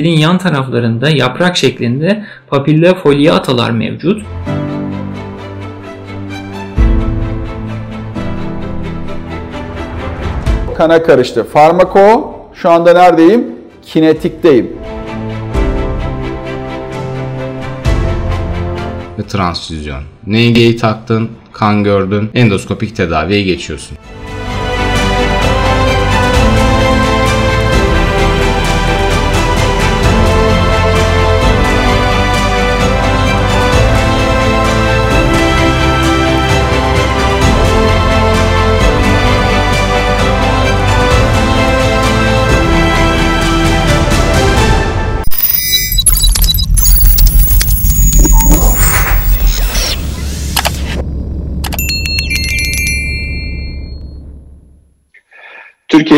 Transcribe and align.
dilin 0.00 0.18
yan 0.18 0.38
taraflarında 0.38 1.10
yaprak 1.10 1.56
şeklinde 1.56 2.24
papilla 2.48 2.94
foliatalar 2.94 3.70
mevcut. 3.70 4.22
Kana 10.76 11.02
karıştı. 11.02 11.44
Farmako 11.44 12.34
şu 12.54 12.70
anda 12.70 12.92
neredeyim? 12.92 13.46
Kinetikteyim. 13.82 14.70
Ve 19.18 19.22
transfüzyon. 19.28 20.02
NG'yi 20.26 20.76
taktın, 20.76 21.30
kan 21.52 21.84
gördün, 21.84 22.30
endoskopik 22.34 22.96
tedaviye 22.96 23.42
geçiyorsun. 23.42 23.98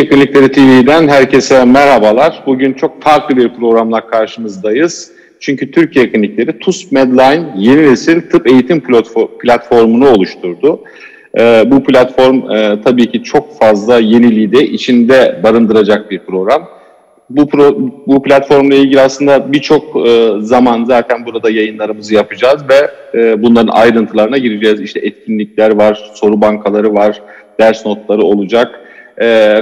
Türkiye 0.03 0.25
Klinikleri 0.25 0.53
TV'den 0.53 1.09
herkese 1.09 1.65
merhabalar. 1.65 2.43
Bugün 2.47 2.73
çok 2.73 3.03
farklı 3.03 3.37
bir 3.37 3.49
programla 3.49 4.07
karşınızdayız. 4.07 5.13
Çünkü 5.41 5.71
Türkiye 5.71 6.13
Klinikleri 6.13 6.59
TUS 6.59 6.93
Medline 6.93 7.45
yeni 7.57 7.91
nesil 7.91 8.21
tıp 8.31 8.47
eğitim 8.47 8.83
platformunu 9.43 10.11
oluşturdu. 10.11 10.81
Ee, 11.39 11.65
bu 11.67 11.85
platform 11.85 12.51
e, 12.51 12.83
tabii 12.85 13.11
ki 13.11 13.23
çok 13.23 13.59
fazla 13.59 13.99
yeniliği 13.99 14.53
de 14.53 14.67
içinde 14.67 15.41
barındıracak 15.43 16.11
bir 16.11 16.19
program. 16.19 16.69
Bu, 17.31 17.49
pro, 17.49 17.77
bu 18.07 18.23
platformla 18.23 18.75
ilgili 18.75 19.01
aslında 19.01 19.53
birçok 19.53 20.07
e, 20.07 20.31
zaman 20.41 20.85
zaten 20.85 21.27
burada 21.27 21.51
yayınlarımızı 21.51 22.15
yapacağız 22.15 22.63
ve 22.69 22.91
e, 23.19 23.43
bunların 23.43 23.73
ayrıntılarına 23.73 24.39
gireceğiz. 24.39 24.81
İşte 24.81 25.01
etkinlikler 25.01 25.71
var, 25.71 26.11
soru 26.15 26.41
bankaları 26.41 26.95
var, 26.95 27.23
ders 27.61 27.87
notları 27.87 28.23
olacak 28.23 28.83
e, 29.21 29.59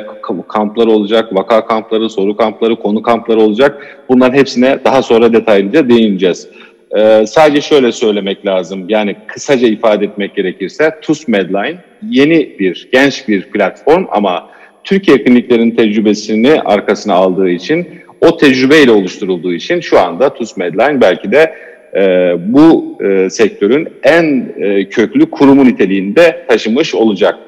kamplar 0.48 0.86
olacak, 0.86 1.34
vaka 1.34 1.66
kampları, 1.66 2.10
soru 2.10 2.36
kampları, 2.36 2.76
konu 2.76 3.02
kampları 3.02 3.40
olacak. 3.40 3.98
Bunların 4.08 4.38
hepsine 4.38 4.78
daha 4.84 5.02
sonra 5.02 5.32
detaylıca 5.32 5.88
değineceğiz. 5.88 6.48
E, 6.96 7.26
sadece 7.26 7.60
şöyle 7.60 7.92
söylemek 7.92 8.46
lazım, 8.46 8.84
yani 8.88 9.16
kısaca 9.26 9.68
ifade 9.68 10.04
etmek 10.04 10.36
gerekirse 10.36 10.90
TUS 11.02 11.28
Medline 11.28 11.76
yeni 12.10 12.58
bir, 12.58 12.88
genç 12.92 13.28
bir 13.28 13.42
platform 13.42 14.04
ama 14.10 14.48
Türkiye 14.84 15.24
kliniklerinin 15.24 15.76
tecrübesini 15.76 16.60
arkasına 16.60 17.14
aldığı 17.14 17.50
için, 17.50 17.88
o 18.20 18.36
tecrübeyle 18.36 18.90
oluşturulduğu 18.90 19.52
için 19.52 19.80
şu 19.80 19.98
anda 20.00 20.34
TUS 20.34 20.56
Medline 20.56 21.00
belki 21.00 21.32
de 21.32 21.54
e, 21.94 22.34
bu 22.38 22.98
e, 23.04 23.30
sektörün 23.30 23.88
en 24.02 24.52
e, 24.58 24.84
köklü 24.88 25.30
kurumu 25.30 25.64
niteliğinde 25.64 26.44
taşımış 26.48 26.94
olacak. 26.94 27.38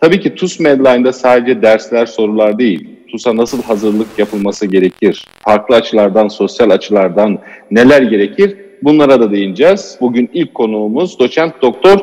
Tabii 0.00 0.20
ki 0.20 0.34
TUS 0.34 0.60
Medline'da 0.60 1.12
sadece 1.12 1.62
dersler, 1.62 2.06
sorular 2.06 2.58
değil. 2.58 2.88
TUS'a 3.10 3.36
nasıl 3.36 3.62
hazırlık 3.62 4.06
yapılması 4.18 4.66
gerekir? 4.66 5.24
Farklı 5.40 5.74
açılardan, 5.74 6.28
sosyal 6.28 6.70
açılardan 6.70 7.38
neler 7.70 8.02
gerekir? 8.02 8.56
Bunlara 8.82 9.20
da 9.20 9.32
değineceğiz. 9.32 9.98
Bugün 10.00 10.30
ilk 10.32 10.54
konuğumuz 10.54 11.18
doçent 11.18 11.62
doktor 11.62 11.98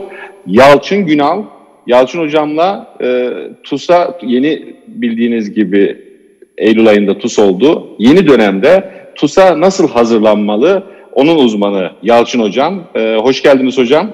Yalçın 0.48 1.06
Günal. 1.06 1.44
Yalçın 1.88 2.20
hocamla 2.20 2.96
e, 3.02 3.30
TUS'a 3.64 4.18
yeni 4.24 4.76
bildiğiniz 4.88 5.54
gibi 5.54 5.98
Eylül 6.58 6.88
ayında 6.88 7.18
TUS 7.18 7.40
oldu. 7.40 7.88
Yeni 8.00 8.28
dönemde 8.28 8.92
TUS'a 9.16 9.62
nasıl 9.62 9.90
hazırlanmalı? 9.90 10.84
Onun 11.14 11.36
uzmanı 11.36 11.92
Yalçın 12.04 12.40
hocam. 12.40 12.84
E, 12.96 13.18
hoş 13.22 13.44
geldiniz 13.44 13.78
hocam. 13.78 14.14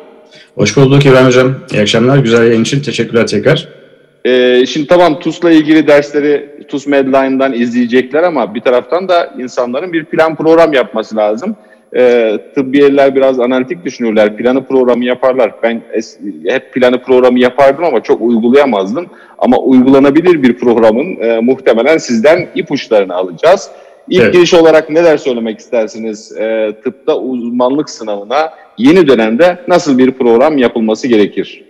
Hoş 0.56 0.78
bulduk 0.78 1.06
İbrahim 1.06 1.28
Hocam. 1.28 1.56
İyi 1.74 1.82
akşamlar. 1.82 2.18
Güzel 2.18 2.48
yayın 2.48 2.62
için 2.62 2.82
teşekkürler 2.82 3.28
tekrar. 3.28 3.79
Ee, 4.26 4.66
şimdi 4.68 4.88
tamam 4.88 5.20
TUS'la 5.20 5.52
ilgili 5.52 5.88
dersleri 5.88 6.50
TUS 6.68 6.88
Medline'dan 6.88 7.54
izleyecekler 7.54 8.24
ama 8.24 8.56
bir 8.56 8.62
taraftan 8.62 9.10
da 9.10 9.34
insanların 9.40 9.94
bir 9.94 10.06
plan 10.06 10.36
program 10.36 10.74
yapması 10.74 11.16
lazım. 11.16 11.56
Ee, 11.96 12.38
tıbbiyeler 12.56 13.16
biraz 13.16 13.40
analitik 13.40 13.86
düşünürler. 13.86 14.38
Planı 14.38 14.66
programı 14.66 15.06
yaparlar. 15.06 15.52
Ben 15.64 15.82
es- 15.96 16.52
hep 16.52 16.74
planı 16.74 17.04
programı 17.04 17.40
yapardım 17.40 17.84
ama 17.84 18.04
çok 18.04 18.22
uygulayamazdım. 18.22 19.06
Ama 19.38 19.58
uygulanabilir 19.58 20.44
bir 20.44 20.58
programın 20.58 21.18
e, 21.22 21.40
muhtemelen 21.40 21.98
sizden 21.98 22.48
ipuçlarını 22.56 23.16
alacağız. 23.16 23.72
İlk 24.10 24.22
evet. 24.24 24.34
giriş 24.34 24.54
olarak 24.54 24.90
neler 24.90 25.18
söylemek 25.18 25.60
istersiniz? 25.60 26.38
E, 26.38 26.72
tıpta 26.84 27.18
uzmanlık 27.18 27.90
sınavına 27.90 28.50
yeni 28.78 29.08
dönemde 29.08 29.58
nasıl 29.68 29.98
bir 29.98 30.12
program 30.12 30.58
yapılması 30.58 31.08
gerekir? 31.08 31.69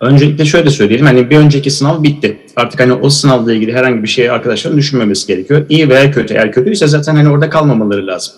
Öncelikle 0.00 0.44
şöyle 0.44 0.70
söyleyelim. 0.70 1.06
Hani 1.06 1.30
bir 1.30 1.36
önceki 1.36 1.70
sınav 1.70 2.02
bitti. 2.02 2.38
Artık 2.56 2.80
hani 2.80 2.92
o 2.92 3.10
sınavla 3.10 3.52
ilgili 3.52 3.72
herhangi 3.72 4.02
bir 4.02 4.08
şey 4.08 4.30
arkadaşların 4.30 4.78
düşünmemesi 4.78 5.26
gerekiyor. 5.26 5.66
İyi 5.68 5.88
veya 5.88 6.10
kötü. 6.10 6.34
Eğer 6.34 6.52
kötüyse 6.52 6.86
zaten 6.86 7.16
hani 7.16 7.28
orada 7.28 7.50
kalmamaları 7.50 8.06
lazım. 8.06 8.34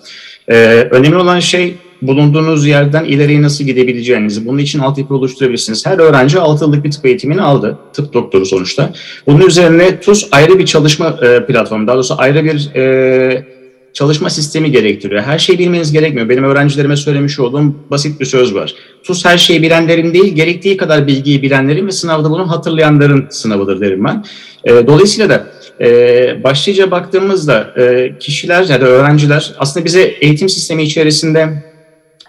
Ee, 0.49 0.55
önemli 0.91 1.17
olan 1.17 1.41
şey 1.41 1.77
bulunduğunuz 2.03 2.67
yerden 2.67 3.05
ileriye 3.05 3.43
nasıl 3.43 3.65
gidebileceğinizi, 3.65 4.47
bunun 4.47 4.59
için 4.59 4.79
altyapı 4.79 5.15
oluşturabilirsiniz. 5.15 5.87
Her 5.87 5.99
öğrenci 5.99 6.41
6 6.41 6.65
yıllık 6.65 6.85
bir 6.85 6.91
tıp 6.91 7.07
eğitimini 7.07 7.43
aldı. 7.43 7.79
Tıp 7.93 8.15
doktoru 8.15 8.47
sonuçta. 8.47 8.93
Bunun 9.27 9.47
üzerine 9.47 10.01
TUS 10.01 10.29
ayrı 10.33 10.59
bir 10.59 10.67
çalışma 10.67 11.17
e, 11.23 11.47
platformu, 11.47 11.87
daha 11.87 11.97
doğrusu 11.97 12.15
ayrı 12.19 12.45
bir 12.45 12.75
e, 12.75 13.47
çalışma 13.93 14.31
sistemi 14.31 14.71
gerektiriyor. 14.71 15.23
Her 15.23 15.39
şeyi 15.39 15.59
bilmeniz 15.59 15.93
gerekmiyor. 15.93 16.29
Benim 16.29 16.45
öğrencilerime 16.45 16.97
söylemiş 16.97 17.39
olduğum 17.39 17.75
basit 17.91 18.21
bir 18.21 18.25
söz 18.25 18.55
var. 18.55 18.75
TUS 19.05 19.25
her 19.25 19.39
şeyi 19.39 19.63
bilenlerin 19.63 20.15
değil, 20.15 20.35
gerektiği 20.35 20.77
kadar 20.77 21.07
bilgiyi 21.07 21.43
bilenlerin 21.43 21.87
ve 21.87 21.93
sınavda 21.93 22.31
bunu 22.31 22.51
hatırlayanların 22.51 23.27
sınavıdır 23.31 23.81
derim 23.81 24.05
ben. 24.05 24.25
E, 24.65 24.87
dolayısıyla 24.87 25.31
da 25.31 25.47
e, 25.81 26.45
başlıca 26.45 26.91
baktığımızda 26.91 27.75
e, 27.77 28.13
kişiler 28.19 28.65
ya 28.65 28.81
da 28.81 28.87
öğrenciler 28.87 29.53
aslında 29.59 29.87
bize 29.87 30.03
eğitim 30.03 30.49
sistemi 30.49 30.83
içerisinde 30.83 31.49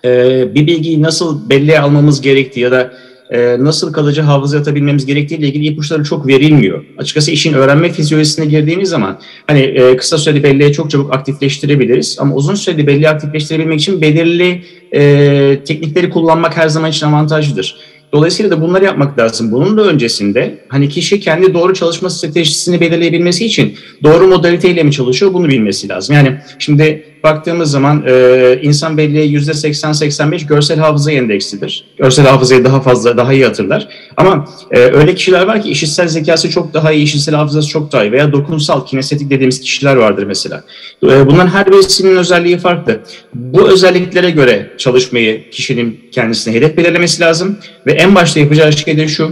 e, 0.06 0.56
bir 0.56 0.68
bilgiyi 0.68 1.02
nasıl 1.02 1.50
belleğe 1.50 1.80
almamız 1.80 2.22
gerektiği 2.22 2.60
ya 2.60 2.72
da 2.72 2.94
e, 3.30 3.58
nasıl 3.60 3.94
kalıcı 3.94 4.22
hafıza 4.22 4.60
atabilmemiz 4.60 5.06
gerektiği 5.06 5.36
ile 5.36 5.48
ilgili 5.48 5.66
ipuçları 5.66 6.04
çok 6.04 6.28
verilmiyor. 6.28 6.86
Açıkçası 6.98 7.32
işin 7.32 7.54
öğrenme 7.54 7.92
fizyolojisine 7.92 8.46
girdiğimiz 8.46 8.90
zaman 8.90 9.20
hani 9.48 9.60
e, 9.60 9.98
kısa 9.98 10.18
sürede 10.18 10.44
belleği 10.44 10.74
çok 10.74 10.92
çabuk 10.92 11.14
aktifleştirebiliriz 11.14 12.18
ama 12.20 12.36
uzun 12.36 12.56
sürede 12.56 12.88
belleği 12.88 13.10
aktifleştirebilmek 13.10 13.80
için 13.80 14.02
belirli 14.02 14.62
e, 14.96 15.60
teknikleri 15.66 16.10
kullanmak 16.10 16.58
her 16.58 16.68
zaman 16.68 16.90
için 16.90 17.08
avantajlıdır. 17.08 17.78
Dolayısıyla 18.14 18.52
da 18.52 18.62
bunları 18.62 18.86
yapmak 18.86 19.20
lazım. 19.20 19.52
Bunun 19.52 19.78
da 19.78 19.84
öncesinde 19.84 20.58
hani 20.70 20.90
kişi 20.90 21.20
kendi 21.20 21.54
doğru 21.54 21.74
çalışma 21.74 22.10
stratejisini 22.10 22.82
belirleyebilmesi 22.82 23.46
için 23.46 23.76
doğru 24.04 24.28
modaliteyle 24.28 24.84
mi 24.84 24.92
çalışıyor 24.92 25.34
bunu 25.34 25.48
bilmesi 25.48 25.90
lazım. 25.90 26.16
Yani 26.16 26.38
şimdi 26.60 27.13
baktığımız 27.24 27.72
zaman 27.72 28.04
e, 28.08 28.60
insan 28.62 28.98
belleği 28.98 29.32
yüzde 29.32 29.52
80-85 29.52 30.48
görsel 30.48 30.80
hafıza 30.80 31.12
endeksidir. 31.12 31.86
Görsel 31.98 32.26
hafızayı 32.26 32.64
daha 32.64 32.82
fazla, 32.82 33.18
daha 33.18 33.34
iyi 33.34 33.46
hatırlar. 33.46 33.88
Ama 34.18 34.46
e, 34.72 34.80
öyle 34.80 35.16
kişiler 35.16 35.48
var 35.48 35.62
ki 35.62 35.70
işitsel 35.70 36.08
zekası 36.08 36.50
çok 36.50 36.74
daha 36.74 36.92
iyi, 36.92 37.04
işitsel 37.04 37.36
hafızası 37.36 37.70
çok 37.70 37.92
daha 37.92 38.04
iyi 38.04 38.12
veya 38.12 38.32
dokunsal, 38.32 38.86
kinestetik 38.86 39.30
dediğimiz 39.30 39.62
kişiler 39.62 39.96
vardır 39.96 40.24
mesela. 40.24 40.64
E, 41.04 41.28
bunların 41.28 41.48
her 41.48 41.72
birisinin 41.72 42.16
özelliği 42.16 42.58
farklı. 42.58 43.00
Bu 43.34 43.70
özelliklere 43.70 44.32
göre 44.32 44.72
çalışmayı 44.78 45.50
kişinin 45.50 46.00
kendisine 46.12 46.54
hedef 46.54 46.78
belirlemesi 46.78 47.22
lazım 47.22 47.58
ve 47.86 47.92
en 47.92 48.16
başta 48.16 48.40
yapacağı 48.40 48.74
şey 48.74 48.98
de 48.98 49.08
şu, 49.08 49.32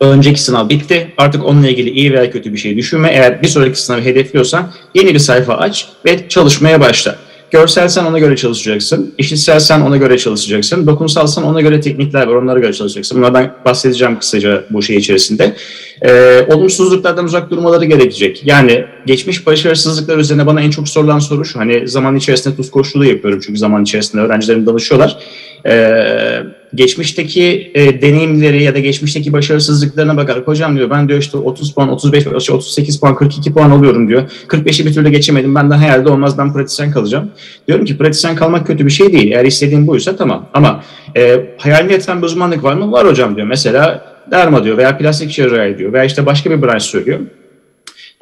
önceki 0.00 0.42
sınav 0.42 0.68
bitti. 0.68 1.12
Artık 1.18 1.44
onunla 1.44 1.68
ilgili 1.68 1.90
iyi 1.90 2.12
veya 2.12 2.30
kötü 2.30 2.52
bir 2.52 2.58
şey 2.58 2.76
düşünme. 2.76 3.10
Eğer 3.10 3.42
bir 3.42 3.48
sonraki 3.48 3.82
sınavı 3.82 4.00
hedefliyorsan 4.00 4.72
yeni 4.94 5.14
bir 5.14 5.18
sayfa 5.18 5.54
aç 5.54 5.88
ve 6.06 6.28
çalışmaya 6.28 6.80
başla. 6.80 7.16
Görselsen 7.52 8.04
ona 8.04 8.18
göre 8.18 8.36
çalışacaksın. 8.36 9.14
İşitselsen 9.18 9.80
ona 9.80 9.96
göre 9.96 10.18
çalışacaksın. 10.18 10.86
Dokunsalsan 10.86 11.44
ona 11.44 11.60
göre 11.60 11.80
teknikler 11.80 12.26
var. 12.26 12.34
Onlara 12.34 12.58
göre 12.58 12.72
çalışacaksın. 12.72 13.18
Bunlardan 13.18 13.52
bahsedeceğim 13.64 14.18
kısaca 14.18 14.64
bu 14.70 14.82
şey 14.82 14.96
içerisinde. 14.96 15.56
Ee, 16.02 16.46
olumsuzluklardan 16.54 17.24
uzak 17.24 17.50
durmaları 17.50 17.84
gerekecek. 17.84 18.42
Yani 18.44 18.84
geçmiş 19.06 19.46
başarısızlıklar 19.46 20.18
üzerine 20.18 20.46
bana 20.46 20.60
en 20.60 20.70
çok 20.70 20.88
sorulan 20.88 21.18
soru 21.18 21.44
şu. 21.44 21.58
Hani 21.58 21.88
zaman 21.88 22.16
içerisinde 22.16 22.56
tuz 22.56 22.70
koşulu 22.70 23.04
yapıyorum. 23.04 23.40
Çünkü 23.46 23.58
zaman 23.58 23.82
içerisinde 23.82 24.22
öğrencilerim 24.22 24.66
danışıyorlar. 24.66 25.16
Ee, 25.66 26.42
geçmişteki 26.74 27.72
e, 27.74 28.02
deneyimleri 28.02 28.62
ya 28.62 28.74
da 28.74 28.78
geçmişteki 28.78 29.32
başarısızlıklarına 29.32 30.16
bakarak 30.16 30.48
hocam 30.48 30.76
diyor 30.76 30.90
ben 30.90 31.08
diyor 31.08 31.20
işte 31.20 31.36
30 31.38 31.74
puan, 31.74 31.88
35, 31.88 32.26
38 32.26 33.00
puan, 33.00 33.14
42 33.14 33.52
puan 33.52 33.70
alıyorum 33.70 34.08
diyor. 34.08 34.30
45'i 34.48 34.86
bir 34.86 34.94
türlü 34.94 35.08
geçemedim. 35.08 35.54
Benden 35.54 35.78
herhalde 35.78 36.08
olmaz 36.08 36.38
ben 36.38 36.52
pratisyen 36.52 36.90
kalacağım. 36.90 37.30
Diyorum 37.68 37.84
ki 37.84 37.98
pratisyen 37.98 38.36
kalmak 38.36 38.66
kötü 38.66 38.86
bir 38.86 38.90
şey 38.90 39.12
değil. 39.12 39.32
Eğer 39.32 39.44
istediğin 39.44 39.86
buysa 39.86 40.16
tamam. 40.16 40.48
Ama 40.54 40.84
e, 41.16 41.46
hayalini 41.58 41.92
yatan 41.92 42.22
bir 42.22 42.26
uzmanlık 42.26 42.64
var 42.64 42.74
mı? 42.74 42.92
Var 42.92 43.06
hocam 43.06 43.36
diyor. 43.36 43.46
Mesela 43.46 44.12
derma 44.30 44.64
diyor 44.64 44.76
veya 44.76 44.98
plastik 44.98 45.30
cerrahi 45.30 45.78
diyor 45.78 45.92
veya 45.92 46.04
işte 46.04 46.26
başka 46.26 46.50
bir 46.50 46.62
branş 46.62 46.82
söylüyor. 46.82 47.20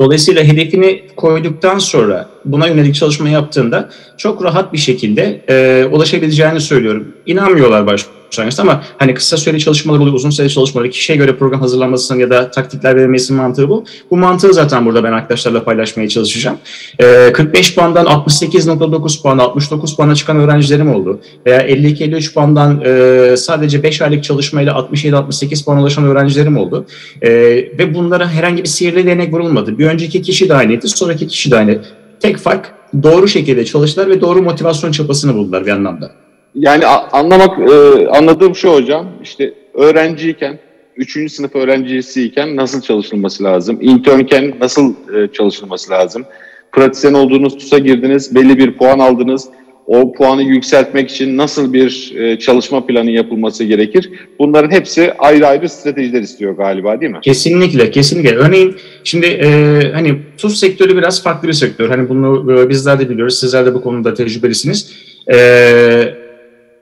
Dolayısıyla 0.00 0.44
hedefini 0.44 1.02
koyduktan 1.16 1.78
sonra 1.78 2.28
buna 2.44 2.66
yönelik 2.66 2.94
çalışma 2.94 3.28
yaptığında 3.28 3.88
çok 4.16 4.44
rahat 4.44 4.72
bir 4.72 4.78
şekilde 4.78 5.44
e, 5.48 5.84
ulaşabileceğini 5.90 6.60
söylüyorum. 6.60 7.08
İnanmıyorlar 7.26 7.86
başlangıçta 8.30 8.62
ama 8.62 8.82
hani 8.98 9.14
kısa 9.14 9.36
süreli 9.36 9.60
çalışmalar 9.60 9.98
oluyor, 9.98 10.16
uzun 10.16 10.30
süreli 10.30 10.50
çalışmalar, 10.50 10.90
kişiye 10.90 11.18
göre 11.18 11.36
program 11.36 11.60
hazırlanmasının 11.60 12.18
ya 12.18 12.30
da 12.30 12.50
taktikler 12.50 12.96
verilmesinin 12.96 13.40
mantığı 13.40 13.68
bu. 13.68 13.84
Bu 14.10 14.16
mantığı 14.16 14.54
zaten 14.54 14.86
burada 14.86 15.04
ben 15.04 15.12
arkadaşlarla 15.12 15.64
paylaşmaya 15.64 16.08
çalışacağım. 16.08 16.58
E, 16.98 17.32
45 17.32 17.74
puandan 17.74 18.06
68.9 18.06 19.22
puan, 19.22 19.38
69 19.38 19.96
puana 19.96 20.14
çıkan 20.14 20.36
öğrencilerim 20.36 20.94
oldu. 20.94 21.20
Veya 21.46 21.68
52-53 21.68 22.34
puandan 22.34 22.82
e, 22.84 23.36
sadece 23.36 23.82
5 23.82 24.02
aylık 24.02 24.24
çalışmayla 24.24 24.72
67-68 24.72 25.64
puan 25.64 25.78
ulaşan 25.78 26.04
öğrencilerim 26.04 26.56
oldu. 26.56 26.86
E, 27.22 27.30
ve 27.78 27.94
bunlara 27.94 28.28
herhangi 28.28 28.62
bir 28.62 28.68
sihirli 28.68 29.06
değnek 29.06 29.32
vurulmadı. 29.32 29.78
Bir 29.78 29.86
önceki 29.86 30.22
kişi 30.22 30.48
de 30.48 30.54
aynıydı, 30.54 30.88
sonraki 30.88 31.26
kişi 31.26 31.50
de 31.50 31.56
aynı. 31.56 31.78
Tek 32.20 32.36
fark 32.36 32.74
doğru 33.02 33.28
şekilde 33.28 33.64
çalıştılar 33.64 34.08
ve 34.08 34.20
doğru 34.20 34.42
motivasyon 34.42 34.92
çapasını 34.92 35.34
buldular 35.34 35.66
bir 35.66 35.70
anlamda. 35.70 36.10
Yani 36.54 36.86
anlamak 36.86 37.70
e, 37.70 38.08
anladığım 38.08 38.54
şu 38.54 38.74
hocam 38.74 39.06
işte 39.22 39.54
öğrenciyken 39.74 40.58
3. 40.96 41.32
sınıf 41.32 41.56
öğrencisiyken 41.56 42.56
nasıl 42.56 42.80
çalışılması 42.80 43.44
lazım? 43.44 43.78
İnternken 43.80 44.54
nasıl 44.60 44.94
e, 45.14 45.32
çalışılması 45.32 45.90
lazım? 45.90 46.24
Pratisyen 46.72 47.14
olduğunuz 47.14 47.58
TUS'a 47.58 47.78
girdiniz, 47.78 48.34
belli 48.34 48.58
bir 48.58 48.78
puan 48.78 48.98
aldınız 48.98 49.48
o 49.90 50.12
puanı 50.12 50.42
yükseltmek 50.42 51.10
için 51.10 51.36
nasıl 51.36 51.72
bir 51.72 52.12
e, 52.16 52.38
çalışma 52.38 52.86
planı 52.86 53.10
yapılması 53.10 53.64
gerekir? 53.64 54.10
Bunların 54.38 54.70
hepsi 54.70 55.12
ayrı 55.18 55.46
ayrı 55.46 55.68
stratejiler 55.68 56.22
istiyor 56.22 56.56
galiba 56.56 57.00
değil 57.00 57.12
mi? 57.12 57.18
Kesinlikle, 57.22 57.90
kesinlikle. 57.90 58.36
Örneğin 58.36 58.76
şimdi 59.04 59.26
e, 59.26 59.48
hani 59.92 60.18
tuz 60.38 60.58
sektörü 60.58 60.96
biraz 60.96 61.22
farklı 61.22 61.48
bir 61.48 61.52
sektör. 61.52 61.88
Hani 61.88 62.08
bunu 62.08 62.52
e, 62.60 62.68
bizler 62.68 63.00
de 63.00 63.08
biliyoruz, 63.10 63.38
sizler 63.38 63.66
de 63.66 63.74
bu 63.74 63.82
konuda 63.82 64.14
tecrübelisiniz. 64.14 64.92
E, 65.32 66.14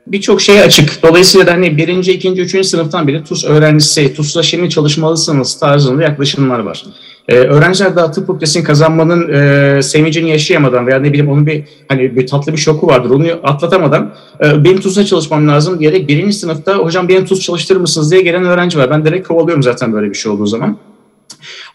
Birçok 0.06 0.40
şey 0.40 0.60
açık. 0.60 1.02
Dolayısıyla 1.02 1.46
da 1.46 1.52
hani 1.52 1.76
birinci, 1.76 2.12
ikinci, 2.12 2.42
üçüncü 2.42 2.68
sınıftan 2.68 3.08
beri 3.08 3.24
TUS 3.24 3.44
öğrencisi, 3.44 4.14
TUS'la 4.14 4.42
şimdi 4.42 4.70
çalışmalısınız 4.70 5.60
tarzında 5.60 6.02
yaklaşımlar 6.02 6.58
var. 6.58 6.84
Ee, 7.28 7.34
öğrenciler 7.34 7.96
daha 7.96 8.10
tıp 8.10 8.26
fakültesini 8.26 8.64
kazanmanın 8.64 9.32
e, 9.32 9.82
sevincini 9.82 10.30
yaşayamadan 10.30 10.86
veya 10.86 10.98
ne 10.98 11.08
bileyim 11.08 11.30
onun 11.30 11.46
bir 11.46 11.64
hani 11.88 12.16
bir 12.16 12.26
tatlı 12.26 12.52
bir 12.52 12.58
şoku 12.58 12.86
vardır 12.86 13.10
onu 13.10 13.26
atlatamadan 13.42 14.14
e, 14.44 14.64
benim 14.64 14.80
TUS'a 14.80 15.04
çalışmam 15.04 15.48
lazım 15.48 15.80
diyerek 15.80 16.08
birinci 16.08 16.32
sınıfta 16.32 16.74
hocam 16.74 17.08
benim 17.08 17.24
TUS 17.24 17.40
çalıştırır 17.40 17.80
mısınız 17.80 18.10
diye 18.12 18.22
gelen 18.22 18.44
öğrenci 18.44 18.78
var. 18.78 18.90
Ben 18.90 19.04
direkt 19.04 19.28
kovalıyorum 19.28 19.62
zaten 19.62 19.92
böyle 19.92 20.10
bir 20.10 20.14
şey 20.14 20.32
olduğu 20.32 20.46
zaman. 20.46 20.78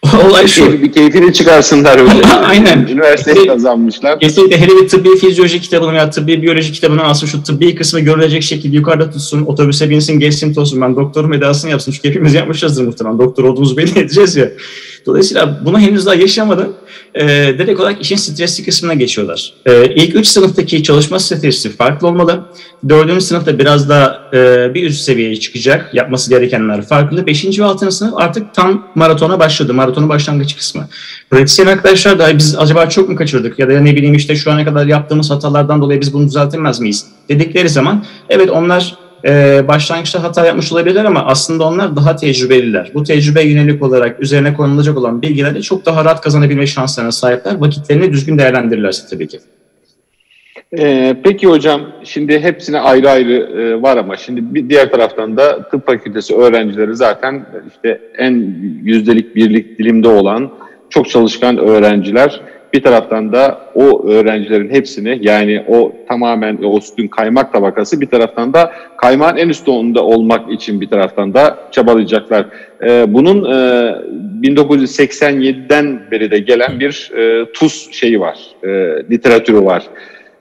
Olay 0.28 0.48
şu. 0.48 0.82
Bir 0.82 0.92
keyfini 0.92 1.32
çıkarsınlar 1.32 1.98
öyle. 1.98 2.26
Aynen. 2.46 2.86
Üniversiteyi 2.86 3.46
kazanmışlar. 3.46 4.20
Kesinlikle 4.20 4.60
hele 4.60 4.70
bir 4.82 4.88
tıbbi 4.88 5.16
fizyoloji 5.18 5.60
kitabını 5.60 5.92
veya 5.92 6.10
tıbbi 6.10 6.42
biyoloji 6.42 6.72
kitabını 6.72 7.04
alsın 7.04 7.26
şu 7.26 7.42
tıbbi 7.42 7.74
kısmı 7.74 8.00
görülecek 8.00 8.42
şekilde 8.42 8.76
yukarıda 8.76 9.10
tutsun, 9.10 9.46
otobüse 9.46 9.90
binsin, 9.90 10.20
geçsin 10.20 10.54
tolsun. 10.54 10.80
Ben 10.80 10.96
doktorum 10.96 11.32
edasını 11.32 11.70
yapsın. 11.70 11.92
Çünkü 11.92 12.08
hepimiz 12.08 12.34
yapmışızdır 12.34 12.84
muhtemelen. 12.84 13.18
Doktor 13.18 13.44
olduğumuzu 13.44 13.76
belli 13.76 13.98
edeceğiz 13.98 14.36
ya. 14.36 14.50
Dolayısıyla 15.06 15.60
bunu 15.64 15.80
henüz 15.80 16.06
daha 16.06 16.14
yaşamadan 16.14 16.68
e, 17.14 17.26
direkt 17.58 17.80
olarak 17.80 18.00
işin 18.00 18.16
stresli 18.16 18.64
kısmına 18.64 18.94
geçiyorlar. 18.94 19.54
E, 19.66 19.94
ilk 19.94 20.16
üç 20.16 20.26
sınıftaki 20.26 20.82
çalışma 20.82 21.18
stratejisi 21.18 21.76
farklı 21.76 22.08
olmalı. 22.08 22.44
Dördüncü 22.88 23.20
sınıfta 23.20 23.58
biraz 23.58 23.88
daha 23.88 24.30
e, 24.32 24.74
bir 24.74 24.86
üst 24.86 25.00
seviyeye 25.00 25.36
çıkacak. 25.36 25.94
Yapması 25.94 26.30
gerekenler 26.30 26.82
farklı. 26.82 27.26
Beşinci 27.26 27.62
ve 27.62 27.66
altıncı 27.66 27.96
sınıf 27.96 28.14
artık 28.16 28.54
tam 28.54 28.86
maratona 28.94 29.38
başladı. 29.38 29.74
Maratonun 29.74 30.08
başlangıç 30.08 30.56
kısmı. 30.56 30.88
Pratisyen 31.30 31.66
arkadaşlar 31.66 32.18
da 32.18 32.38
biz 32.38 32.58
acaba 32.58 32.88
çok 32.88 33.08
mu 33.08 33.16
kaçırdık 33.16 33.58
ya 33.58 33.68
da 33.68 33.80
ne 33.80 33.96
bileyim 33.96 34.14
işte 34.14 34.36
şu 34.36 34.52
ana 34.52 34.64
kadar 34.64 34.86
yaptığımız 34.86 35.30
hatalardan 35.30 35.82
dolayı 35.82 36.00
biz 36.00 36.12
bunu 36.12 36.26
düzeltemez 36.26 36.80
miyiz 36.80 37.06
dedikleri 37.28 37.68
zaman 37.68 38.04
evet 38.28 38.50
onlar 38.50 39.03
e, 39.24 39.64
başlangıçta 39.68 40.22
hata 40.22 40.46
yapmış 40.46 40.72
olabilirler 40.72 41.04
ama 41.04 41.24
aslında 41.26 41.64
onlar 41.64 41.96
daha 41.96 42.16
tecrübeliler. 42.16 42.90
Bu 42.94 43.02
tecrübe 43.02 43.42
yönelik 43.42 43.82
olarak 43.82 44.20
üzerine 44.20 44.54
konulacak 44.54 44.98
olan 44.98 45.22
bilgileri 45.22 45.62
çok 45.62 45.86
daha 45.86 46.04
rahat 46.04 46.20
kazanabilme 46.20 46.66
şanslarına 46.66 47.12
sahipler. 47.12 47.54
Vakitlerini 47.54 48.12
düzgün 48.12 48.38
değerlendirirlerse 48.38 49.06
tabii 49.10 49.28
ki. 49.28 49.38
Ee, 50.78 51.16
peki 51.24 51.46
hocam 51.46 51.80
şimdi 52.04 52.40
hepsine 52.40 52.80
ayrı 52.80 53.10
ayrı 53.10 53.32
e, 53.32 53.82
var 53.82 53.96
ama 53.96 54.16
şimdi 54.16 54.54
bir 54.54 54.68
diğer 54.68 54.90
taraftan 54.90 55.36
da 55.36 55.68
tıp 55.68 55.86
fakültesi 55.86 56.34
öğrencileri 56.34 56.96
zaten 56.96 57.46
işte 57.74 58.00
en 58.18 58.32
yüzdelik 58.82 59.36
birlik 59.36 59.78
dilimde 59.78 60.08
olan 60.08 60.50
çok 60.90 61.10
çalışkan 61.10 61.58
öğrenciler 61.58 62.40
bir 62.74 62.82
taraftan 62.82 63.32
da 63.32 63.60
o 63.74 64.08
öğrencilerin 64.08 64.70
hepsini 64.70 65.18
yani 65.22 65.64
o 65.68 65.92
tamamen 66.08 66.58
o 66.62 66.80
sütün 66.80 67.08
kaymak 67.08 67.52
tabakası 67.52 68.00
bir 68.00 68.06
taraftan 68.06 68.54
da 68.54 68.72
kaymağın 68.96 69.36
en 69.36 69.48
üst 69.48 69.68
onda 69.68 70.04
olmak 70.04 70.52
için 70.52 70.80
bir 70.80 70.88
taraftan 70.90 71.34
da 71.34 71.58
çabalayacaklar. 71.70 72.46
Ee, 72.82 73.04
bunun 73.08 73.44
e, 73.44 73.56
1987'den 74.42 76.00
beri 76.10 76.30
de 76.30 76.38
gelen 76.38 76.80
bir 76.80 77.10
e, 77.16 77.52
TUS 77.52 77.92
şeyi 77.92 78.20
var, 78.20 78.38
e, 78.62 78.68
literatürü 79.10 79.64
var. 79.64 79.82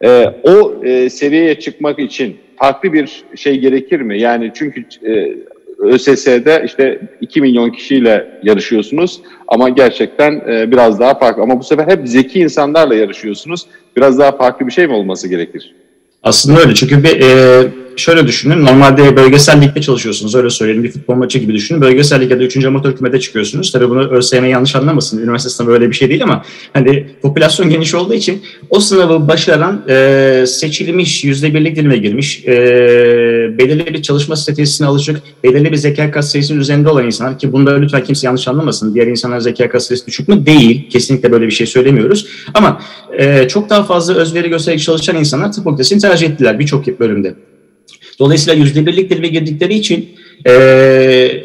E, 0.03 0.33
o 0.43 0.83
e, 0.83 1.09
seviyeye 1.09 1.59
çıkmak 1.59 1.99
için 1.99 2.37
farklı 2.55 2.93
bir 2.93 3.23
şey 3.35 3.59
gerekir 3.59 4.01
mi? 4.01 4.21
Yani 4.21 4.51
çünkü 4.55 4.85
e, 5.07 5.35
ÖSS'de 5.83 6.63
işte 6.65 6.99
2 7.21 7.41
milyon 7.41 7.69
kişiyle 7.69 8.39
yarışıyorsunuz 8.43 9.21
ama 9.47 9.69
gerçekten 9.69 10.31
e, 10.49 10.71
biraz 10.71 10.99
daha 10.99 11.13
farklı. 11.13 11.43
Ama 11.43 11.59
bu 11.59 11.63
sefer 11.63 11.87
hep 11.87 12.07
zeki 12.07 12.39
insanlarla 12.39 12.95
yarışıyorsunuz. 12.95 13.65
Biraz 13.95 14.19
daha 14.19 14.31
farklı 14.31 14.67
bir 14.67 14.71
şey 14.71 14.87
mi 14.87 14.93
olması 14.93 15.27
gerekir? 15.27 15.75
Aslında 16.23 16.59
öyle 16.59 16.73
çünkü 16.73 17.03
bir, 17.03 17.21
e, 17.21 17.67
şöyle 17.97 18.27
düşünün. 18.27 18.65
Normalde 18.65 19.15
bölgesel 19.15 19.61
ligde 19.61 19.81
çalışıyorsunuz. 19.81 20.35
Öyle 20.35 20.49
söyleyelim. 20.49 20.83
Bir 20.83 20.91
futbol 20.91 21.15
maçı 21.15 21.39
gibi 21.39 21.53
düşünün. 21.53 21.81
Bölgesel 21.81 22.21
lig 22.21 22.31
ya 22.31 22.39
da 22.39 22.43
3. 22.43 22.65
amatör 22.65 22.95
kümede 22.95 23.19
çıkıyorsunuz. 23.19 23.71
Tabii 23.71 23.89
bunu 23.89 24.09
ÖSYM 24.09 24.45
yanlış 24.45 24.75
anlamasın. 24.75 25.17
Üniversite 25.23 25.49
sınavı 25.49 25.71
öyle 25.73 25.89
bir 25.89 25.95
şey 25.95 26.09
değil 26.09 26.23
ama 26.23 26.45
hani 26.73 27.05
popülasyon 27.21 27.69
geniş 27.69 27.93
olduğu 27.93 28.13
için 28.13 28.41
o 28.69 28.79
sınavı 28.79 29.27
başaran 29.27 29.85
e, 29.89 30.43
seçilmiş, 30.47 31.23
yüzde 31.23 31.53
birlik 31.53 31.75
dilime 31.75 31.97
girmiş, 31.97 32.45
e, 32.45 32.53
belirli 33.57 33.93
bir 33.93 34.01
çalışma 34.01 34.35
stratejisine 34.35 34.87
alışık, 34.87 35.21
belirli 35.43 35.71
bir 35.71 35.77
zeka 35.77 36.11
kat 36.11 36.25
sayısının 36.25 36.59
üzerinde 36.59 36.89
olan 36.89 37.05
insanlar 37.05 37.39
ki 37.39 37.53
bunda 37.53 37.75
lütfen 37.75 38.03
kimse 38.03 38.27
yanlış 38.27 38.47
anlamasın. 38.47 38.93
Diğer 38.93 39.07
insanlar 39.07 39.39
zeka 39.39 39.69
kat 39.69 39.83
sayısı 39.83 40.07
düşük 40.07 40.27
mü? 40.27 40.45
Değil. 40.45 40.89
Kesinlikle 40.89 41.31
böyle 41.31 41.45
bir 41.45 41.51
şey 41.51 41.67
söylemiyoruz. 41.67 42.27
Ama 42.53 42.81
e, 43.17 43.47
çok 43.47 43.69
daha 43.69 43.83
fazla 43.83 44.13
özveri 44.13 44.49
göstererek 44.49 44.81
çalışan 44.81 45.15
insanlar 45.15 45.51
tıp 45.51 45.63
fakültesini 45.63 46.01
tercih 46.01 46.29
ettiler 46.29 46.59
birçok 46.59 46.99
bölümde. 46.99 47.35
Dolayısıyla 48.19 48.63
yüzde 48.63 48.85
birlik 48.85 49.09
dilime 49.09 49.27
girdikleri 49.27 49.73
için 49.75 50.09
e, 50.47 51.43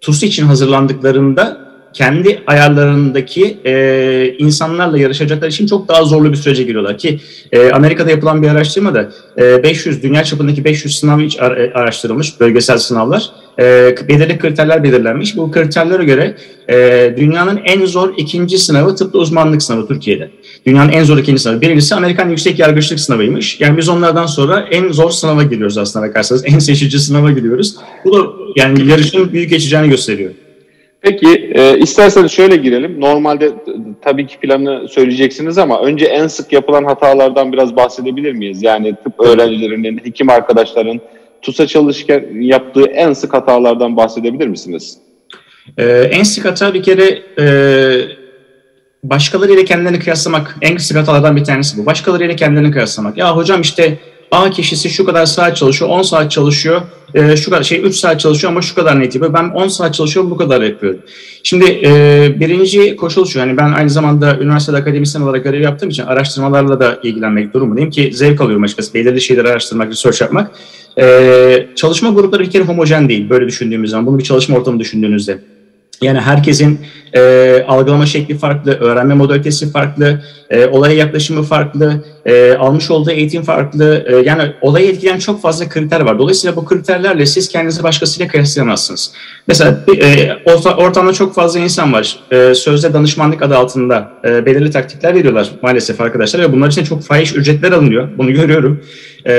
TUS 0.00 0.22
için 0.22 0.44
hazırlandıklarında 0.44 1.63
kendi 1.94 2.42
ayarlarındaki 2.46 3.58
e, 3.64 4.34
insanlarla 4.38 4.98
yarışacaklar 4.98 5.48
için 5.48 5.66
çok 5.66 5.88
daha 5.88 6.04
zorlu 6.04 6.32
bir 6.32 6.36
sürece 6.36 6.62
giriyorlar 6.62 6.98
ki 6.98 7.20
e, 7.52 7.70
Amerika'da 7.70 8.10
yapılan 8.10 8.42
bir 8.42 8.48
araştırmada 8.48 9.12
e, 9.38 9.62
500 9.62 10.02
dünya 10.02 10.24
çapındaki 10.24 10.64
500 10.64 10.98
sınav 10.98 11.20
hiç 11.20 11.38
araştırılmış 11.74 12.40
bölgesel 12.40 12.78
sınavlar 12.78 13.30
e, 13.58 13.94
belirli 14.08 14.38
kriterler 14.38 14.82
belirlenmiş. 14.82 15.36
Bu 15.36 15.50
kriterlere 15.50 16.04
göre 16.04 16.36
e, 16.68 17.14
dünyanın 17.16 17.60
en 17.64 17.86
zor 17.86 18.14
ikinci 18.16 18.58
sınavı 18.58 18.94
tıpta 18.94 19.18
uzmanlık 19.18 19.62
sınavı 19.62 19.88
Türkiye'de. 19.88 20.30
Dünyanın 20.66 20.92
en 20.92 21.04
zor 21.04 21.18
ikinci 21.18 21.42
sınavı. 21.42 21.60
Birincisi 21.60 21.94
Amerikan 21.94 22.28
Yüksek 22.28 22.58
Yargıçlık 22.58 23.00
sınavıymış. 23.00 23.60
Yani 23.60 23.76
biz 23.78 23.88
onlardan 23.88 24.26
sonra 24.26 24.68
en 24.70 24.92
zor 24.92 25.10
sınava 25.10 25.42
giriyoruz 25.42 25.78
aslında 25.78 26.08
bakarsanız. 26.08 26.42
En 26.46 26.58
seçici 26.58 26.98
sınava 26.98 27.30
giriyoruz. 27.30 27.76
Bu 28.04 28.18
da 28.18 28.26
yani 28.56 28.88
yarışın 28.90 29.32
büyük 29.32 29.50
geçeceğini 29.50 29.88
gösteriyor. 29.88 30.30
Peki 31.04 31.52
e, 31.54 31.78
isterseniz 31.78 32.32
şöyle 32.32 32.56
girelim. 32.56 33.00
Normalde 33.00 33.52
tabii 34.02 34.26
ki 34.26 34.38
planı 34.38 34.88
söyleyeceksiniz 34.88 35.58
ama 35.58 35.80
önce 35.80 36.06
en 36.06 36.26
sık 36.26 36.52
yapılan 36.52 36.84
hatalardan 36.84 37.52
biraz 37.52 37.76
bahsedebilir 37.76 38.32
miyiz? 38.32 38.62
Yani 38.62 38.94
tıp 39.04 39.20
öğrencilerinin, 39.20 40.00
hekim 40.04 40.30
arkadaşların 40.30 41.00
TUS'a 41.42 41.66
çalışırken 41.66 42.26
yaptığı 42.40 42.84
en 42.84 43.12
sık 43.12 43.34
hatalardan 43.34 43.96
bahsedebilir 43.96 44.46
misiniz? 44.46 44.98
Ee, 45.78 45.84
en 46.12 46.22
sık 46.22 46.44
hata 46.44 46.74
bir 46.74 46.82
kere 46.82 47.22
e, 47.38 47.46
başkalarıyla 49.02 49.64
kendilerini 49.64 49.98
kıyaslamak. 49.98 50.56
En 50.62 50.76
sık 50.76 50.96
hatalardan 50.96 51.36
bir 51.36 51.44
tanesi 51.44 51.78
bu. 51.78 51.86
Başkalarıyla 51.86 52.36
kendilerini 52.36 52.70
kıyaslamak. 52.70 53.18
Ya 53.18 53.36
hocam 53.36 53.60
işte 53.60 53.98
A 54.34 54.50
kişisi 54.50 54.90
şu 54.90 55.04
kadar 55.04 55.26
saat 55.26 55.56
çalışıyor, 55.56 55.90
10 55.90 56.02
saat 56.02 56.30
çalışıyor, 56.30 56.82
e, 57.14 57.36
şu 57.36 57.50
kadar 57.50 57.62
şey 57.62 57.80
3 57.84 57.96
saat 57.96 58.20
çalışıyor 58.20 58.52
ama 58.52 58.62
şu 58.62 58.74
kadar 58.74 59.00
net 59.00 59.14
yapıyor. 59.14 59.34
Ben 59.34 59.48
10 59.48 59.68
saat 59.68 59.94
çalışıyorum 59.94 60.30
bu 60.30 60.36
kadar 60.36 60.62
yapıyorum. 60.62 61.00
Şimdi 61.42 61.64
e, 61.84 62.34
birinci 62.40 62.96
koşul 62.96 63.24
şu 63.24 63.38
yani 63.38 63.56
ben 63.56 63.72
aynı 63.72 63.90
zamanda 63.90 64.38
üniversitede 64.38 64.76
akademisyen 64.76 65.22
olarak 65.22 65.44
görev 65.44 65.60
yaptığım 65.60 65.88
için 65.88 66.02
araştırmalarla 66.02 66.80
da 66.80 66.98
ilgilenmek 67.02 67.54
durumundayım 67.54 67.90
ki 67.90 68.10
zevk 68.12 68.40
alıyorum 68.40 68.64
açıkçası 68.64 68.94
belirli 68.94 69.20
şeyleri 69.20 69.48
araştırmak, 69.48 69.90
research 69.90 70.22
yapmak. 70.22 70.50
E, 70.98 71.66
çalışma 71.76 72.10
grupları 72.10 72.42
bir 72.42 72.50
kere 72.50 72.62
homojen 72.62 73.08
değil 73.08 73.30
böyle 73.30 73.46
düşündüğümüz 73.46 73.90
zaman. 73.90 74.06
Bunu 74.06 74.18
bir 74.18 74.24
çalışma 74.24 74.56
ortamı 74.56 74.80
düşündüğünüzde. 74.80 75.38
Yani 76.04 76.20
herkesin 76.20 76.80
e, 77.16 77.64
algılama 77.68 78.06
şekli 78.06 78.38
farklı, 78.38 78.72
öğrenme 78.72 79.14
modalitesi 79.14 79.72
farklı, 79.72 80.22
e, 80.50 80.66
olaya 80.66 80.94
yaklaşımı 80.94 81.42
farklı, 81.42 82.04
e, 82.26 82.54
almış 82.54 82.90
olduğu 82.90 83.10
eğitim 83.10 83.42
farklı. 83.42 84.04
E, 84.06 84.16
yani 84.16 84.42
olayı 84.60 84.88
etkileyen 84.88 85.18
çok 85.18 85.42
fazla 85.42 85.68
kriter 85.68 86.00
var. 86.00 86.18
Dolayısıyla 86.18 86.56
bu 86.56 86.64
kriterlerle 86.64 87.26
siz 87.26 87.48
kendinizi 87.48 87.82
başkasıyla 87.82 88.28
kıyaslayamazsınız. 88.28 89.12
Mesela 89.46 89.84
e, 90.02 90.30
ortamda 90.76 91.12
çok 91.12 91.34
fazla 91.34 91.60
insan 91.60 91.92
var. 91.92 92.18
E, 92.30 92.54
sözde 92.54 92.92
danışmanlık 92.92 93.42
adı 93.42 93.56
altında 93.56 94.12
e, 94.24 94.46
belirli 94.46 94.70
taktikler 94.70 95.14
veriyorlar 95.14 95.50
maalesef 95.62 96.00
arkadaşlar 96.00 96.40
ve 96.40 96.52
bunlar 96.52 96.68
için 96.68 96.84
çok 96.84 97.02
fahiş 97.02 97.36
ücretler 97.36 97.72
alınıyor. 97.72 98.08
Bunu 98.18 98.32
görüyorum. 98.34 98.84
E, 99.24 99.32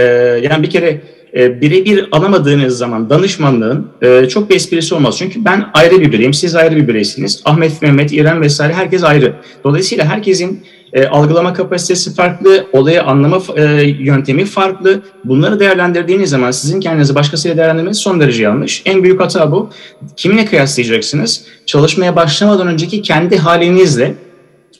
yani 0.43 0.63
bir 0.63 0.69
kere 0.69 1.01
e, 1.35 1.61
birebir 1.61 2.07
alamadığınız 2.11 2.77
zaman 2.77 3.09
danışmanlığın 3.09 3.87
e, 4.01 4.27
çok 4.29 4.49
bir 4.49 4.55
esprisi 4.55 4.95
olmaz. 4.95 5.15
Çünkü 5.17 5.45
ben 5.45 5.65
ayrı 5.73 6.01
bir 6.01 6.11
bireyim, 6.11 6.33
siz 6.33 6.55
ayrı 6.55 6.75
bir 6.75 6.87
bireysiniz. 6.87 7.41
Ahmet, 7.45 7.81
Mehmet, 7.81 8.13
İrem 8.13 8.41
vesaire 8.41 8.73
herkes 8.73 9.03
ayrı. 9.03 9.33
Dolayısıyla 9.63 10.05
herkesin 10.05 10.63
e, 10.93 11.07
algılama 11.07 11.53
kapasitesi 11.53 12.15
farklı, 12.15 12.67
olayı 12.73 13.03
anlama 13.03 13.41
e, 13.55 13.63
yöntemi 13.99 14.45
farklı. 14.45 15.01
Bunları 15.25 15.59
değerlendirdiğiniz 15.59 16.29
zaman 16.29 16.51
sizin 16.51 16.79
kendinizi 16.79 17.15
başkasıyla 17.15 17.57
değerlendirmeniz 17.57 17.97
son 17.97 18.19
derece 18.19 18.43
yanlış. 18.43 18.81
En 18.85 19.03
büyük 19.03 19.21
hata 19.21 19.51
bu. 19.51 19.69
Kiminle 20.15 20.45
kıyaslayacaksınız? 20.45 21.45
Çalışmaya 21.65 22.15
başlamadan 22.15 22.67
önceki 22.67 23.01
kendi 23.01 23.37
halinizle 23.37 24.15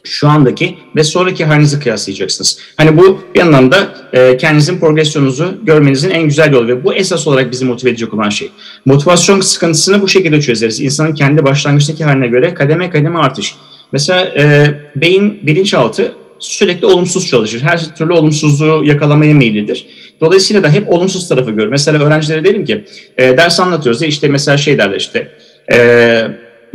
şu 0.06 0.28
andaki 0.28 0.78
ve 0.96 1.04
sonraki 1.04 1.46
halinizi 1.46 1.80
kıyaslayacaksınız. 1.80 2.60
Hani 2.78 2.98
bu 2.98 3.20
bir 3.36 3.40
anlamda 3.40 3.96
e, 4.14 4.38
kendinizin 4.38 4.80
progresyonunuzu 4.80 5.58
görmenizin 5.64 6.10
en 6.10 6.24
güzel 6.24 6.54
yolu 6.54 6.68
ve 6.68 6.84
bu 6.84 6.94
esas 6.94 7.28
olarak 7.28 7.52
bizi 7.52 7.66
motive 7.66 7.90
edecek 7.90 8.14
olan 8.14 8.30
şey. 8.30 8.52
Motivasyon 8.86 9.42
sıkıntısını 9.42 10.02
bu 10.02 10.08
şekilde 10.08 10.42
çözeriz. 10.42 10.82
İnsanın 10.82 11.14
kendi 11.14 11.46
başlangıçtaki 11.46 12.04
haline 12.04 12.28
göre 12.28 12.54
kademe 12.54 12.90
kademe 12.90 13.20
artış. 13.20 13.56
Mesela 13.92 14.26
e, 14.26 14.74
beyin 14.96 15.40
bilinçaltı 15.44 16.16
sürekli 16.40 16.86
olumsuz 16.86 17.28
çalışır. 17.28 17.62
Her 17.62 17.96
türlü 17.96 18.14
olumsuzluğu 18.14 18.84
yakalamaya 18.86 19.34
meyillidir. 19.34 19.88
Dolayısıyla 20.22 20.64
da 20.64 20.70
hep 20.70 20.94
olumsuz 20.94 21.30
tarafı 21.30 21.52
görür. 21.52 21.70
Mesela 21.70 22.04
öğrencilere 22.04 22.44
derim 22.44 22.66
ki 22.66 22.86
e, 23.18 23.38
ders 23.38 23.60
anlatıyoruz 23.60 24.02
ya 24.02 24.08
işte 24.08 24.28
mesela 24.28 24.58
şey 24.58 24.78
derler 24.78 24.98
işte 24.98 25.32
e, 25.72 26.28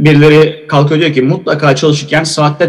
birileri 0.04 0.66
kalkıyor 0.69 1.00
diyor 1.00 1.12
ki 1.12 1.23
mutlaka 1.23 1.76
çalışırken 1.76 2.25
saatte 2.25 2.64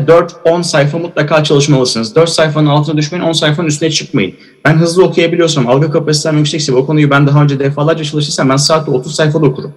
4-10 0.45 0.63
sayfa 0.63 0.97
mutlaka 0.97 1.43
çalışmalısınız. 1.43 2.15
4 2.15 2.29
sayfanın 2.29 2.67
altına 2.67 2.97
düşmeyin, 2.97 3.25
10 3.25 3.31
sayfanın 3.31 3.67
üstüne 3.67 3.91
çıkmayın. 3.91 4.33
Ben 4.65 4.73
hızlı 4.73 5.03
okuyabiliyorsam, 5.03 5.67
algı 5.67 5.91
kapasitem 5.91 6.38
yüksekse 6.38 6.73
o 6.73 6.85
konuyu 6.85 7.09
ben 7.09 7.27
daha 7.27 7.43
önce 7.43 7.59
defalarca 7.59 8.03
çalışırsam 8.03 8.50
ben 8.50 8.57
saatte 8.57 8.91
30 8.91 9.15
sayfa 9.15 9.41
da 9.41 9.45
okurum. 9.45 9.73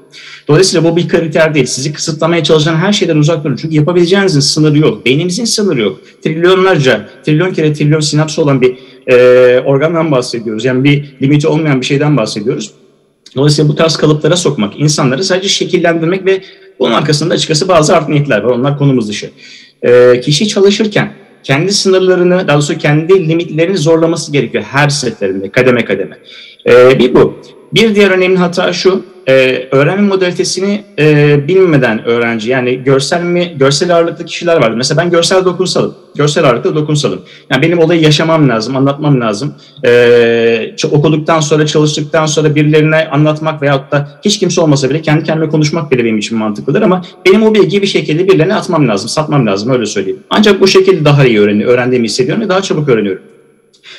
Dolayısıyla 0.48 0.90
bu 0.90 0.96
bir 0.96 1.08
kriter 1.08 1.54
değil. 1.54 1.66
Sizi 1.66 1.92
kısıtlamaya 1.92 2.44
çalışan 2.44 2.76
her 2.76 2.92
şeyden 2.92 3.16
uzak 3.16 3.44
durun. 3.44 3.56
Çünkü 3.56 3.76
yapabileceğinizin 3.76 4.40
sınırı 4.40 4.78
yok. 4.78 5.06
Beynimizin 5.06 5.44
sınırı 5.44 5.80
yok. 5.80 6.00
Trilyonlarca, 6.22 7.08
trilyon 7.24 7.52
kere 7.52 7.72
trilyon 7.72 8.00
sinapsı 8.00 8.42
olan 8.42 8.60
bir 8.60 8.76
e, 9.06 9.60
organdan 9.60 10.10
bahsediyoruz. 10.10 10.64
Yani 10.64 10.84
bir 10.84 11.14
limiti 11.22 11.48
olmayan 11.48 11.80
bir 11.80 11.86
şeyden 11.86 12.16
bahsediyoruz. 12.16 12.70
Dolayısıyla 13.36 13.70
bu 13.70 13.74
tarz 13.74 13.96
kalıplara 13.96 14.36
sokmak, 14.36 14.80
insanları 14.80 15.24
sadece 15.24 15.48
şekillendirmek 15.48 16.26
ve 16.26 16.42
bunun 16.78 16.92
arkasında 16.92 17.34
açıkçası 17.34 17.68
bazı 17.68 17.96
art 17.96 18.08
niyetler 18.08 18.42
var. 18.42 18.50
Onlar 18.50 18.78
konumuz 18.78 19.08
dışı. 19.08 19.30
E, 19.82 20.20
kişi 20.20 20.48
çalışırken 20.48 21.12
kendi 21.42 21.72
sınırlarını, 21.72 22.48
daha 22.48 22.56
doğrusu 22.56 22.78
kendi 22.78 23.28
limitlerini 23.28 23.78
zorlaması 23.78 24.32
gerekiyor 24.32 24.64
her 24.64 24.88
seferinde, 24.88 25.50
kademe 25.50 25.84
kademe. 25.84 26.18
E, 26.66 26.98
bir 26.98 27.14
bu. 27.14 27.40
Bir 27.74 27.94
diğer 27.94 28.10
önemli 28.10 28.38
hata 28.38 28.72
şu, 28.72 29.02
e, 29.28 29.32
öğrenme 29.70 30.08
modalitesini 30.08 30.84
e, 30.98 31.48
bilmeden 31.48 32.04
öğrenci 32.04 32.50
yani 32.50 32.84
görsel 32.84 33.22
mi 33.22 33.54
görsel 33.58 33.96
ağırlıklı 33.96 34.24
kişiler 34.24 34.56
var. 34.56 34.70
Mesela 34.70 35.02
ben 35.02 35.10
görsel 35.10 35.44
dokunsalım. 35.44 35.94
Görsel 36.14 36.44
ağırlıklı 36.44 36.74
dokunsalım. 36.74 37.20
Yani 37.50 37.62
benim 37.62 37.78
olayı 37.78 38.00
yaşamam 38.00 38.48
lazım, 38.48 38.76
anlatmam 38.76 39.20
lazım. 39.20 39.54
E, 39.86 40.74
okuduktan 40.92 41.40
sonra, 41.40 41.66
çalıştıktan 41.66 42.26
sonra 42.26 42.54
birilerine 42.54 43.08
anlatmak 43.08 43.62
veyahut 43.62 43.92
da 43.92 44.20
hiç 44.24 44.38
kimse 44.38 44.60
olmasa 44.60 44.90
bile 44.90 45.02
kendi 45.02 45.24
kendime 45.24 45.48
konuşmak 45.48 45.90
bile 45.90 46.04
benim 46.04 46.18
için 46.18 46.38
mantıklıdır 46.38 46.82
ama 46.82 47.02
benim 47.26 47.42
o 47.42 47.54
bilgiyi 47.54 47.82
bir 47.82 47.86
şekilde 47.86 48.28
birilerine 48.28 48.54
atmam 48.54 48.88
lazım, 48.88 49.08
satmam 49.08 49.46
lazım 49.46 49.72
öyle 49.72 49.86
söyleyeyim. 49.86 50.20
Ancak 50.30 50.60
bu 50.60 50.66
şekilde 50.66 51.04
daha 51.04 51.24
iyi 51.24 51.40
öğreni, 51.40 51.64
öğrendiğimi 51.64 52.06
hissediyorum 52.06 52.42
ve 52.42 52.48
daha 52.48 52.62
çabuk 52.62 52.88
öğreniyorum. 52.88 53.22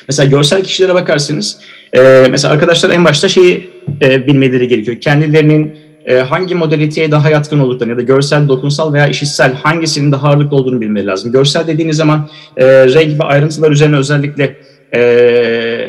Mesela 0.07 0.29
görsel 0.29 0.63
kişilere 0.63 0.93
bakarsınız. 0.93 1.57
E, 1.93 2.27
mesela 2.31 2.53
arkadaşlar 2.53 2.89
en 2.89 3.05
başta 3.05 3.29
şeyi 3.29 3.69
e, 4.01 4.27
bilmeleri 4.27 4.67
gerekiyor. 4.67 4.97
Kendilerinin 5.01 5.77
e, 6.05 6.15
hangi 6.15 6.55
modaliteye 6.55 7.12
daha 7.12 7.29
yatkın 7.29 7.59
olduklarını 7.59 7.91
ya 7.91 7.97
da 7.97 8.01
görsel, 8.01 8.47
dokunsal 8.47 8.93
veya 8.93 9.07
işitsel 9.07 9.53
hangisinin 9.53 10.12
daha 10.12 10.29
ağırlıklı 10.29 10.57
olduğunu 10.57 10.81
bilmeleri 10.81 11.07
lazım. 11.07 11.31
Görsel 11.31 11.67
dediğiniz 11.67 11.97
zaman 11.97 12.29
e, 12.57 12.65
renk 12.65 13.19
ve 13.19 13.24
ayrıntılar 13.24 13.71
üzerine 13.71 13.97
özellikle 13.97 14.55
e, 14.95 15.85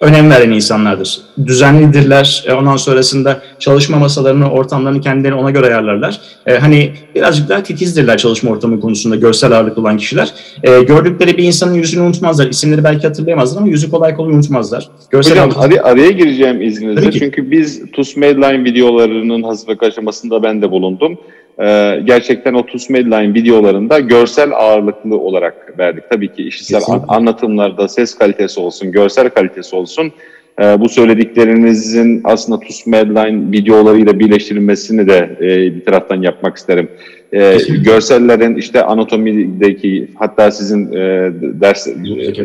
önem 0.00 0.30
veren 0.30 0.50
insanlardır. 0.50 1.20
Düzenlidirler. 1.46 2.44
E, 2.46 2.52
ondan 2.52 2.76
sonrasında 2.76 3.42
çalışma 3.58 3.98
masalarını, 3.98 4.50
ortamlarını 4.50 5.00
kendileri 5.00 5.34
ona 5.34 5.50
göre 5.50 5.66
ayarlarlar. 5.66 6.20
E, 6.46 6.58
hani 6.58 6.92
birazcık 7.14 7.48
daha 7.48 7.62
titizdirler 7.62 8.18
çalışma 8.18 8.50
ortamı 8.50 8.80
konusunda 8.80 9.16
görsel 9.16 9.52
ağırlıklı 9.52 9.82
olan 9.82 9.96
kişiler. 9.96 10.32
E, 10.62 10.82
gördükleri 10.82 11.38
bir 11.38 11.44
insanın 11.44 11.74
yüzünü 11.74 12.02
unutmazlar. 12.02 12.46
İsimleri 12.46 12.84
belki 12.84 13.06
hatırlayamazlar 13.06 13.60
ama 13.60 13.70
yüzü 13.70 13.90
kolay 13.90 14.14
kolay 14.14 14.34
unutmazlar. 14.34 14.88
Görsel 15.10 15.32
Hocam 15.32 15.50
ağırlıklı... 15.56 15.82
araya 15.82 16.10
gireceğim 16.10 16.62
izninizle. 16.62 17.12
Çünkü 17.12 17.50
biz 17.50 17.82
TUS 17.92 18.16
Medline 18.16 18.64
videolarının 18.64 19.42
hazırlık 19.42 19.82
aşamasında 19.82 20.42
ben 20.42 20.62
de 20.62 20.70
bulundum. 20.70 21.18
Ee, 21.60 22.00
gerçekten 22.04 22.54
o 22.54 22.66
TUS 22.66 22.90
Medline 22.90 23.34
videolarında 23.34 24.00
görsel 24.00 24.52
ağırlıklı 24.52 25.18
olarak 25.18 25.78
verdik. 25.78 26.04
Tabii 26.10 26.32
ki 26.32 26.42
işitsel 26.42 26.82
an, 26.88 27.04
anlatımlarda 27.08 27.88
ses 27.88 28.14
kalitesi 28.14 28.60
olsun, 28.60 28.92
görsel 28.92 29.30
kalitesi 29.30 29.76
olsun. 29.76 30.12
Ee, 30.60 30.80
bu 30.80 30.88
söylediklerinizin 30.88 32.20
aslında 32.24 32.60
TUS 32.60 32.86
Medline 32.86 33.52
videolarıyla 33.52 34.18
birleştirilmesini 34.18 35.08
de 35.08 35.36
e, 35.40 35.46
bir 35.76 35.84
taraftan 35.84 36.22
yapmak 36.22 36.56
isterim. 36.56 36.88
E, 37.32 37.56
görsellerin 37.84 38.56
işte 38.56 38.82
anatomideki 38.82 40.08
hatta 40.14 40.50
sizin 40.50 40.92
e, 40.92 41.32
ders 41.60 41.86
e, 41.86 41.92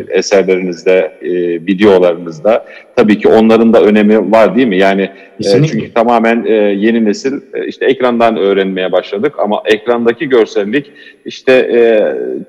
eserlerinizde, 0.09 1.11
e, 1.21 1.31
videolarınızda 1.53 2.65
tabii 2.95 3.17
ki 3.17 3.27
onların 3.27 3.73
da 3.73 3.81
önemi 3.81 4.31
var 4.31 4.55
değil 4.55 4.67
mi? 4.67 4.77
Yani 4.77 5.09
e, 5.39 5.43
çünkü 5.43 5.93
tamamen 5.93 6.45
e, 6.45 6.53
yeni 6.53 7.05
nesil 7.05 7.33
e, 7.53 7.67
işte 7.67 7.85
ekrandan 7.85 8.37
öğrenmeye 8.37 8.91
başladık 8.91 9.33
ama 9.37 9.61
ekrandaki 9.65 10.29
görsellik 10.29 10.91
işte 11.25 11.51
e, 11.51 11.79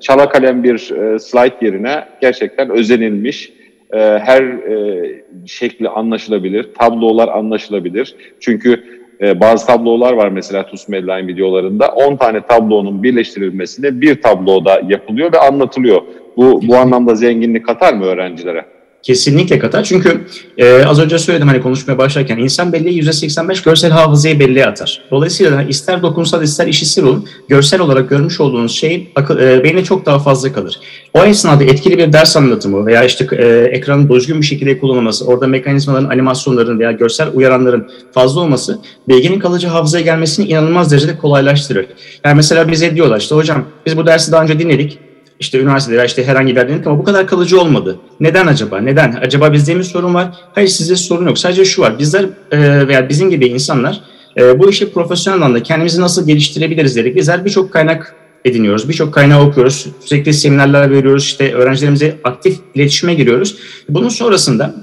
çala 0.01 0.29
kalem 0.29 0.63
bir 0.63 0.73
e, 0.73 1.19
slide 1.19 1.65
yerine 1.65 2.03
gerçekten 2.21 2.69
özenilmiş 2.69 3.51
e, 3.93 3.99
her 3.99 4.41
e, 4.41 5.23
şekli 5.45 5.89
anlaşılabilir, 5.89 6.67
tablolar 6.73 7.27
anlaşılabilir. 7.27 8.15
Çünkü 8.39 8.83
e, 9.21 9.39
bazı 9.39 9.67
tablolar 9.67 10.13
var 10.13 10.29
mesela 10.29 10.65
TUS 10.65 10.87
Medline 10.87 11.27
videolarında. 11.27 11.87
10 11.87 12.15
tane 12.15 12.41
tablonun 12.41 13.03
birleştirilmesinde 13.03 14.01
bir 14.01 14.21
tabloda 14.21 14.81
yapılıyor 14.87 15.33
ve 15.33 15.39
anlatılıyor. 15.39 16.01
Bu, 16.37 16.61
bu 16.67 16.75
anlamda 16.75 17.15
zenginlik 17.15 17.65
katar 17.65 17.93
mı 17.93 18.05
öğrencilere? 18.05 18.65
Kesinlikle 19.07 19.59
katar. 19.59 19.83
Çünkü 19.83 20.21
e, 20.57 20.83
az 20.85 20.99
önce 20.99 21.19
söyledim 21.19 21.47
hani 21.47 21.61
konuşmaya 21.61 21.97
başlarken 21.97 22.37
insan 22.37 22.73
belleği 22.73 23.03
%85 23.03 23.65
görsel 23.65 23.91
hafızayı 23.91 24.39
belleğe 24.39 24.65
atar. 24.65 25.01
Dolayısıyla 25.11 25.63
ister 25.63 26.01
dokunsal 26.01 26.43
ister 26.43 26.67
işitsel 26.67 27.05
olun 27.05 27.25
görsel 27.49 27.81
olarak 27.81 28.09
görmüş 28.09 28.39
olduğunuz 28.39 28.75
şey 28.75 29.11
akıl, 29.15 29.39
e, 29.39 29.63
beyne 29.63 29.83
çok 29.83 30.05
daha 30.05 30.19
fazla 30.19 30.53
kalır. 30.53 30.79
O 31.13 31.23
esnada 31.23 31.63
etkili 31.63 31.97
bir 31.97 32.13
ders 32.13 32.37
anlatımı 32.37 32.85
veya 32.85 33.03
işte 33.03 33.27
e, 33.31 33.45
ekranın 33.47 34.09
düzgün 34.09 34.41
bir 34.41 34.45
şekilde 34.45 34.79
kullanılması, 34.79 35.25
orada 35.25 35.47
mekanizmaların, 35.47 36.09
animasyonların 36.09 36.79
veya 36.79 36.91
görsel 36.91 37.27
uyaranların 37.33 37.89
fazla 38.11 38.41
olması 38.41 38.79
bilginin 39.07 39.39
kalıcı 39.39 39.67
hafızaya 39.67 40.03
gelmesini 40.03 40.47
inanılmaz 40.47 40.91
derecede 40.91 41.17
kolaylaştırır. 41.17 41.85
Yani 42.23 42.35
mesela 42.35 42.71
bize 42.71 42.95
diyorlar 42.95 43.19
işte 43.19 43.35
hocam 43.35 43.65
biz 43.85 43.97
bu 43.97 44.05
dersi 44.05 44.31
daha 44.31 44.43
önce 44.43 44.59
dinledik 44.59 44.99
işte 45.39 45.59
üniversitede 45.59 46.05
işte 46.05 46.27
herhangi 46.27 46.55
bir 46.55 46.61
yerde 46.61 46.89
ama 46.89 46.99
bu 46.99 47.03
kadar 47.03 47.27
kalıcı 47.27 47.61
olmadı. 47.61 47.99
Neden 48.19 48.47
acaba? 48.47 48.79
Neden? 48.79 49.19
Acaba 49.21 49.53
bizde 49.53 49.75
mi 49.75 49.83
sorun 49.83 50.13
var? 50.13 50.33
Hayır 50.53 50.67
sizde 50.67 50.95
sorun 50.95 51.27
yok. 51.27 51.37
Sadece 51.37 51.65
şu 51.65 51.81
var. 51.81 51.99
Bizler 51.99 52.25
e, 52.51 52.87
veya 52.87 53.09
bizim 53.09 53.29
gibi 53.29 53.47
insanlar 53.47 54.01
e, 54.37 54.59
bu 54.59 54.69
işi 54.69 54.93
profesyonel 54.93 55.37
anlamda 55.37 55.63
kendimizi 55.63 56.01
nasıl 56.01 56.27
geliştirebiliriz 56.27 56.95
dedik. 56.95 57.15
Bizler 57.15 57.45
birçok 57.45 57.73
kaynak 57.73 58.15
ediniyoruz. 58.45 58.89
Birçok 58.89 59.13
kaynağı 59.13 59.47
okuyoruz. 59.47 59.87
Sürekli 60.05 60.33
seminerler 60.33 60.91
veriyoruz. 60.91 61.23
İşte 61.23 61.53
öğrencilerimize 61.53 62.17
aktif 62.23 62.57
iletişime 62.75 63.13
giriyoruz. 63.13 63.57
Bunun 63.89 64.09
sonrasında 64.09 64.75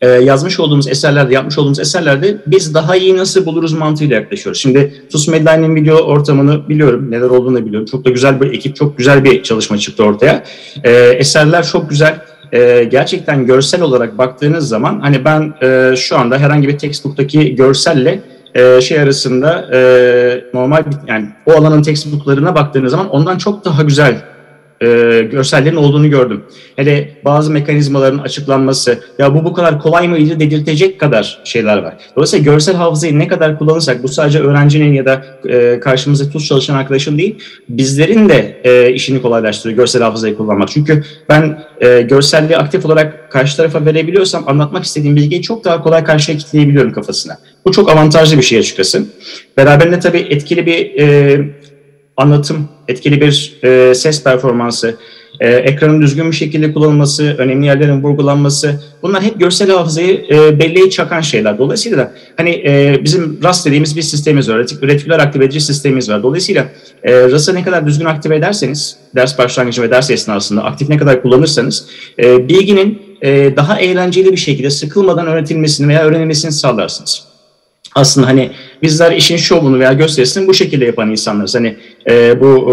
e, 0.00 0.08
yazmış 0.08 0.60
olduğumuz 0.60 0.88
eserlerde, 0.88 1.34
yapmış 1.34 1.58
olduğumuz 1.58 1.80
eserlerde 1.80 2.36
biz 2.46 2.74
daha 2.74 2.96
iyi 2.96 3.16
nasıl 3.16 3.46
buluruz 3.46 3.72
mantığıyla 3.72 4.16
yaklaşıyoruz. 4.16 4.60
Şimdi 4.60 5.04
TUS 5.12 5.28
Medline'in 5.28 5.74
video 5.74 5.96
ortamını 5.96 6.68
biliyorum, 6.68 7.10
neler 7.10 7.30
olduğunu 7.30 7.66
biliyorum. 7.66 7.86
Çok 7.90 8.04
da 8.04 8.10
güzel 8.10 8.40
bir 8.40 8.52
ekip, 8.52 8.76
çok 8.76 8.98
güzel 8.98 9.24
bir 9.24 9.42
çalışma 9.42 9.78
çıktı 9.78 10.04
ortaya. 10.04 10.44
E, 10.84 10.90
eserler 10.92 11.66
çok 11.66 11.90
güzel. 11.90 12.20
E, 12.52 12.84
gerçekten 12.84 13.46
görsel 13.46 13.82
olarak 13.82 14.18
baktığınız 14.18 14.68
zaman 14.68 15.00
hani 15.00 15.24
ben 15.24 15.54
e, 15.62 15.96
şu 15.96 16.18
anda 16.18 16.38
herhangi 16.38 16.68
bir 16.68 16.78
textbook'taki 16.78 17.54
görselle 17.54 18.20
e, 18.54 18.80
şey 18.80 19.00
arasında 19.00 19.68
e, 19.72 19.80
normal 20.54 20.84
yani 21.08 21.28
o 21.46 21.52
alanın 21.52 21.82
textbooklarına 21.82 22.54
baktığınız 22.54 22.90
zaman 22.90 23.08
ondan 23.08 23.38
çok 23.38 23.64
daha 23.64 23.82
güzel 23.82 24.22
e, 24.82 24.86
görsellerin 25.32 25.76
olduğunu 25.76 26.10
gördüm. 26.10 26.42
Hele 26.76 27.10
bazı 27.24 27.50
mekanizmaların 27.50 28.18
açıklanması, 28.18 28.98
ya 29.18 29.34
bu 29.34 29.44
bu 29.44 29.52
kadar 29.52 29.80
kolay 29.80 30.08
mıydı 30.08 30.40
dedirtecek 30.40 31.00
kadar 31.00 31.40
şeyler 31.44 31.78
var. 31.78 31.94
Dolayısıyla 32.16 32.52
görsel 32.52 32.74
hafızayı 32.74 33.18
ne 33.18 33.28
kadar 33.28 33.58
kullanırsak, 33.58 34.02
bu 34.02 34.08
sadece 34.08 34.38
öğrencinin 34.38 34.94
ya 34.94 35.06
da 35.06 35.24
e, 35.48 35.80
karşımızda 35.80 36.30
tuz 36.30 36.46
çalışan 36.46 36.76
arkadaşın 36.76 37.18
değil, 37.18 37.38
bizlerin 37.68 38.28
de 38.28 38.60
e, 38.64 38.92
işini 38.92 39.22
kolaylaştırıyor 39.22 39.76
görsel 39.76 40.02
hafızayı 40.02 40.36
kullanmak. 40.36 40.68
Çünkü 40.68 41.04
ben 41.28 41.64
e, 41.80 42.00
görselliği 42.00 42.56
aktif 42.58 42.86
olarak 42.86 43.30
karşı 43.30 43.56
tarafa 43.56 43.86
verebiliyorsam 43.86 44.44
anlatmak 44.46 44.84
istediğim 44.84 45.16
bilgiyi 45.16 45.42
çok 45.42 45.64
daha 45.64 45.82
kolay 45.82 46.04
karşıya 46.04 46.38
kitleyebiliyorum 46.38 46.92
kafasına. 46.92 47.38
Bu 47.64 47.72
çok 47.72 47.90
avantajlı 47.90 48.36
bir 48.36 48.42
şey 48.42 48.58
açıkçası. 48.58 49.02
Beraberinde 49.56 50.00
tabii 50.00 50.18
etkili 50.18 50.66
bir 50.66 51.00
e, 51.00 51.40
anlatım, 52.20 52.68
etkili 52.88 53.20
bir 53.20 53.58
e, 53.62 53.94
ses 53.94 54.24
performansı, 54.24 54.96
e, 55.40 55.48
ekranın 55.48 56.02
düzgün 56.02 56.30
bir 56.30 56.36
şekilde 56.36 56.72
kullanılması, 56.72 57.34
önemli 57.38 57.66
yerlerin 57.66 58.02
vurgulanması 58.02 58.80
bunlar 59.02 59.22
hep 59.22 59.40
görsel 59.40 59.70
hafızayı 59.70 60.26
e, 60.30 60.58
belleğe 60.58 60.90
çakan 60.90 61.20
şeyler. 61.20 61.58
Dolayısıyla 61.58 62.12
hani 62.36 62.50
e, 62.50 63.00
bizim 63.04 63.38
RAS 63.44 63.66
dediğimiz 63.66 63.96
bir 63.96 64.02
sistemimiz 64.02 64.48
var, 64.48 64.58
retiküler 64.58 65.18
aktive 65.18 65.44
edici 65.44 65.60
sistemimiz 65.60 66.10
var. 66.10 66.22
Dolayısıyla 66.22 66.66
e, 67.02 67.30
RAS'ı 67.30 67.54
ne 67.54 67.62
kadar 67.62 67.86
düzgün 67.86 68.06
aktive 68.06 68.36
ederseniz, 68.36 68.96
ders 69.14 69.38
başlangıcı 69.38 69.82
ve 69.82 69.90
ders 69.90 70.10
esnasında 70.10 70.64
aktif 70.64 70.88
ne 70.88 70.96
kadar 70.96 71.22
kullanırsanız 71.22 71.86
e, 72.22 72.48
bilginin 72.48 73.02
e, 73.22 73.56
daha 73.56 73.80
eğlenceli 73.80 74.32
bir 74.32 74.36
şekilde 74.36 74.70
sıkılmadan 74.70 75.26
öğretilmesini 75.26 75.88
veya 75.88 76.02
öğrenilmesini 76.02 76.52
sağlarsınız 76.52 77.29
aslında 77.94 78.26
hani 78.26 78.50
bizler 78.82 79.12
işin 79.12 79.36
şovunu 79.36 79.78
veya 79.78 79.92
gösterisini 79.92 80.48
bu 80.48 80.54
şekilde 80.54 80.84
yapan 80.84 81.10
insanlarız. 81.10 81.54
Hani 81.54 81.76
e, 82.10 82.40
bu 82.40 82.72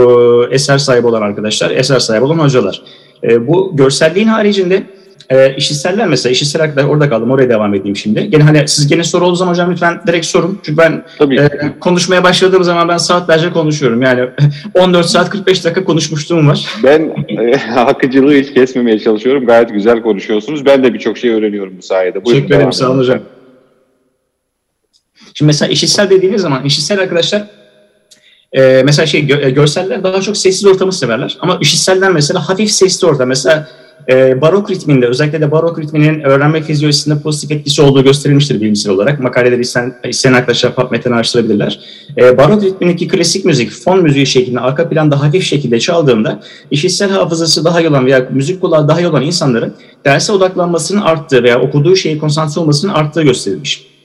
e, 0.52 0.56
eser 0.56 0.78
sahibi 0.78 1.08
olan 1.08 1.22
arkadaşlar, 1.22 1.72
eser 1.72 2.00
sahibi 2.00 2.26
olan 2.26 2.40
hocalar. 2.40 2.82
E, 3.24 3.48
bu 3.48 3.72
görselliğin 3.76 4.28
haricinde 4.28 4.84
e, 5.30 5.56
işitseller 5.56 6.08
mesela, 6.08 6.34
işitsel 6.34 6.62
arkadaşlar 6.62 6.90
orada 6.90 7.10
kaldım, 7.10 7.32
oraya 7.32 7.50
devam 7.50 7.74
edeyim 7.74 7.96
şimdi. 7.96 8.30
Gene 8.30 8.44
hani 8.44 8.68
siz 8.68 8.88
gene 8.88 9.04
soru 9.04 9.26
olduğu 9.26 9.36
zaman 9.36 9.52
hocam 9.52 9.72
lütfen 9.72 10.02
direkt 10.08 10.26
sorun. 10.26 10.60
Çünkü 10.64 10.78
ben 10.78 11.04
e, 11.32 11.50
konuşmaya 11.80 12.24
başladığım 12.24 12.64
zaman 12.64 12.88
ben 12.88 12.98
saatlerce 12.98 13.50
konuşuyorum. 13.50 14.02
Yani 14.02 14.30
14 14.74 15.06
saat 15.06 15.30
45 15.30 15.66
dakika 15.66 15.84
konuşmuşluğum 15.84 16.48
var. 16.48 16.66
Ben 16.84 17.26
e, 17.30 17.56
akıcılığı 17.76 18.34
hiç 18.34 18.54
kesmemeye 18.54 19.00
çalışıyorum. 19.00 19.46
Gayet 19.46 19.74
güzel 19.74 20.02
konuşuyorsunuz. 20.02 20.66
Ben 20.66 20.84
de 20.84 20.94
birçok 20.94 21.18
şey 21.18 21.30
öğreniyorum 21.30 21.74
bu 21.78 21.82
sayede. 21.82 22.26
Buyurun, 22.26 22.42
Teşekkür 22.42 22.56
ederim, 22.56 22.74
sağ 22.74 22.90
olun 22.90 23.00
hocam. 23.00 23.20
Şimdi 25.38 25.48
mesela 25.48 25.72
işitsel 25.72 26.10
dediğiniz 26.10 26.42
zaman 26.42 26.66
işitsel 26.66 27.00
arkadaşlar 27.00 27.44
e, 28.54 28.82
mesela 28.86 29.06
şey 29.06 29.22
gö- 29.22 29.46
e, 29.46 29.50
görseller 29.50 30.04
daha 30.04 30.22
çok 30.22 30.38
sessiz 30.38 30.66
ortamı 30.66 30.94
severler. 30.94 31.38
Ama 31.40 31.58
işitseller 31.62 32.12
mesela 32.12 32.50
hafif 32.50 32.72
sesli 32.72 33.08
ortam. 33.08 33.28
Mesela 33.28 33.68
e, 34.10 34.42
barok 34.42 34.72
ritminde 34.72 35.08
özellikle 35.08 35.42
de 35.42 35.52
barok 35.52 35.80
ritminin 35.80 36.22
öğrenme 36.22 36.62
fizyolojisinde 36.62 37.22
pozitif 37.22 37.52
etkisi 37.52 37.82
olduğu 37.82 38.04
gösterilmiştir 38.04 38.62
bilimsel 38.62 38.92
olarak. 38.92 39.20
Makaleleri 39.20 39.62
isteyen, 39.62 39.96
isteyen 40.04 40.34
arkadaşlar 40.34 40.76
PubMed'den 40.76 41.12
araştırabilirler. 41.12 41.80
E, 42.18 42.38
barok 42.38 42.64
ritmindeki 42.64 43.08
klasik 43.08 43.46
müzik 43.46 43.72
fon 43.72 44.04
müziği 44.04 44.26
şeklinde 44.26 44.60
arka 44.60 44.90
planda 44.90 45.22
hafif 45.22 45.44
şekilde 45.44 45.80
çaldığında 45.80 46.40
işitsel 46.72 47.10
hafızası 47.10 47.66
daha 47.66 47.82
iyi 47.82 47.90
olan 47.90 48.06
veya 48.06 48.28
müzik 48.32 48.62
kulağı 48.62 48.88
daha 48.88 49.02
iyi 49.02 49.08
olan 49.08 49.24
insanların 49.24 49.74
derse 50.06 50.32
odaklanmasının 50.32 51.02
arttığı 51.02 51.44
veya 51.44 51.62
okuduğu 51.62 51.96
şeyi 51.96 52.18
konsantre 52.18 52.62
olmasının 52.62 52.94
arttığı 52.94 53.24
gösterilmiş. 53.24 53.97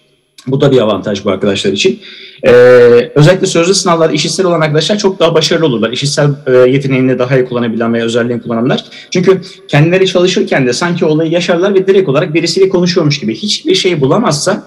Bu 0.46 0.61
da 0.61 0.72
bir 0.72 0.78
avantaj 0.78 1.24
bu 1.24 1.31
arkadaşlar 1.31 1.72
için. 1.72 2.00
Ee, 2.46 2.50
özellikle 3.14 3.46
sözlü 3.46 3.74
sınavlar 3.74 4.11
işitsel 4.11 4.46
olan 4.46 4.61
arkadaşlar 4.61 4.98
çok 4.98 5.20
daha 5.20 5.35
başarılı 5.35 5.66
olurlar. 5.66 5.90
İşitsel 5.90 6.31
e, 6.46 6.52
yeteneğini 6.52 7.18
daha 7.18 7.37
iyi 7.37 7.44
kullanabilen 7.44 7.94
veya 7.94 8.05
özelliğini 8.05 8.42
kullananlar. 8.42 8.85
Çünkü 9.11 9.40
kendileri 9.68 10.07
çalışırken 10.07 10.66
de 10.66 10.72
sanki 10.72 11.05
olayı 11.05 11.31
yaşarlar 11.31 11.74
ve 11.74 11.87
direkt 11.87 12.09
olarak 12.09 12.35
birisiyle 12.35 12.68
konuşuyormuş 12.68 13.20
gibi. 13.20 13.35
Hiçbir 13.35 13.74
şey 13.74 14.00
bulamazsa 14.00 14.62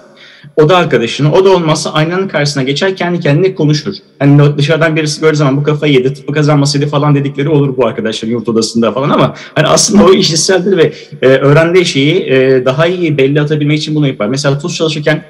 o 0.56 0.68
da 0.68 0.76
arkadaşını, 0.76 1.32
o 1.32 1.44
da 1.44 1.50
olmazsa 1.50 1.92
aynanın 1.92 2.28
karşısına 2.28 2.62
geçer 2.62 2.96
kendi 2.96 3.20
kendine 3.20 3.54
konuşur. 3.54 3.94
Hani 4.18 4.58
dışarıdan 4.58 4.96
birisi 4.96 5.20
gördüğü 5.20 5.36
zaman 5.36 5.56
bu 5.56 5.62
kafayı 5.62 5.92
yedi, 5.92 6.14
tıpkı 6.14 6.32
kazanmasıydı 6.32 6.86
falan 6.86 7.14
dedikleri 7.14 7.48
olur 7.48 7.76
bu 7.76 7.86
arkadaşların 7.86 8.32
yurt 8.32 8.48
odasında 8.48 8.92
falan 8.92 9.10
ama 9.10 9.34
hani 9.54 9.66
aslında 9.66 10.04
o 10.04 10.12
işitseldir 10.12 10.76
ve 10.76 10.92
e, 11.22 11.26
öğrendiği 11.26 11.84
şeyi 11.84 12.20
e, 12.20 12.64
daha 12.64 12.86
iyi 12.86 13.18
belli 13.18 13.40
atabilmek 13.40 13.78
için 13.78 13.94
bunu 13.94 14.06
yapar. 14.06 14.26
Mesela 14.26 14.58
tuz 14.58 14.76
çalışırken 14.76 15.24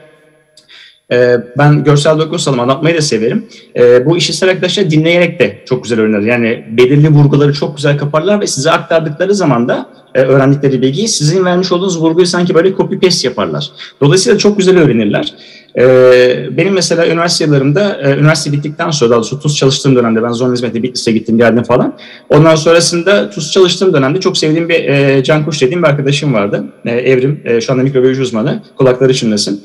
e, 1.13 1.37
ben 1.59 1.85
görsel 1.85 2.19
dokunusalım 2.19 2.61
anlatmayı 2.61 2.97
da 2.97 3.01
severim. 3.01 3.47
E, 3.77 4.07
bu 4.07 4.17
işitsel 4.17 4.51
arkadaşlar 4.51 4.91
dinleyerek 4.91 5.41
de 5.41 5.63
çok 5.67 5.83
güzel 5.83 6.01
öğrenir. 6.01 6.27
Yani 6.27 6.65
belirli 6.71 7.09
vurguları 7.09 7.53
çok 7.53 7.77
güzel 7.77 7.99
kaparlar 7.99 8.41
ve 8.41 8.47
size 8.47 8.71
aktardıkları 8.71 9.35
zaman 9.35 9.69
da 9.69 9.87
e, 10.15 10.21
öğrendikleri 10.21 10.83
bilgiyi 10.83 11.09
sizin 11.09 11.45
vermiş 11.45 11.73
olduğunuz 11.73 12.01
vurguyu 12.01 12.27
sanki 12.27 12.55
böyle 12.55 12.77
copy 12.77 12.97
paste 12.97 13.29
yaparlar. 13.29 13.71
Dolayısıyla 14.01 14.39
çok 14.39 14.59
güzel 14.59 14.79
öğrenirler. 14.79 15.35
Ee, 15.79 16.47
benim 16.57 16.75
mesela 16.75 17.07
üniversite 17.07 17.45
yıllarımda, 17.45 18.01
e, 18.03 18.19
üniversite 18.19 18.53
bittikten 18.53 18.91
sonra 18.91 19.11
daha 19.11 19.19
doğrusu 19.19 19.41
TUS 19.41 19.57
çalıştığım 19.57 19.97
dönemde 19.97 20.23
ben 20.23 20.33
zon 20.33 20.53
hizmeti 20.53 20.83
Bitlis'e 20.83 21.13
gittim 21.13 21.39
geldim 21.39 21.63
falan. 21.63 21.97
Ondan 22.29 22.55
sonrasında 22.55 23.31
TUS 23.31 23.53
çalıştığım 23.53 23.95
dönemde 23.95 24.21
çok 24.21 24.39
sevdiğim 24.39 24.69
bir 24.69 24.85
e, 24.85 25.25
Can 25.25 25.45
Kuş 25.45 25.63
dediğim 25.63 25.83
bir 25.83 25.89
arkadaşım 25.89 26.35
vardı. 26.35 26.65
E, 26.85 26.91
Evrim, 26.91 27.41
e, 27.45 27.61
şu 27.61 27.73
anda 27.73 27.83
mikrobiyoloji 27.83 28.23
uzmanı. 28.23 28.63
Kulakları 28.77 29.15
çınlasın. 29.15 29.63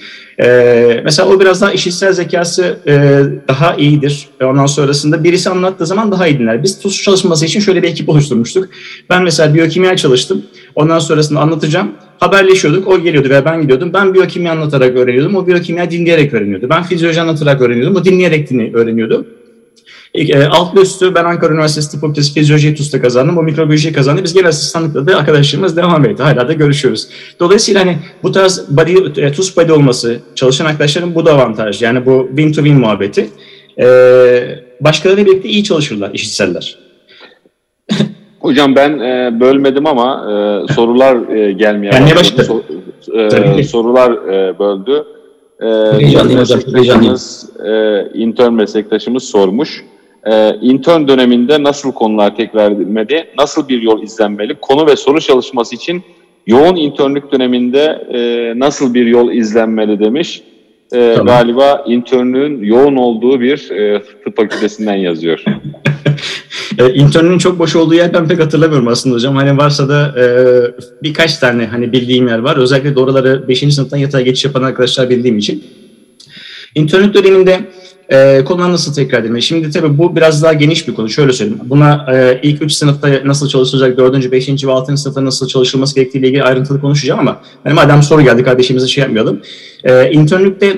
Mesela 1.04 1.30
o 1.30 1.40
biraz 1.40 1.62
daha 1.62 1.72
işitsel 1.72 2.14
zekası 2.14 2.78
daha 3.48 3.76
iyidir. 3.76 4.30
Ondan 4.44 4.66
sonrasında 4.66 5.24
birisi 5.24 5.50
anlattığı 5.50 5.86
zaman 5.86 6.12
daha 6.12 6.28
iyi 6.28 6.40
dinler. 6.40 6.64
Biz 6.64 6.80
TUS 6.80 7.02
çalışması 7.02 7.46
için 7.46 7.60
şöyle 7.60 7.84
bir 7.84 7.88
ekip 7.88 8.10
oluşturmuştuk. 8.10 8.70
Ben 9.10 9.24
mesela 9.24 9.54
biyokimya 9.54 9.98
çalıştım. 9.98 10.44
Ondan 10.76 11.00
sonrasında 11.00 11.40
anlatacağım 11.40 11.92
haberleşiyorduk. 12.22 12.88
O 12.88 13.04
geliyordu 13.04 13.30
ve 13.30 13.46
ben 13.46 13.62
gidiyordum. 13.62 13.94
Ben 13.94 14.14
biyokimya 14.14 14.52
anlatarak 14.52 14.98
öğreniyordum. 14.98 15.36
O 15.36 15.48
biyokimya 15.48 15.92
dinleyerek 15.92 16.34
öğreniyordu. 16.34 16.70
Ben 16.70 16.84
fizyoloji 16.84 17.22
anlatarak 17.22 17.62
öğreniyordum. 17.62 17.96
O 17.96 18.06
dinleyerek 18.06 18.50
dinle, 18.50 18.74
öğreniyordu. 18.74 19.26
E, 20.14 20.44
alt 20.46 20.78
üstü 20.78 21.16
ben 21.16 21.26
Ankara 21.26 21.54
Üniversitesi 21.54 21.92
Tıp 21.92 22.02
Fakültesi 22.02 22.34
Fizyoloji 22.34 22.76
TUS'ta 22.76 23.02
kazandım. 23.02 23.38
O 23.38 23.44
mikrobiyoloji 23.44 23.94
kazandı. 23.94 24.24
Biz 24.24 24.34
genel 24.34 24.48
asistanlıkla 24.48 25.08
da 25.08 25.18
arkadaşlarımız 25.18 25.78
devam 25.78 26.06
etti. 26.06 26.24
Hala 26.24 26.48
da 26.48 26.54
görüşüyoruz. 26.54 27.08
Dolayısıyla 27.40 27.82
hani 27.82 27.98
bu 28.24 28.32
tarz 28.32 28.62
body, 28.70 29.22
e, 29.22 29.32
TUS 29.32 29.58
body 29.58 29.72
olması 29.72 30.20
çalışan 30.36 30.66
arkadaşların 30.66 31.16
bu 31.16 31.26
da 31.26 31.34
avantaj. 31.34 31.82
Yani 31.82 32.06
bu 32.06 32.28
win 32.36 32.52
to 32.52 32.64
win 32.64 32.80
muhabbeti. 32.80 33.30
E, 33.80 33.86
başkalarıyla 34.82 35.26
birlikte 35.26 35.50
iyi 35.50 35.64
çalışırlar 35.64 36.12
işitseller. 36.14 36.91
Hocam 38.42 38.76
ben 38.76 39.00
e, 39.00 39.40
bölmedim 39.40 39.86
ama 39.88 40.26
e, 40.26 40.74
sorular 40.74 41.36
e, 41.36 41.52
gelmeye 41.52 41.92
başladı. 41.92 42.44
So, 42.44 42.62
e, 43.58 43.64
sorular 43.64 44.12
e, 44.12 44.60
böldü. 44.60 45.06
E, 45.62 45.66
meslektaşımız, 46.36 47.50
e, 47.66 48.04
intern 48.14 48.54
meslektaşımız 48.54 49.24
sormuş. 49.24 49.86
E, 50.26 50.56
intern 50.56 51.08
döneminde 51.08 51.64
nasıl 51.64 51.92
konular 51.92 52.36
tekrar 52.36 52.72
edilmeli? 52.72 53.26
Nasıl 53.38 53.68
bir 53.68 53.82
yol 53.82 54.04
izlenmeli? 54.04 54.56
Konu 54.62 54.88
ve 54.88 54.96
soru 54.96 55.22
çalışması 55.22 55.76
için 55.76 56.04
yoğun 56.48 56.76
internlük 56.76 57.32
döneminde 57.32 58.08
e, 58.14 58.20
nasıl 58.60 58.94
bir 58.94 59.06
yol 59.06 59.32
izlenmeli 59.32 60.00
demiş. 60.00 60.44
E, 60.94 61.14
tamam. 61.16 61.28
Galiba 61.28 61.84
internlüğün 61.88 62.64
yoğun 62.64 62.96
olduğu 62.96 63.42
bir 63.42 63.72
e, 63.72 64.04
tıp 64.24 64.38
fakültesinden 64.38 64.96
yazıyor. 64.96 65.44
E, 66.78 66.94
internün 66.94 67.38
çok 67.38 67.60
boş 67.60 67.76
olduğu 67.76 67.94
yer 67.94 68.14
ben 68.14 68.28
pek 68.28 68.40
hatırlamıyorum 68.40 68.88
aslında 68.88 69.16
hocam. 69.16 69.36
Hani 69.36 69.58
varsa 69.58 69.90
da 69.90 70.16
e, 70.22 70.26
birkaç 71.04 71.38
tane 71.38 71.66
hani 71.66 71.92
bildiğim 71.92 72.28
yer 72.28 72.40
var. 72.40 72.58
Özellikle 72.58 72.96
doğruları 72.96 73.48
5. 73.48 73.74
sınıftan 73.74 73.98
yatay 73.98 74.24
geçiş 74.24 74.46
yapan 74.46 74.64
arkadaşlar 74.64 75.10
bildiğim 75.10 75.38
için. 75.38 75.64
İnternlük 76.76 77.14
döneminde 77.14 77.60
e, 78.12 78.44
konular 78.46 78.72
nasıl 78.72 78.94
tekrar 78.94 79.20
edilmeli? 79.20 79.42
Şimdi 79.42 79.72
tabii 79.72 79.98
bu 79.98 80.16
biraz 80.16 80.44
daha 80.44 80.54
geniş 80.54 80.88
bir 80.88 80.94
konu. 80.94 81.10
Şöyle 81.10 81.34
söyleyeyim. 81.34 81.62
Buna 81.64 82.06
e, 82.14 82.40
ilk 82.44 82.62
3 82.62 82.72
sınıfta 82.72 83.10
nasıl 83.26 83.48
çalışılacak, 83.48 83.98
4. 83.98 84.32
5. 84.32 84.66
ve 84.66 84.72
6. 84.72 84.98
sınıfta 84.98 85.26
nasıl 85.26 85.48
çalışılması 85.48 85.96
gerektiğiyle 85.96 86.28
ilgili 86.28 86.44
ayrıntılı 86.44 86.82
konuşacağım 86.82 87.20
ama 87.20 87.42
hani 87.64 87.74
madem 87.74 88.04
soru 88.04 88.22
geldi 88.22 88.44
kardeşimize 88.44 88.88
şey 88.88 89.02
yapmayalım. 89.02 89.42
E, 89.84 90.12
internlükte 90.12 90.78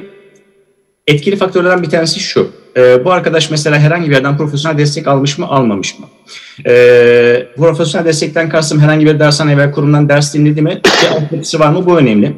etkili 1.08 1.36
faktörlerden 1.36 1.84
bir 1.84 1.90
tanesi 1.90 2.20
şu 2.20 2.48
e, 2.78 3.06
bu 3.06 3.12
arkadaş 3.12 3.52
mesela 3.52 3.80
herhangi 3.80 4.10
bir 4.10 4.16
yerden 4.16 4.38
profesyonel 4.38 4.78
destek 4.78 5.08
almış 5.08 5.38
mı, 5.38 5.48
almamış 5.48 6.00
mı? 6.00 6.06
E, 6.66 7.48
profesyonel 7.58 8.06
destekten 8.06 8.50
kastım 8.50 8.80
herhangi 8.80 9.06
bir 9.06 9.20
dershane 9.20 9.58
veya 9.58 9.72
kurumdan 9.72 10.10
ders 10.10 10.34
dinledi 10.34 10.62
mi? 10.62 10.82
Bir 11.32 11.60
var 11.60 11.70
mı? 11.70 11.86
Bu 11.86 11.98
önemli. 11.98 12.34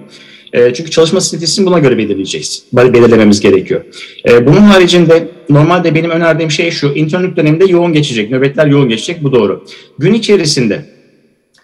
E, 0.55 0.73
çünkü 0.73 0.91
çalışma 0.91 1.21
stratejisini 1.21 1.65
buna 1.65 1.79
göre 1.79 1.97
belirleyeceğiz. 1.97 2.63
Belirlememiz 2.73 3.39
gerekiyor. 3.39 3.81
E, 4.29 4.47
bunun 4.47 4.61
haricinde 4.61 5.27
normalde 5.49 5.95
benim 5.95 6.11
önerdiğim 6.11 6.51
şey 6.51 6.71
şu. 6.71 6.87
İnternlük 6.95 7.37
döneminde 7.37 7.65
yoğun 7.65 7.93
geçecek. 7.93 8.31
Nöbetler 8.31 8.67
yoğun 8.67 8.89
geçecek. 8.89 9.23
Bu 9.23 9.31
doğru. 9.31 9.65
Gün 9.99 10.13
içerisinde 10.13 10.85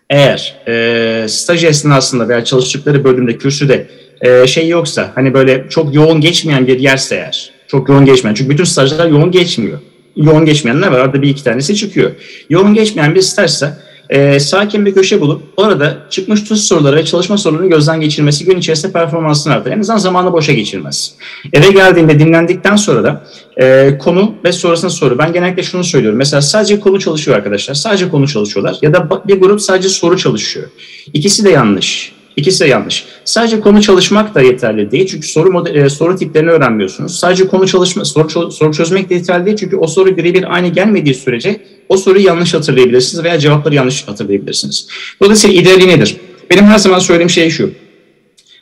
eğer 0.10 0.56
e, 0.67 1.25
staj 1.27 1.63
esnasında 1.63 2.30
veya 2.30 2.43
çalıştıkları 2.43 3.04
bölümde, 3.04 3.38
kürsüde 3.38 3.88
e, 4.21 4.47
şey 4.47 4.67
yoksa 4.67 5.12
hani 5.15 5.34
böyle 5.34 5.65
çok 5.69 5.95
yoğun 5.95 6.21
geçmeyen 6.21 6.67
bir 6.67 6.80
yerse 6.80 7.15
eğer 7.15 7.51
çok 7.67 7.89
yoğun 7.89 8.06
geçmeyen 8.06 8.36
çünkü 8.36 8.49
bütün 8.49 8.63
stajlar 8.63 9.08
yoğun 9.08 9.32
geçmiyor. 9.32 9.80
Yoğun 10.15 10.45
geçmeyenler 10.45 10.88
var. 10.88 10.99
Arada 10.99 11.21
bir 11.21 11.30
iki 11.30 11.43
tanesi 11.43 11.75
çıkıyor. 11.75 12.12
Yoğun 12.49 12.73
geçmeyen 12.73 13.15
bir 13.15 13.21
stajsa 13.21 13.77
e, 14.12 14.39
sakin 14.39 14.86
bir 14.86 14.93
köşe 14.93 15.21
bulup 15.21 15.41
orada 15.58 15.97
çıkmış 16.10 16.43
tuz 16.43 16.67
soruları 16.67 16.95
ve 16.95 17.06
çalışma 17.06 17.38
sorularını 17.38 17.69
gözden 17.69 18.02
geçirmesi 18.02 18.45
gün 18.45 18.58
içerisinde 18.58 18.91
performansını 18.91 19.54
artırır. 19.54 19.74
En 19.74 19.80
azından 19.80 19.97
zamanı 19.97 20.34
boşa 20.34 20.54
geçirmez. 20.54 21.15
Eve 21.54 21.71
geldiğinde 21.71 22.19
dinlendikten 22.19 22.76
sonra 22.76 23.04
da 23.04 23.24
e, 23.62 23.97
konu 23.97 24.36
ve 24.43 24.52
sonrasında 24.52 24.89
soru. 24.89 25.17
Ben 25.17 25.34
genellikle 25.34 25.63
şunu 25.63 25.84
söylüyorum. 25.84 26.17
Mesela 26.17 26.41
sadece 26.41 26.80
konu 26.80 27.00
çalışıyor 27.00 27.38
arkadaşlar. 27.38 27.74
Sadece 27.74 28.10
konu 28.10 28.28
çalışıyorlar. 28.28 28.78
Ya 28.82 28.93
da 28.93 29.10
bir 29.28 29.39
grup 29.39 29.62
sadece 29.62 29.89
soru 29.89 30.17
çalışıyor. 30.17 30.67
İkisi 31.13 31.45
de 31.45 31.50
yanlış. 31.50 32.21
İkisi 32.36 32.60
de 32.63 32.67
yanlış. 32.67 33.06
Sadece 33.26 33.60
konu 33.60 33.82
çalışmak 33.82 34.36
da 34.36 34.41
yeterli 34.41 34.91
değil. 34.91 35.08
Çünkü 35.08 35.28
soru 35.28 35.52
model, 35.52 35.89
soru 35.89 36.15
tiplerini 36.15 36.50
öğrenmiyorsunuz. 36.50 37.20
Sadece 37.20 37.48
konu 37.48 37.67
çalışma, 37.67 38.06
soru, 38.06 38.52
soru 38.52 38.74
çözmek 38.74 39.10
de 39.10 39.15
yeterli 39.15 39.46
değil. 39.46 39.58
Çünkü 39.58 39.76
o 39.76 39.88
soru 39.88 40.17
birebir 40.17 40.56
aynı 40.56 40.67
gelmediği 40.67 41.15
sürece 41.15 41.62
o 41.89 41.98
soruyu 41.98 42.26
yanlış 42.26 42.54
hatırlayabilirsiniz 42.54 43.24
veya 43.24 43.39
cevapları 43.39 43.76
yanlış 43.76 44.08
hatırlayabilirsiniz. 44.08 44.88
Dolayısıyla 45.22 45.62
ideali 45.62 45.88
nedir? 45.88 46.17
Benim 46.50 46.65
her 46.65 46.78
zaman 46.78 47.00
söylediğim 47.00 47.30
şey 47.30 47.50
şu. 47.50 47.72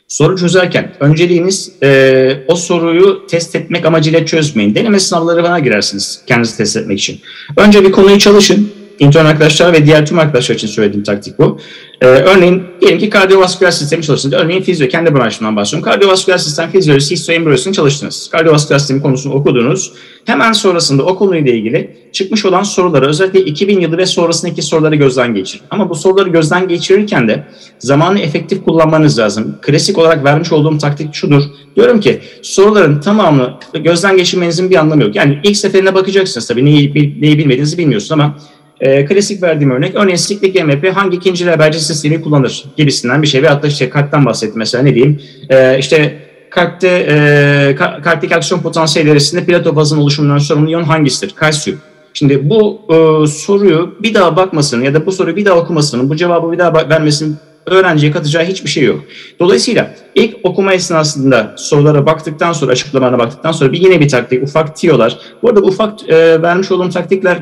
Soru 0.08 0.36
çözerken 0.36 0.92
önceliğiniz 1.00 1.72
e, 1.82 2.44
o 2.48 2.56
soruyu 2.56 3.26
test 3.26 3.56
etmek 3.56 3.86
amacıyla 3.86 4.26
çözmeyin. 4.26 4.74
Deneme 4.74 5.00
sınavları 5.00 5.42
bana 5.42 5.58
girersiniz 5.58 6.22
kendinizi 6.26 6.56
test 6.56 6.76
etmek 6.76 6.98
için. 6.98 7.20
Önce 7.56 7.84
bir 7.84 7.92
konuyu 7.92 8.18
çalışın 8.18 8.70
intern 8.98 9.26
arkadaşlar 9.26 9.72
ve 9.72 9.86
diğer 9.86 10.06
tüm 10.06 10.18
arkadaşlar 10.18 10.54
için 10.54 10.68
söylediğim 10.68 11.04
taktik 11.04 11.38
bu. 11.38 11.58
Ee, 12.00 12.06
örneğin 12.06 12.62
diyelim 12.80 12.98
ki 12.98 13.10
kardiyovasküler 13.10 13.70
sistemi 13.70 14.02
çalıştınız. 14.02 14.34
Örneğin 14.34 14.62
fizyo, 14.62 14.88
kendi 14.88 15.14
branşımdan 15.14 15.56
başlıyorum. 15.56 15.90
Kardiyovasküler 15.90 16.38
sistem 16.38 16.70
fizyolojisi, 16.70 17.14
histoembriyosunu 17.14 17.74
çalıştınız. 17.74 18.28
Kardiyovasküler 18.32 18.78
sistemi 18.78 19.02
konusunu 19.02 19.34
okudunuz. 19.34 19.92
Hemen 20.24 20.52
sonrasında 20.52 21.02
o 21.02 21.18
konuyla 21.18 21.52
ilgili 21.52 21.96
çıkmış 22.12 22.44
olan 22.44 22.62
soruları 22.62 23.06
özellikle 23.06 23.40
2000 23.40 23.80
yılı 23.80 23.98
ve 23.98 24.06
sonrasındaki 24.06 24.62
soruları 24.62 24.96
gözden 24.96 25.34
geçirin. 25.34 25.64
Ama 25.70 25.90
bu 25.90 25.94
soruları 25.94 26.28
gözden 26.28 26.68
geçirirken 26.68 27.28
de 27.28 27.44
zamanı 27.78 28.20
efektif 28.20 28.64
kullanmanız 28.64 29.18
lazım. 29.18 29.58
Klasik 29.62 29.98
olarak 29.98 30.24
vermiş 30.24 30.52
olduğum 30.52 30.78
taktik 30.78 31.14
şudur. 31.14 31.42
Diyorum 31.76 32.00
ki 32.00 32.20
soruların 32.42 33.00
tamamını 33.00 33.54
gözden 33.84 34.16
geçirmenizin 34.16 34.70
bir 34.70 34.76
anlamı 34.76 35.02
yok. 35.02 35.16
Yani 35.16 35.38
ilk 35.44 35.56
seferine 35.56 35.94
bakacaksınız 35.94 36.48
tabii 36.48 36.64
neyi, 36.64 36.94
neyi 37.20 37.38
bilmediğinizi 37.38 37.78
bilmiyorsunuz 37.78 38.12
ama 38.12 38.36
e, 38.80 39.04
klasik 39.04 39.42
verdiğim 39.42 39.70
örnek 39.70 39.94
örneğin 39.94 40.16
siklik 40.16 40.54
GMP 40.54 40.96
hangi 40.96 41.16
ikinci 41.16 41.50
haberci 41.50 41.80
sistemi 41.80 42.20
kullanır 42.20 42.64
gibisinden 42.76 43.22
bir 43.22 43.26
şey. 43.26 43.42
Veyahut 43.42 43.62
da 43.62 43.66
işte 43.66 43.90
kalpten 43.90 44.26
bahsettim 44.26 44.58
mesela 44.58 44.84
ne 44.84 44.94
diyeyim. 44.94 45.22
E, 45.48 45.78
işte 45.78 46.18
kalpte 46.50 46.88
e, 46.88 47.74
kalpteki 47.76 48.36
aksiyon 48.36 48.60
potansiyellerisinde 48.60 49.44
platofazın 49.44 49.98
oluşumundan 49.98 50.38
sorumlu 50.38 50.68
iyon 50.68 50.82
hangisidir? 50.82 51.34
Kalsiyum. 51.34 51.80
Şimdi 52.14 52.50
bu 52.50 52.80
e, 52.88 53.26
soruyu 53.26 53.94
bir 54.02 54.14
daha 54.14 54.36
bakmasının 54.36 54.84
ya 54.84 54.94
da 54.94 55.06
bu 55.06 55.12
soruyu 55.12 55.36
bir 55.36 55.44
daha 55.44 55.56
okumasının, 55.56 56.10
bu 56.10 56.16
cevabı 56.16 56.52
bir 56.52 56.58
daha 56.58 56.74
vermesinin 56.74 57.36
öğrenciye 57.66 58.12
katacağı 58.12 58.44
hiçbir 58.44 58.70
şey 58.70 58.84
yok. 58.84 59.00
Dolayısıyla 59.40 59.94
ilk 60.14 60.36
okuma 60.42 60.74
esnasında 60.74 61.54
sorulara 61.56 62.06
baktıktan 62.06 62.52
sonra, 62.52 62.72
açıklamalarına 62.72 63.18
baktıktan 63.18 63.52
sonra 63.52 63.72
bir 63.72 63.80
yine 63.80 64.00
bir 64.00 64.08
taktik, 64.08 64.42
ufak 64.42 64.76
tiyolar. 64.76 65.18
Bu 65.42 65.48
arada 65.48 65.60
ufak 65.60 66.08
e, 66.08 66.42
vermiş 66.42 66.70
olduğum 66.70 66.90
taktikler 66.90 67.38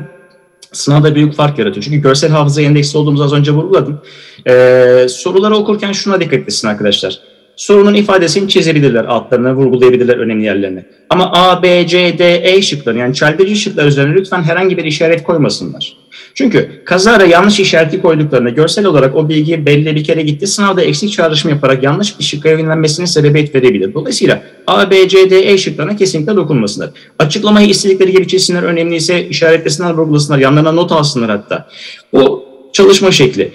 sınavda 0.71 1.15
büyük 1.15 1.33
fark 1.33 1.59
yaratıyor. 1.59 1.83
Çünkü 1.83 1.97
görsel 1.97 2.31
hafıza 2.31 2.61
endeksi 2.61 2.97
olduğumuzu 2.97 3.23
az 3.23 3.33
önce 3.33 3.51
vurguladım. 3.51 4.01
Ee, 4.47 5.05
soruları 5.09 5.55
okurken 5.55 5.91
şuna 5.91 6.19
dikkat 6.19 6.39
etsin 6.39 6.67
arkadaşlar. 6.67 7.19
Sorunun 7.59 7.93
ifadesini 7.93 8.49
çizebilirler, 8.49 9.05
altlarına 9.05 9.55
vurgulayabilirler 9.55 10.17
önemli 10.17 10.45
yerlerini. 10.45 10.85
Ama 11.09 11.31
A, 11.31 11.63
B, 11.63 11.87
C, 11.87 12.19
D, 12.19 12.41
E 12.43 12.61
şıkları 12.61 12.97
yani 12.97 13.15
çelgeci 13.15 13.55
şıklar 13.55 13.85
üzerine 13.85 14.13
lütfen 14.13 14.43
herhangi 14.43 14.77
bir 14.77 14.83
işaret 14.83 15.23
koymasınlar. 15.23 15.97
Çünkü 16.33 16.81
kazara 16.85 17.25
yanlış 17.25 17.59
işareti 17.59 18.01
koyduklarında 18.01 18.49
görsel 18.49 18.85
olarak 18.85 19.15
o 19.15 19.29
bilgi 19.29 19.65
belli 19.65 19.95
bir 19.95 20.03
kere 20.03 20.21
gitti. 20.21 20.47
Sınavda 20.47 20.81
eksik 20.81 21.11
çağrışım 21.11 21.49
yaparak 21.49 21.83
yanlış 21.83 22.19
bir 22.19 22.23
şıkka 22.23 22.49
yönlenmesine 22.49 23.07
sebebiyet 23.07 23.55
verebilir. 23.55 23.93
Dolayısıyla 23.93 24.41
A, 24.67 24.91
B, 24.91 25.07
C, 25.07 25.29
D, 25.29 25.51
E 25.51 25.57
şıklarına 25.57 25.95
kesinlikle 25.95 26.35
dokunmasınlar. 26.35 26.89
Açıklamayı 27.19 27.67
istedikleri 27.67 28.11
gibi 28.11 28.27
çizsinler. 28.27 28.63
Önemliyse 28.63 29.27
işaretlesinler, 29.27 29.93
vurgulasınlar. 29.93 30.39
Yanlarına 30.39 30.71
not 30.71 30.91
alsınlar 30.91 31.29
hatta. 31.29 31.67
Bu 32.13 32.45
çalışma 32.73 33.11
şekli. 33.11 33.51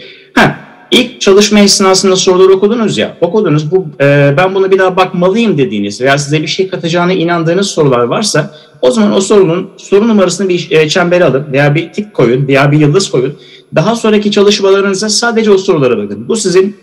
İlk 0.90 1.20
çalışma 1.20 1.60
esnasında 1.60 2.16
soruları 2.16 2.52
okudunuz 2.52 2.98
ya, 2.98 3.16
okudunuz 3.20 3.70
bu 3.70 3.86
e, 4.00 4.34
ben 4.36 4.54
bunu 4.54 4.70
bir 4.70 4.78
daha 4.78 4.96
bakmalıyım 4.96 5.58
dediğiniz 5.58 6.00
veya 6.00 6.18
size 6.18 6.42
bir 6.42 6.46
şey 6.46 6.68
katacağına 6.68 7.12
inandığınız 7.12 7.66
sorular 7.66 8.02
varsa 8.02 8.54
o 8.82 8.90
zaman 8.90 9.12
o 9.12 9.20
sorunun 9.20 9.70
soru 9.76 10.08
numarasını 10.08 10.48
bir 10.48 10.70
e, 10.70 10.88
çembere 10.88 11.24
alın 11.24 11.46
veya 11.52 11.74
bir 11.74 11.92
tik 11.92 12.14
koyun 12.14 12.48
veya 12.48 12.72
bir 12.72 12.78
yıldız 12.78 13.10
koyun. 13.10 13.34
Daha 13.74 13.96
sonraki 13.96 14.30
çalışmalarınıza 14.30 15.08
sadece 15.08 15.50
o 15.50 15.58
sorulara 15.58 15.98
bakın. 15.98 16.28
Bu 16.28 16.36
sizin 16.36 16.76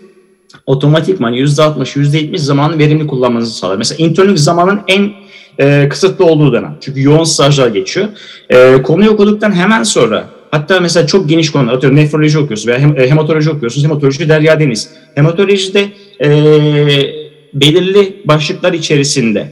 otomatikman 0.66 1.34
%60, 1.34 2.00
%70 2.00 2.38
zamanı 2.38 2.80
verimli 2.80 3.08
kullanmanızı 3.08 3.54
sağlar. 3.54 3.78
Mesela 3.78 4.06
internlük 4.06 4.40
zamanın 4.40 4.80
en 4.88 5.12
e, 5.60 5.90
kısıtlı 5.90 6.26
olduğu 6.26 6.54
dönem. 6.54 6.78
Çünkü 6.82 7.04
yoğun 7.04 7.24
stajlar 7.24 7.68
geçiyor. 7.68 8.08
E, 8.50 8.82
konuyu 8.82 9.10
okuduktan 9.10 9.52
hemen 9.52 9.84
sonra 9.84 10.26
Hatta 10.52 10.80
mesela 10.80 11.08
çok 11.08 11.30
geniş 11.30 11.52
konular, 11.52 11.74
atıyorum 11.74 12.00
nefroloji 12.00 12.40
okuyorsunuz 12.40 12.68
veya 12.68 12.80
hem, 12.80 13.00
e, 13.00 13.10
hematoloji 13.10 13.50
okuyorsunuz. 13.50 13.86
Hematoloji 13.86 14.30
Derya 14.30 14.60
Deniz. 14.60 14.90
Hematolojide 15.16 15.88
e, 16.24 16.30
belirli 17.54 18.22
başlıklar 18.26 18.74
içerisinde 18.74 19.52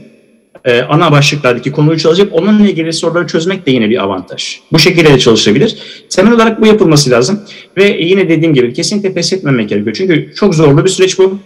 e, 0.64 0.80
ana 0.82 1.12
başlıklardaki 1.12 1.72
konuyu 1.72 1.98
çalışıp 1.98 2.34
onunla 2.34 2.68
ilgili 2.68 2.92
soruları 2.92 3.26
çözmek 3.26 3.66
de 3.66 3.70
yine 3.70 3.90
bir 3.90 4.02
avantaj. 4.02 4.60
Bu 4.72 4.78
şekilde 4.78 5.12
de 5.12 5.18
çalışabilir. 5.18 5.76
Temel 6.08 6.32
olarak 6.32 6.60
bu 6.60 6.66
yapılması 6.66 7.10
lazım. 7.10 7.40
Ve 7.76 7.98
yine 8.00 8.28
dediğim 8.28 8.54
gibi 8.54 8.72
kesinlikle 8.72 9.14
pes 9.14 9.32
etmemek 9.32 9.68
gerekiyor. 9.68 9.96
Çünkü 9.96 10.32
çok 10.36 10.54
zorlu 10.54 10.84
bir 10.84 10.90
süreç 10.90 11.18
bu. 11.18 11.38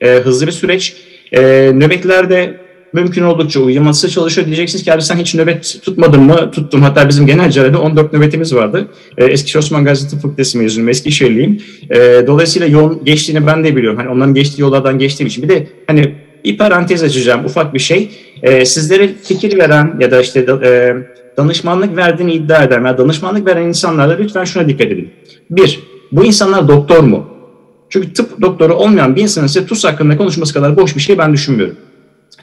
E, 0.00 0.08
hızlı 0.08 0.46
bir 0.46 0.52
süreç. 0.52 0.96
E, 1.32 1.40
nöbetlerde 1.74 2.60
mümkün 2.92 3.22
oldukça 3.22 3.60
uyuması 3.60 4.10
çalışıyor. 4.10 4.46
Diyeceksiniz 4.46 4.84
ki 4.84 4.92
abi 4.92 5.02
sen 5.02 5.16
hiç 5.16 5.34
nöbet 5.34 5.80
tutmadın 5.82 6.22
mı? 6.22 6.50
Tuttum. 6.50 6.82
Hatta 6.82 7.08
bizim 7.08 7.26
genel 7.26 7.50
cerrahide 7.50 7.76
14 7.76 8.12
nöbetimiz 8.12 8.54
vardı. 8.54 8.88
Ee, 9.18 9.24
Eskişehir 9.24 9.64
Osman 9.64 9.84
Gazi 9.84 10.08
Tıp 10.08 10.22
Fakültesi 10.22 10.58
mezunuyum. 10.58 10.88
Eskişehirliyim. 10.88 11.62
Ee, 11.90 12.24
dolayısıyla 12.26 12.68
yoğun 12.68 13.04
geçtiğini 13.04 13.46
ben 13.46 13.64
de 13.64 13.76
biliyorum. 13.76 13.98
Hani 13.98 14.08
onların 14.08 14.34
geçtiği 14.34 14.60
yollardan 14.60 14.98
geçtiğim 14.98 15.28
için. 15.28 15.42
Bir 15.42 15.48
de 15.48 15.68
hani 15.86 16.14
bir 16.44 16.58
parantez 16.58 17.02
açacağım 17.02 17.44
ufak 17.44 17.74
bir 17.74 17.78
şey. 17.78 18.10
Ee, 18.42 18.64
sizlere 18.64 19.10
fikir 19.22 19.58
veren 19.58 19.96
ya 20.00 20.10
da 20.10 20.20
işte 20.20 20.40
e, 20.40 20.94
danışmanlık 21.36 21.96
verdiğini 21.96 22.32
iddia 22.32 22.64
eden 22.64 22.84
veya 22.84 22.98
danışmanlık 22.98 23.46
veren 23.46 23.66
insanlarla 23.66 24.16
lütfen 24.16 24.44
şuna 24.44 24.68
dikkat 24.68 24.86
edin. 24.86 25.10
Bir, 25.50 25.80
bu 26.12 26.24
insanlar 26.24 26.68
doktor 26.68 27.00
mu? 27.00 27.26
Çünkü 27.88 28.12
tıp 28.12 28.40
doktoru 28.40 28.74
olmayan 28.74 29.16
bir 29.16 29.22
insanın 29.22 29.46
size 29.46 29.66
TUS 29.66 29.84
hakkında 29.84 30.16
konuşması 30.16 30.54
kadar 30.54 30.76
boş 30.76 30.96
bir 30.96 31.00
şey 31.00 31.18
ben 31.18 31.32
düşünmüyorum. 31.32 31.76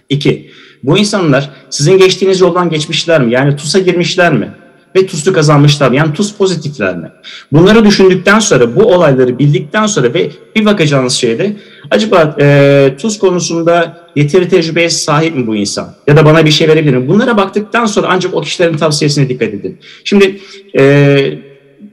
İki, 0.10 0.52
bu 0.84 0.98
insanlar 0.98 1.50
sizin 1.70 1.98
geçtiğiniz 1.98 2.40
yoldan 2.40 2.70
geçmişler 2.70 3.22
mi? 3.22 3.34
Yani 3.34 3.56
TUS'a 3.56 3.80
girmişler 3.80 4.34
mi? 4.34 4.52
Ve 4.96 5.06
TUS'u 5.06 5.34
kazanmışlar 5.34 5.90
mı? 5.90 5.96
Yani 5.96 6.14
TUS 6.14 6.34
pozitifler 6.34 6.98
mi? 6.98 7.12
Bunları 7.52 7.86
düşündükten 7.86 8.40
sonra, 8.40 8.76
bu 8.76 8.94
olayları 8.94 9.40
bildikten 9.40 9.86
sonra 9.86 10.14
ve 10.14 10.32
bir 10.56 10.66
bakacağınız 10.66 11.14
şeyde 11.14 11.56
acaba 11.92 12.36
e, 12.40 12.96
TUS 13.02 13.20
konusunda 13.20 14.08
yeteri 14.16 14.50
tecrübeye 14.50 14.90
sahip 14.90 15.36
mi 15.36 15.48
bu 15.48 15.56
insan? 15.56 15.96
Ya 16.08 16.18
da 16.18 16.26
bana 16.26 16.46
bir 16.46 16.52
şey 16.52 16.68
verebilir 16.68 16.98
mi? 16.98 17.08
Bunlara 17.08 17.38
baktıktan 17.38 17.86
sonra 17.86 18.08
ancak 18.10 18.34
o 18.34 18.42
kişilerin 18.42 18.78
tavsiyesine 18.78 19.30
dikkat 19.30 19.48
edin. 19.48 19.80
Şimdi 20.04 20.40
e, 20.80 21.40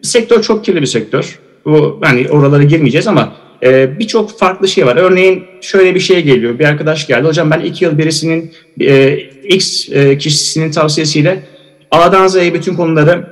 sektör 0.02 0.42
çok 0.42 0.64
kirli 0.64 0.80
bir 0.80 0.86
sektör. 0.86 1.38
Bu 1.64 2.00
hani 2.02 2.28
oralara 2.28 2.62
girmeyeceğiz 2.62 3.06
ama 3.06 3.32
e, 3.64 3.98
birçok 3.98 4.38
farklı 4.38 4.68
şey 4.68 4.86
var. 4.86 4.96
Örneğin 4.96 5.44
şöyle 5.60 5.94
bir 5.94 6.00
şey 6.00 6.22
geliyor. 6.22 6.58
Bir 6.58 6.64
arkadaş 6.64 7.06
geldi. 7.06 7.28
Hocam 7.28 7.50
ben 7.50 7.60
iki 7.60 7.84
yıl 7.84 7.98
birisinin 7.98 8.52
e, 8.80 9.18
X 9.48 9.88
e, 9.92 10.18
kişisinin 10.18 10.70
tavsiyesiyle 10.70 11.42
A'dan 11.90 12.26
Z'ye 12.26 12.54
bütün 12.54 12.74
konuları 12.74 13.26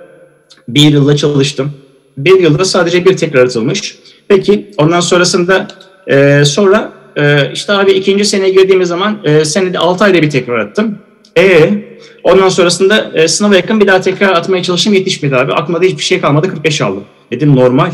bir 0.69 0.93
yılda 0.93 1.17
çalıştım. 1.17 1.73
Bir 2.17 2.41
yılda 2.41 2.65
sadece 2.65 3.05
bir 3.05 3.17
tekrar 3.17 3.45
atılmış. 3.45 3.99
Peki 4.29 4.71
ondan 4.79 5.01
sonrasında 5.01 5.69
e, 6.07 6.45
sonra 6.45 6.93
e, 7.17 7.53
işte 7.53 7.73
abi 7.73 7.93
ikinci 7.93 8.25
seneye 8.25 8.51
girdiğimiz 8.51 8.89
zaman 8.89 9.19
e, 9.25 9.45
senede 9.45 9.79
6 9.79 10.05
ayda 10.05 10.23
bir 10.23 10.31
tekrar 10.31 10.59
attım. 10.59 10.99
E 11.39 11.71
ondan 12.25 12.49
sonrasında 12.49 13.11
e, 13.15 13.29
sınava 13.29 13.57
yakın 13.57 13.81
bir 13.81 13.87
daha 13.87 14.01
tekrar 14.01 14.33
atmaya 14.33 14.63
çalıştım 14.63 14.95
yetişmedi 14.95 15.37
abi. 15.37 15.53
Aklıma 15.53 15.83
da 15.83 15.85
hiçbir 15.85 16.03
şey 16.03 16.21
kalmadı 16.21 16.49
45 16.49 16.81
aldım. 16.81 17.05
Dedim 17.31 17.57
normal. 17.57 17.91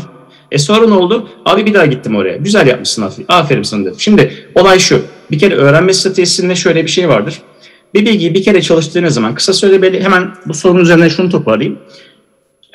E 0.51 0.57
sonra 0.57 0.87
ne 0.87 0.93
oldu? 0.93 1.29
Abi 1.45 1.65
bir 1.65 1.73
daha 1.73 1.85
gittim 1.85 2.15
oraya. 2.15 2.37
Güzel 2.37 2.67
yapmışsın 2.67 3.11
aferin 3.27 3.63
sana 3.63 3.85
dedim. 3.85 3.99
Şimdi 3.99 4.33
olay 4.55 4.79
şu. 4.79 5.01
Bir 5.31 5.39
kere 5.39 5.55
öğrenme 5.55 5.93
stratejisinde 5.93 6.55
şöyle 6.55 6.83
bir 6.83 6.89
şey 6.89 7.09
vardır. 7.09 7.41
Bir 7.93 8.05
bilgiyi 8.05 8.33
bir 8.33 8.43
kere 8.43 8.61
çalıştığınız 8.61 9.13
zaman 9.13 9.35
kısa 9.35 9.81
belli 9.81 10.03
hemen 10.03 10.31
bu 10.45 10.53
sorunun 10.53 10.81
üzerine 10.81 11.09
şunu 11.09 11.29
toparlayayım. 11.29 11.79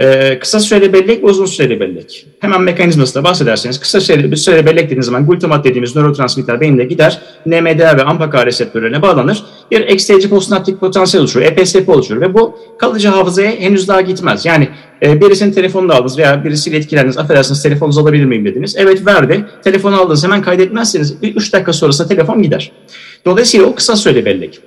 Ee, 0.01 0.39
kısa 0.39 0.61
süreli 0.61 0.93
bellek 0.93 1.23
ve 1.23 1.27
uzun 1.27 1.47
süreli 1.47 1.81
bellek. 1.81 2.27
Hemen 2.41 2.63
mekanizmasına 2.63 3.25
bahsederseniz 3.25 3.81
kısa 3.81 4.01
süreli, 4.01 4.37
süreli 4.37 4.67
bellek 4.67 4.85
dediğiniz 4.85 5.07
zaman 5.07 5.27
glutamat 5.27 5.65
dediğimiz 5.65 5.97
nörotransmitter 5.97 6.61
beyinde 6.61 6.85
gider. 6.85 7.21
NMDA 7.47 7.97
ve 7.97 8.03
AMPA 8.03 8.47
reseptörlerine 8.47 9.03
bağlanır. 9.03 9.45
Bir 9.71 9.81
eksteyici 9.81 10.31
postnaptik 10.31 10.81
potansiyel 10.81 11.23
oluşur, 11.23 11.43
EPSP 11.43 11.89
oluşur 11.89 12.21
ve 12.21 12.35
bu 12.35 12.59
kalıcı 12.79 13.09
hafızaya 13.09 13.51
henüz 13.51 13.89
daha 13.89 14.01
gitmez. 14.01 14.47
Yani 14.47 14.69
e, 15.03 15.21
birisinin 15.21 15.53
telefonunu 15.53 15.93
aldınız 15.93 16.19
veya 16.19 16.45
birisiyle 16.45 16.77
etkilendiniz, 16.77 17.19
affedersiniz 17.19 17.63
telefonunuzu 17.63 18.01
alabilir 18.01 18.25
miyim 18.25 18.45
dediniz. 18.45 18.77
Evet 18.79 19.07
verdi, 19.07 19.45
telefonu 19.65 20.01
aldınız 20.01 20.25
hemen 20.25 20.43
kaydetmezseniz 20.43 21.15
3 21.23 21.53
dakika 21.53 21.73
sonrasında 21.73 22.09
telefon 22.09 22.43
gider. 22.43 22.73
Dolayısıyla 23.25 23.67
o 23.67 23.75
kısa 23.75 23.97
süreli 23.97 24.25
bellek. 24.25 24.61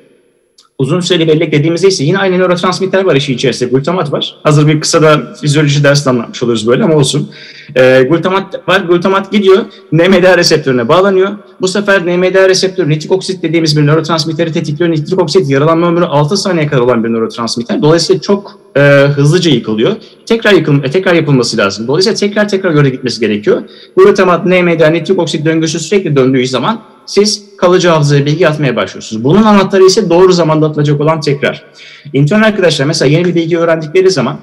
Uzun 0.79 0.99
süreli 0.99 1.27
bellek 1.27 1.51
dediğimizde 1.51 1.87
ise 1.87 2.03
yine 2.03 2.17
aynı 2.17 2.37
nörotransmitter 2.37 3.03
var 3.03 3.15
işin 3.15 3.33
içerisinde. 3.33 3.71
Glutamat 3.71 4.11
var. 4.11 4.35
Hazır 4.43 4.67
bir 4.67 4.81
kısa 4.81 5.01
da 5.01 5.33
fizyoloji 5.41 5.83
dersi 5.83 6.09
anlatmış 6.09 6.43
oluruz 6.43 6.67
böyle 6.67 6.83
ama 6.83 6.95
olsun. 6.95 7.29
E, 7.75 8.03
glutamat 8.09 8.67
var. 8.67 8.79
Glutamat 8.79 9.31
gidiyor. 9.31 9.57
NMDA 9.91 10.37
reseptörüne 10.37 10.87
bağlanıyor. 10.87 11.31
Bu 11.61 11.67
sefer 11.67 12.05
NMDA 12.05 12.49
reseptörü 12.49 12.89
nitrik 12.89 13.11
oksit 13.11 13.43
dediğimiz 13.43 13.77
bir 13.77 13.87
nörotransmitteri 13.87 14.51
tetikliyor. 14.51 14.91
Nitrik 14.91 15.21
oksit 15.21 15.49
yaralanma 15.49 15.87
ömrü 15.87 16.05
6 16.05 16.37
saniye 16.37 16.67
kadar 16.67 16.81
olan 16.81 17.03
bir 17.03 17.09
nörotransmitter. 17.09 17.81
Dolayısıyla 17.81 18.21
çok 18.21 18.59
e, 18.75 18.81
hızlıca 19.15 19.51
yıkılıyor. 19.51 19.95
Tekrar 20.25 20.51
yıkıl, 20.51 20.83
e, 20.83 20.91
tekrar 20.91 21.13
yapılması 21.13 21.57
lazım. 21.57 21.87
Dolayısıyla 21.87 22.17
tekrar 22.17 22.49
tekrar 22.49 22.71
göre 22.71 22.89
gitmesi 22.89 23.19
gerekiyor. 23.19 23.61
Glutamat, 23.95 24.45
NMDA, 24.45 24.87
nitrik 24.87 25.19
oksit 25.19 25.45
döngüsü 25.45 25.79
sürekli 25.79 26.15
döndüğü 26.15 26.47
zaman 26.47 26.81
siz 27.05 27.46
kalıcı 27.57 27.89
hafızaya 27.89 28.25
bilgi 28.25 28.47
atmaya 28.47 28.75
başlıyorsunuz. 28.75 29.23
Bunun 29.23 29.43
anahtarı 29.43 29.85
ise 29.85 30.09
doğru 30.09 30.33
zamanda 30.33 30.65
atılacak 30.65 31.01
olan 31.01 31.21
tekrar. 31.21 31.63
İntern 32.13 32.41
arkadaşlar 32.41 32.85
mesela 32.85 33.11
yeni 33.11 33.25
bir 33.25 33.35
bilgi 33.35 33.57
öğrendikleri 33.57 34.11
zaman 34.11 34.37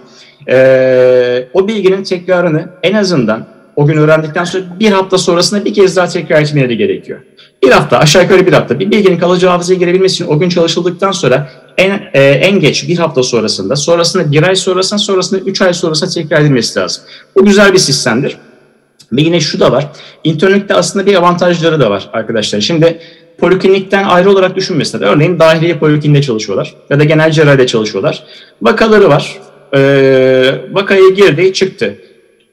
e, 0.48 1.48
o 1.52 1.68
bilginin 1.68 2.02
tekrarını 2.02 2.68
en 2.82 2.94
azından 2.94 3.46
o 3.76 3.86
gün 3.86 3.96
öğrendikten 3.96 4.44
sonra 4.44 4.64
bir 4.80 4.92
hafta 4.92 5.18
sonrasında 5.18 5.64
bir 5.64 5.74
kez 5.74 5.96
daha 5.96 6.08
tekrar 6.08 6.42
etmeleri 6.42 6.76
gerekiyor. 6.76 7.20
Bir 7.62 7.70
hafta 7.70 7.98
aşağı 7.98 8.22
yukarı 8.22 8.46
bir 8.46 8.52
hafta 8.52 8.78
bir 8.78 8.90
bilginin 8.90 9.18
kalıcı 9.18 9.46
hafızaya 9.46 9.78
girebilmesi 9.78 10.14
için 10.14 10.26
o 10.26 10.38
gün 10.38 10.48
çalışıldıktan 10.48 11.12
sonra 11.12 11.50
en, 11.78 12.00
e, 12.14 12.22
en 12.22 12.60
geç 12.60 12.88
bir 12.88 12.98
hafta 12.98 13.22
sonrasında 13.22 13.76
sonrasında 13.76 14.32
bir 14.32 14.42
ay 14.42 14.56
sonrasında 14.56 14.98
sonrasında 14.98 15.40
üç 15.40 15.62
ay 15.62 15.74
sonrasında 15.74 16.10
tekrar 16.10 16.40
edilmesi 16.40 16.80
lazım. 16.80 17.02
Bu 17.36 17.44
güzel 17.44 17.72
bir 17.72 17.78
sistemdir. 17.78 18.36
Ve 19.16 19.22
yine 19.22 19.40
şu 19.40 19.60
da 19.60 19.72
var. 19.72 19.86
İnternette 20.24 20.74
aslında 20.74 21.06
bir 21.06 21.14
avantajları 21.14 21.80
da 21.80 21.90
var 21.90 22.08
arkadaşlar. 22.12 22.60
Şimdi 22.60 22.98
poliklinikten 23.38 24.04
ayrı 24.04 24.30
olarak 24.30 24.56
düşünmesinler. 24.56 25.06
Örneğin 25.06 25.38
dahiliye 25.38 25.78
polikliniğinde 25.78 26.22
çalışıyorlar 26.22 26.74
ya 26.90 27.00
da 27.00 27.04
genel 27.04 27.30
cerrahide 27.30 27.66
çalışıyorlar. 27.66 28.22
Vakaları 28.62 29.08
var. 29.08 29.38
Ee, 29.76 30.54
vakaya 30.72 31.08
girdi, 31.08 31.52
çıktı. 31.52 31.98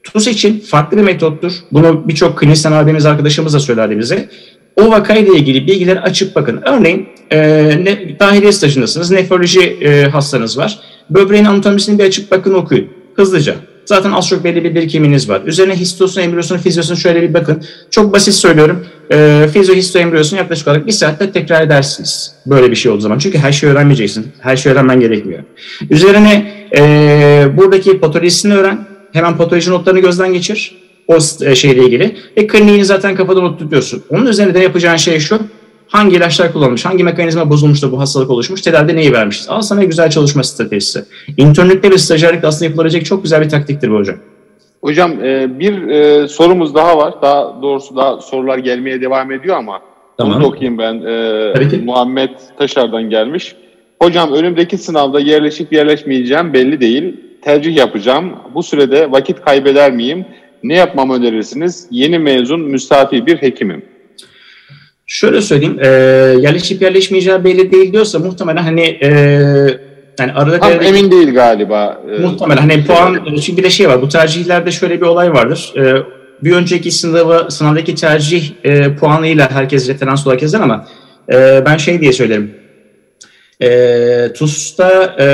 TUS 0.02 0.26
için 0.26 0.60
farklı 0.60 0.96
bir 0.96 1.02
metottur. 1.02 1.52
Bunu 1.72 2.08
birçok 2.08 2.38
klinisyen 2.38 2.72
abimiz, 2.72 3.06
arkadaşımız 3.06 3.54
da 3.54 3.58
söylerdi 3.60 3.98
bize. 3.98 4.28
O 4.76 4.90
vakayla 4.90 5.34
ilgili 5.34 5.66
bilgileri 5.66 6.00
açıp 6.00 6.36
bakın. 6.36 6.60
Örneğin 6.66 7.08
e, 7.30 7.38
ne, 7.84 8.18
dahiliye 8.20 8.52
stajındasınız, 8.52 9.10
nefroloji 9.10 9.60
e, 9.60 10.04
hastanız 10.04 10.58
var. 10.58 10.78
Böbreğin 11.10 11.44
anatomisini 11.44 11.98
bir 11.98 12.04
açıp 12.04 12.30
bakın 12.30 12.54
okuyun. 12.54 12.88
Hızlıca. 13.16 13.54
Zaten 13.84 14.12
az 14.12 14.28
çok 14.28 14.44
belli 14.44 14.64
bir 14.64 14.74
birikiminiz 14.74 15.28
var. 15.28 15.42
Üzerine 15.46 15.76
histosunu, 15.76 16.24
embriyosunu, 16.24 16.58
fizyosunu 16.58 16.96
şöyle 16.96 17.22
bir 17.22 17.34
bakın. 17.34 17.64
Çok 17.90 18.12
basit 18.12 18.34
söylüyorum. 18.34 18.86
E, 19.12 19.48
fizyo, 19.52 19.74
histo, 19.74 19.98
embriyosunu 19.98 20.38
yaklaşık 20.38 20.68
olarak 20.68 20.86
bir 20.86 20.92
saatte 20.92 21.32
tekrar 21.32 21.62
edersiniz. 21.62 22.34
Böyle 22.46 22.70
bir 22.70 22.76
şey 22.76 22.92
olduğu 22.92 23.00
zaman. 23.00 23.18
Çünkü 23.18 23.38
her 23.38 23.52
şeyi 23.52 23.72
öğrenmeyeceksin. 23.72 24.26
Her 24.40 24.56
şeyi 24.56 24.72
öğrenmen 24.72 25.00
gerekmiyor. 25.00 25.42
Üzerine 25.90 26.52
e, 26.76 27.46
buradaki 27.56 28.00
patolojisini 28.00 28.54
öğren. 28.54 28.78
Hemen 29.12 29.36
patoloji 29.36 29.70
notlarını 29.70 30.00
gözden 30.00 30.32
geçir. 30.32 30.76
O 31.08 31.18
e, 31.44 31.54
şeyle 31.54 31.84
ilgili. 31.84 32.16
Ve 32.36 32.46
kliniğini 32.46 32.84
zaten 32.84 33.14
kafada 33.14 33.40
not 33.40 33.58
tutuyorsun. 33.58 34.02
Onun 34.10 34.26
üzerine 34.26 34.54
de 34.54 34.58
yapacağın 34.58 34.96
şey 34.96 35.20
şu 35.20 35.40
hangi 35.92 36.16
ilaçlar 36.16 36.52
kullanılmış, 36.52 36.84
hangi 36.84 37.04
mekanizma 37.04 37.50
bozulmuş 37.50 37.82
da 37.82 37.92
bu 37.92 38.00
hastalık 38.00 38.30
oluşmuş, 38.30 38.60
tedavide 38.62 38.96
neyi 38.96 39.12
vermişiz. 39.12 39.48
Al 39.48 39.60
sana 39.60 39.84
güzel 39.84 40.10
çalışma 40.10 40.42
stratejisi. 40.42 41.04
İnternette 41.36 41.90
ve 41.90 41.98
stajyerlikte 41.98 42.46
aslında 42.46 42.64
yapılabilecek 42.64 43.04
çok 43.04 43.22
güzel 43.22 43.42
bir 43.42 43.48
taktiktir 43.48 43.90
bu 43.90 43.94
hocam. 43.94 44.16
Hocam 44.80 45.24
e, 45.24 45.58
bir 45.58 45.88
e, 45.88 46.28
sorumuz 46.28 46.74
daha 46.74 46.98
var. 46.98 47.14
Daha 47.22 47.62
doğrusu 47.62 47.96
daha 47.96 48.20
sorular 48.20 48.58
gelmeye 48.58 49.00
devam 49.00 49.32
ediyor 49.32 49.56
ama 49.56 49.80
tamam. 50.18 50.36
onu 50.36 50.42
da 50.42 50.46
okuyayım 50.46 50.78
ben. 50.78 50.94
E, 50.94 51.76
Muhammed 51.84 52.30
Taşar'dan 52.58 53.02
gelmiş. 53.02 53.56
Hocam 54.02 54.32
önümdeki 54.32 54.78
sınavda 54.78 55.20
yerleşip 55.20 55.72
yerleşmeyeceğim 55.72 56.52
belli 56.52 56.80
değil. 56.80 57.16
Tercih 57.42 57.76
yapacağım. 57.76 58.32
Bu 58.54 58.62
sürede 58.62 59.10
vakit 59.10 59.40
kaybeder 59.40 59.92
miyim? 59.92 60.24
Ne 60.62 60.74
yapmamı 60.74 61.14
önerirsiniz? 61.14 61.88
Yeni 61.90 62.18
mezun 62.18 62.60
müstafi 62.60 63.26
bir 63.26 63.36
hekimim. 63.36 63.91
Şöyle 65.06 65.42
söyleyeyim, 65.42 65.78
e, 65.80 65.86
yerleşip 66.40 66.82
yerleşmeyeceği 66.82 67.44
belli 67.44 67.72
değil 67.72 67.92
diyorsa 67.92 68.18
muhtemelen 68.18 68.62
hani 68.62 68.80
e, 68.80 69.08
yani 70.18 70.32
arada 70.34 70.58
Tam 70.58 70.70
devre, 70.70 70.86
emin 70.86 71.10
değil 71.10 71.34
galiba. 71.34 72.00
E, 72.16 72.18
muhtemelen 72.18 72.60
hani 72.60 72.84
puan 72.84 73.36
çünkü 73.42 73.56
bir 73.56 73.62
de 73.62 73.70
şey 73.70 73.88
var 73.88 74.02
bu 74.02 74.08
tercihlerde 74.08 74.70
şöyle 74.70 75.00
bir 75.00 75.06
olay 75.06 75.32
vardır. 75.32 75.72
E, 75.76 76.02
bir 76.42 76.52
önceki 76.52 76.90
sınavı 76.90 77.50
sınavdaki 77.50 77.94
tercih 77.94 78.50
e, 78.64 78.96
puanıyla 78.96 79.50
herkes 79.50 79.88
referans 79.88 80.26
olarak 80.26 80.42
yazar 80.42 80.60
ama 80.60 80.88
e, 81.32 81.62
ben 81.66 81.76
şey 81.76 82.00
diye 82.00 82.12
söylerim. 82.12 82.54
E, 83.62 84.32
TUS'ta 84.32 85.16
e, 85.20 85.26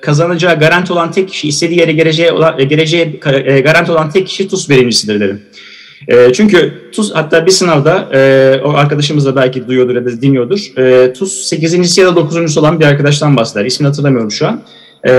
kazanacağı 0.00 0.58
garanti 0.58 0.92
olan 0.92 1.12
tek 1.12 1.28
kişi, 1.28 1.48
istediği 1.48 1.80
yere 1.80 1.92
geleceği, 1.92 2.30
geleceği 2.68 3.20
e, 3.44 3.60
garanti 3.60 3.92
olan 3.92 4.10
tek 4.10 4.26
kişi 4.26 4.48
TUS 4.48 4.70
birincisidir 4.70 5.20
derim. 5.20 5.42
E, 6.08 6.32
çünkü 6.32 6.72
TUS 6.92 7.14
hatta 7.14 7.46
bir 7.46 7.50
sınavda 7.50 8.08
e, 8.14 8.60
o 8.64 8.70
arkadaşımız 8.70 9.26
da 9.26 9.36
belki 9.36 9.68
duyuyordur 9.68 9.94
ya 9.94 10.04
da 10.04 10.22
dinliyordur. 10.22 10.78
E, 10.78 11.12
TUS 11.12 11.32
8. 11.32 11.98
ya 11.98 12.06
da 12.06 12.16
9. 12.16 12.58
olan 12.58 12.80
bir 12.80 12.84
arkadaştan 12.84 13.36
bahseder. 13.36 13.64
İsmini 13.64 13.88
hatırlamıyorum 13.88 14.30
şu 14.30 14.46
an. 14.46 14.62
E, 15.08 15.12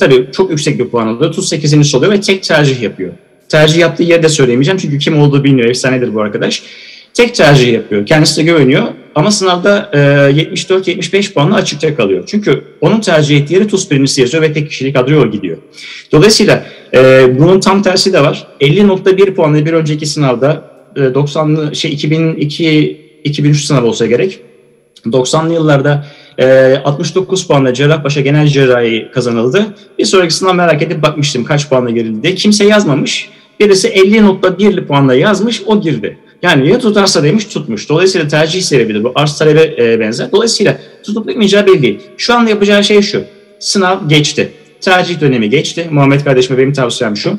tabii 0.00 0.28
çok 0.32 0.50
yüksek 0.50 0.78
bir 0.78 0.88
puan 0.88 1.06
alıyor. 1.06 1.32
TUS 1.32 1.48
8. 1.48 1.94
oluyor 1.94 2.12
ve 2.12 2.20
tek 2.20 2.42
tercih 2.42 2.82
yapıyor. 2.82 3.12
Tercih 3.48 3.78
yaptığı 3.78 4.02
yeri 4.02 4.22
de 4.22 4.28
söyleyemeyeceğim 4.28 4.78
çünkü 4.78 4.98
kim 4.98 5.20
olduğu 5.20 5.44
bilmiyor. 5.44 5.68
Efsanedir 5.68 6.14
bu 6.14 6.20
arkadaş. 6.20 6.62
Tek 7.14 7.34
tercih 7.34 7.72
yapıyor. 7.72 8.06
Kendisi 8.06 8.36
de 8.36 8.42
güveniyor 8.42 8.82
ama 9.14 9.30
sınavda 9.30 9.90
e, 9.92 9.98
74-75 9.98 11.32
puanla 11.32 11.54
açıkta 11.54 11.96
kalıyor. 11.96 12.24
Çünkü 12.26 12.64
onun 12.80 13.00
tercih 13.00 13.40
ettiği 13.40 13.54
yeri 13.54 13.68
TUS 13.68 13.90
birincisi 13.90 14.20
yazıyor 14.20 14.42
ve 14.42 14.52
tek 14.52 14.68
kişilik 14.68 14.96
kadroya 14.96 15.26
gidiyor. 15.26 15.56
Dolayısıyla 16.12 16.66
e, 16.96 17.38
bunun 17.38 17.60
tam 17.60 17.82
tersi 17.82 18.12
de 18.12 18.20
var. 18.20 18.46
50.1 18.60 19.34
puanla 19.34 19.66
bir 19.66 19.72
önceki 19.72 20.06
sınavda 20.06 20.64
e, 20.96 21.00
90'lı 21.00 21.76
şey 21.76 21.92
2002 21.92 23.06
2003 23.24 23.64
sınav 23.64 23.84
olsa 23.84 24.06
gerek. 24.06 24.40
90'lı 25.06 25.54
yıllarda 25.54 26.06
e, 26.38 26.76
69 26.84 27.46
puanla 27.46 27.74
Cerrahpaşa 27.74 28.20
Genel 28.20 28.46
Cerrahi 28.46 29.10
kazanıldı. 29.14 29.66
Bir 29.98 30.04
sonraki 30.04 30.34
sınav 30.34 30.54
merak 30.54 30.82
edip 30.82 31.02
bakmıştım 31.02 31.44
kaç 31.44 31.68
puanla 31.68 31.90
girildi 31.90 32.22
diye. 32.22 32.34
Kimse 32.34 32.64
yazmamış. 32.64 33.30
Birisi 33.60 33.88
50.1'li 33.88 34.86
puanla 34.86 35.14
yazmış, 35.14 35.62
o 35.66 35.80
girdi. 35.80 36.18
Yani 36.42 36.68
ya 36.68 36.78
tutarsa 36.78 37.22
demiş 37.22 37.44
tutmuş. 37.44 37.88
Dolayısıyla 37.88 38.28
tercih 38.28 38.62
sebebidir. 38.62 39.04
Bu 39.04 39.12
arz 39.14 39.38
talebe 39.38 39.74
e, 39.78 40.00
benzer. 40.00 40.32
Dolayısıyla 40.32 40.78
tutup 41.02 41.26
tutmayacağı 41.26 41.66
belli 41.66 41.82
değil. 41.82 42.00
Şu 42.16 42.34
anda 42.34 42.50
yapacağı 42.50 42.84
şey 42.84 43.02
şu. 43.02 43.24
Sınav 43.58 44.08
geçti. 44.08 44.52
Tercih 44.86 45.20
dönemi 45.20 45.50
geçti. 45.50 45.88
Muhammed 45.90 46.20
kardeşime 46.20 46.58
benim 46.58 46.72
tavsiyem 46.72 47.16
şu. 47.16 47.38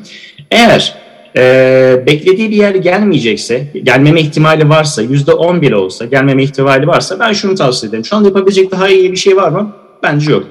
Eğer 0.51 0.95
e, 1.37 2.03
beklediği 2.07 2.51
bir 2.51 2.55
yer 2.55 2.75
gelmeyecekse, 2.75 3.67
gelmeme 3.83 4.21
ihtimali 4.21 4.69
varsa, 4.69 5.01
yüzde 5.01 5.33
on 5.33 5.61
bile 5.61 5.75
olsa 5.75 6.05
gelmeme 6.05 6.43
ihtimali 6.43 6.87
varsa 6.87 7.19
ben 7.19 7.33
şunu 7.33 7.55
tavsiye 7.55 7.89
ederim. 7.89 8.05
Şu 8.05 8.15
anda 8.15 8.27
yapabilecek 8.27 8.71
daha 8.71 8.89
iyi 8.89 9.11
bir 9.11 9.17
şey 9.17 9.35
var 9.35 9.49
mı? 9.49 9.75
Bence 10.03 10.31
yok. 10.31 10.47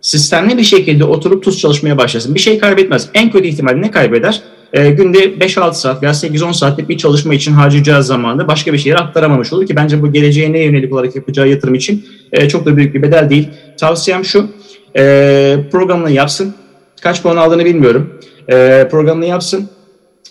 Sistemli 0.00 0.58
bir 0.58 0.62
şekilde 0.62 1.04
oturup 1.04 1.44
tuz 1.44 1.58
çalışmaya 1.58 1.98
başlasın. 1.98 2.34
Bir 2.34 2.40
şey 2.40 2.58
kaybetmez. 2.58 3.08
En 3.14 3.30
kötü 3.30 3.48
ihtimal 3.48 3.72
ne 3.72 3.90
kaybeder? 3.90 4.42
e, 4.72 4.90
günde 4.90 5.18
5-6 5.18 5.74
saat 5.74 6.02
veya 6.02 6.12
8-10 6.12 6.54
saatlik 6.54 6.88
bir 6.88 6.98
çalışma 6.98 7.34
için 7.34 7.52
harcayacağı 7.52 8.02
zamanı 8.02 8.48
başka 8.48 8.72
bir 8.72 8.78
şeye 8.78 8.96
aktaramamış 8.96 9.52
olur 9.52 9.66
ki 9.66 9.76
bence 9.76 10.02
bu 10.02 10.12
geleceğine 10.12 10.60
yönelik 10.60 10.92
olarak 10.92 11.16
yapacağı 11.16 11.48
yatırım 11.48 11.74
için 11.74 12.06
e, 12.32 12.48
çok 12.48 12.66
da 12.66 12.76
büyük 12.76 12.94
bir 12.94 13.02
bedel 13.02 13.30
değil. 13.30 13.48
Tavsiyem 13.76 14.24
şu, 14.24 14.48
e, 14.96 15.56
programını 15.72 16.10
yapsın. 16.10 16.54
Kaç 17.02 17.22
puan 17.22 17.36
aldığını 17.36 17.64
bilmiyorum. 17.64 18.20
E, 18.48 18.88
programını 18.90 19.26
yapsın. 19.26 19.68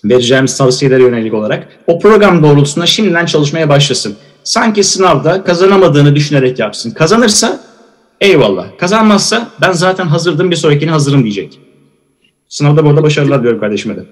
Vereceğimiz 0.05 0.57
tavsiyelere 0.57 1.01
yönelik 1.03 1.33
olarak. 1.33 1.67
O 1.87 1.99
program 1.99 2.43
doğrultusunda 2.43 2.85
şimdiden 2.85 3.25
çalışmaya 3.25 3.69
başlasın. 3.69 4.15
Sanki 4.43 4.83
sınavda 4.83 5.43
kazanamadığını 5.43 6.15
düşünerek 6.15 6.59
yapsın. 6.59 6.91
Kazanırsa 6.91 7.59
eyvallah. 8.21 8.65
Kazanmazsa 8.77 9.47
ben 9.61 9.71
zaten 9.71 10.05
hazırdım 10.05 10.51
bir 10.51 10.55
sonrakine 10.55 10.91
hazırım 10.91 11.23
diyecek. 11.23 11.59
Sınavda 12.49 12.85
burada 12.85 13.03
başarılar 13.03 13.39
diliyorum 13.39 13.59
kardeşime 13.59 13.95
de. 13.95 14.05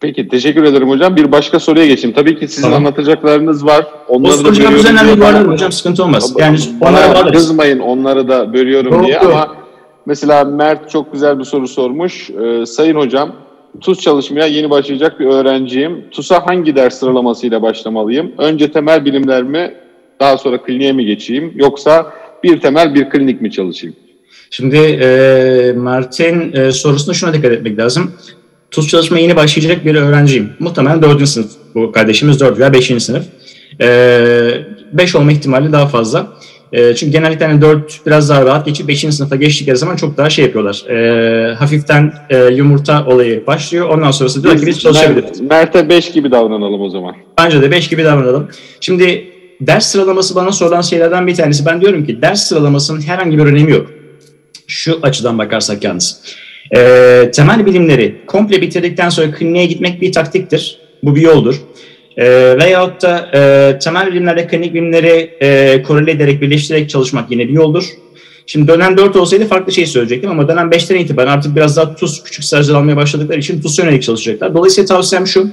Peki 0.00 0.28
teşekkür 0.28 0.62
ederim 0.64 0.88
hocam. 0.88 1.16
Bir 1.16 1.32
başka 1.32 1.60
soruya 1.60 1.86
geçeyim. 1.86 2.16
Tabii 2.16 2.38
ki 2.38 2.48
sizin 2.48 2.62
Tamam. 2.62 2.78
anlatacaklarınız 2.78 3.64
var. 3.66 3.86
Onları 4.08 4.44
da 4.44 4.48
üzerinden 4.50 5.04
diye 5.06 5.16
bir 5.16 5.20
bana- 5.20 5.34
vardır 5.34 5.48
hocam 5.52 5.72
sıkıntı 5.72 6.04
olmaz. 6.04 6.32
Yani 6.38 6.58
bana 6.80 6.90
onlara 6.90 7.14
bağlarız. 7.14 7.32
kızmayın 7.32 7.78
onları 7.78 8.28
da 8.28 8.52
bölüyorum 8.52 8.92
Yok, 8.92 9.04
diye 9.06 9.14
yok. 9.16 9.24
ama 9.24 9.54
mesela 10.06 10.44
Mert 10.44 10.90
çok 10.90 11.12
güzel 11.12 11.38
bir 11.38 11.44
soru 11.44 11.68
sormuş. 11.68 12.30
Ee, 12.30 12.66
sayın 12.66 12.96
hocam 12.96 13.32
TUS 13.80 14.00
çalışmaya 14.00 14.46
yeni 14.46 14.70
başlayacak 14.70 15.20
bir 15.20 15.26
öğrenciyim. 15.26 16.04
TUS'a 16.10 16.46
hangi 16.46 16.76
ders 16.76 16.98
sıralamasıyla 16.98 17.62
başlamalıyım? 17.62 18.32
Önce 18.38 18.72
temel 18.72 19.04
bilimler 19.04 19.42
mi 19.42 19.74
daha 20.20 20.38
sonra 20.38 20.62
kliniğe 20.62 20.92
mi 20.92 21.06
geçeyim 21.06 21.52
yoksa 21.54 22.12
bir 22.44 22.60
temel 22.60 22.94
bir 22.94 23.10
klinik 23.10 23.40
mi 23.40 23.50
çalışayım? 23.50 23.96
Şimdi 24.50 24.76
e, 24.76 25.72
Mert'in 25.76 26.52
e, 26.52 26.72
sorusuna 26.72 27.14
şuna 27.14 27.34
dikkat 27.34 27.52
etmek 27.52 27.78
lazım. 27.78 28.12
TUS 28.70 28.88
çalışmaya 28.88 29.20
yeni 29.20 29.36
başlayacak 29.36 29.84
bir 29.84 29.94
öğrenciyim. 29.94 30.52
Muhtemelen 30.58 31.02
4. 31.02 31.28
sınıf. 31.28 31.50
Bu 31.74 31.92
kardeşimiz 31.92 32.40
4 32.40 32.58
veya 32.58 32.72
5. 32.72 33.02
sınıf. 33.02 33.24
5 33.80 35.16
olma 35.16 35.32
ihtimali 35.32 35.72
daha 35.72 35.86
fazla. 35.86 36.26
E, 36.72 36.94
çünkü 36.94 37.12
genellikle 37.12 37.46
hani 37.46 37.60
4 37.62 38.06
biraz 38.06 38.28
daha 38.28 38.44
rahat 38.46 38.66
geçip 38.66 38.88
5. 38.88 39.00
sınıfa 39.00 39.36
geçtikleri 39.36 39.76
zaman 39.76 39.96
çok 39.96 40.16
daha 40.16 40.30
şey 40.30 40.44
yapıyorlar. 40.44 40.86
E, 40.88 41.54
hafiften 41.54 42.12
e, 42.30 42.44
yumurta 42.44 43.06
olayı 43.06 43.46
başlıyor. 43.46 43.88
Ondan 43.88 44.10
sonrası 44.10 44.42
diyor 44.42 44.58
ki 44.58 44.66
biz 44.66 44.80
çalışabiliriz. 44.80 45.40
Mert- 45.40 45.48
Mert'e 45.48 45.88
5 45.88 46.12
gibi 46.12 46.30
davranalım 46.30 46.80
o 46.80 46.88
zaman. 46.90 47.14
Bence 47.38 47.62
de 47.62 47.70
5 47.70 47.88
gibi 47.88 48.04
davranalım. 48.04 48.48
Şimdi 48.80 49.24
ders 49.60 49.86
sıralaması 49.86 50.34
bana 50.34 50.52
sorulan 50.52 50.80
şeylerden 50.80 51.26
bir 51.26 51.34
tanesi. 51.34 51.66
Ben 51.66 51.80
diyorum 51.80 52.06
ki 52.06 52.22
ders 52.22 52.42
sıralamasının 52.42 53.00
herhangi 53.00 53.38
bir 53.38 53.42
önemi 53.42 53.70
yok. 53.70 53.90
Şu 54.66 54.98
açıdan 55.02 55.38
bakarsak 55.38 55.84
yalnız. 55.84 56.22
Ee, 56.76 57.30
temel 57.34 57.66
bilimleri 57.66 58.20
komple 58.26 58.62
bitirdikten 58.62 59.08
sonra 59.08 59.30
kliniğe 59.32 59.66
gitmek 59.66 60.00
bir 60.00 60.12
taktiktir. 60.12 60.78
Bu 61.02 61.16
bir 61.16 61.20
yoldur. 61.20 61.60
Ee, 62.16 62.56
veyahut 62.60 63.02
da 63.02 63.30
e, 63.34 63.78
temel 63.78 64.06
bilimlerle 64.06 64.46
klinik 64.46 64.74
bilimleri 64.74 65.36
e, 65.40 65.82
korele 65.82 66.10
ederek, 66.10 66.42
birleştirerek 66.42 66.90
çalışmak 66.90 67.30
yine 67.30 67.48
bir 67.48 67.52
yoldur. 67.52 67.84
Şimdi 68.46 68.68
dönem 68.68 68.96
4 68.96 69.16
olsaydı 69.16 69.46
farklı 69.46 69.72
şey 69.72 69.86
söyleyecektim 69.86 70.30
ama 70.30 70.48
dönem 70.48 70.70
5'ten 70.70 70.96
itibaren 70.96 71.30
artık 71.30 71.56
biraz 71.56 71.76
daha 71.76 71.94
TUS 71.94 72.22
küçük 72.22 72.44
stajlar 72.44 72.74
almaya 72.74 72.96
başladıkları 72.96 73.38
için 73.38 73.62
TUS'a 73.62 73.82
yönelik 73.82 74.02
çalışacaklar. 74.02 74.54
Dolayısıyla 74.54 74.88
tavsiyem 74.88 75.26
şu, 75.26 75.48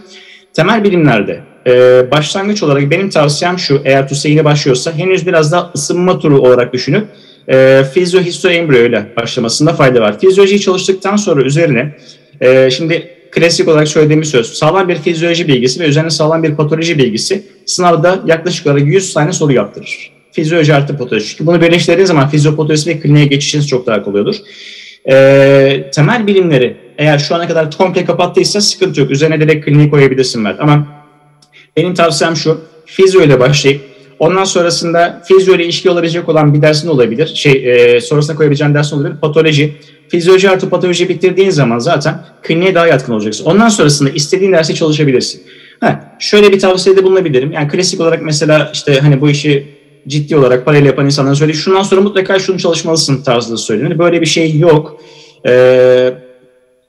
temel 0.53 0.83
bilimlerde 0.83 1.41
e, 1.67 1.71
başlangıç 2.11 2.63
olarak 2.63 2.91
benim 2.91 3.09
tavsiyem 3.09 3.59
şu, 3.59 3.81
eğer 3.85 4.09
TUS'a 4.09 4.29
yeni 4.29 4.45
başlıyorsa 4.45 4.91
henüz 4.91 5.27
biraz 5.27 5.51
daha 5.51 5.71
ısınma 5.75 6.19
turu 6.19 6.41
olarak 6.41 6.73
düşünüp 6.73 7.07
e, 7.49 7.83
fizyo 7.93 8.21
histo 8.21 8.49
embriyo 8.49 8.85
ile 8.85 9.05
başlamasında 9.17 9.73
fayda 9.73 10.01
var. 10.01 10.19
Fizyolojiyi 10.19 10.61
çalıştıktan 10.61 11.15
sonra 11.15 11.41
üzerine 11.41 11.95
e, 12.41 12.71
şimdi 12.71 13.16
klasik 13.39 13.67
olarak 13.67 13.87
söylediğimiz 13.87 14.29
söz 14.29 14.53
sağlam 14.53 14.89
bir 14.89 14.95
fizyoloji 14.95 15.47
bilgisi 15.47 15.79
ve 15.79 15.87
üzerine 15.87 16.09
sağlam 16.09 16.43
bir 16.43 16.55
patoloji 16.55 16.97
bilgisi 16.97 17.43
sınavda 17.65 18.19
yaklaşık 18.25 18.67
olarak 18.67 18.81
100 18.81 19.13
tane 19.13 19.33
soru 19.33 19.53
yaptırır. 19.53 20.11
Fizyoloji 20.31 20.75
artı 20.75 20.97
patoloji. 20.97 21.27
Çünkü 21.27 21.45
bunu 21.45 21.61
birleştirdiğiniz 21.61 22.07
zaman 22.07 22.29
fizyopatolojisi 22.29 22.89
ve 22.89 22.99
kliniğe 22.99 23.25
geçişiniz 23.25 23.67
çok 23.67 23.87
daha 23.87 24.03
kolay 24.03 24.21
olur. 24.21 24.35
E, 25.09 25.89
temel 25.93 26.27
bilimleri 26.27 26.77
eğer 26.97 27.17
şu 27.17 27.35
ana 27.35 27.47
kadar 27.47 27.77
komple 27.77 28.05
kapattıysa 28.05 28.61
sıkıntı 28.61 28.99
yok. 28.99 29.11
Üzerine 29.11 29.39
direkt 29.39 29.65
kliniği 29.65 29.89
koyabilirsin 29.89 30.41
Mert. 30.41 30.59
Ama 30.59 30.87
benim 31.77 31.93
tavsiyem 31.93 32.35
şu. 32.35 32.61
Fizyo 32.85 33.21
ile 33.21 33.39
başlayıp 33.39 33.81
ondan 34.19 34.43
sonrasında 34.43 35.23
fizyo 35.27 35.55
ile 35.55 35.65
ilişki 35.65 35.89
olabilecek 35.89 36.29
olan 36.29 36.53
bir 36.53 36.61
dersin 36.61 36.87
olabilir. 36.87 37.31
Şey, 37.35 37.51
e, 37.95 38.01
sonrasında 38.01 38.37
koyabileceğin 38.37 38.73
dersin 38.73 38.95
olabilir. 38.97 39.15
Patoloji. 39.21 39.75
Fizyoloji 40.09 40.49
artı 40.49 40.69
patoloji 40.69 41.09
bitirdiğin 41.09 41.49
zaman 41.49 41.79
zaten 41.79 42.25
kliniğe 42.43 42.75
daha 42.75 42.87
yatkın 42.87 43.13
olacaksın. 43.13 43.45
Ondan 43.45 43.69
sonrasında 43.69 44.09
istediğin 44.09 44.51
dersi 44.51 44.75
çalışabilirsin. 44.75 45.41
Ha, 45.79 46.15
şöyle 46.19 46.51
bir 46.51 46.59
tavsiyede 46.59 47.03
bulunabilirim. 47.03 47.51
Yani 47.51 47.67
klasik 47.67 48.01
olarak 48.01 48.21
mesela 48.21 48.71
işte 48.73 48.99
hani 48.99 49.21
bu 49.21 49.29
işi 49.29 49.77
ciddi 50.07 50.35
olarak 50.35 50.65
parayla 50.65 50.87
yapan 50.87 51.05
insanlara 51.05 51.35
söyleyeyim. 51.35 51.61
Şundan 51.61 51.83
sonra 51.83 52.01
mutlaka 52.01 52.39
şunu 52.39 52.59
çalışmalısın 52.59 53.23
tarzında 53.23 53.57
söylenir. 53.57 53.99
Böyle 53.99 54.21
bir 54.21 54.25
şey 54.25 54.57
yok. 54.57 55.01
Ee, 55.47 56.13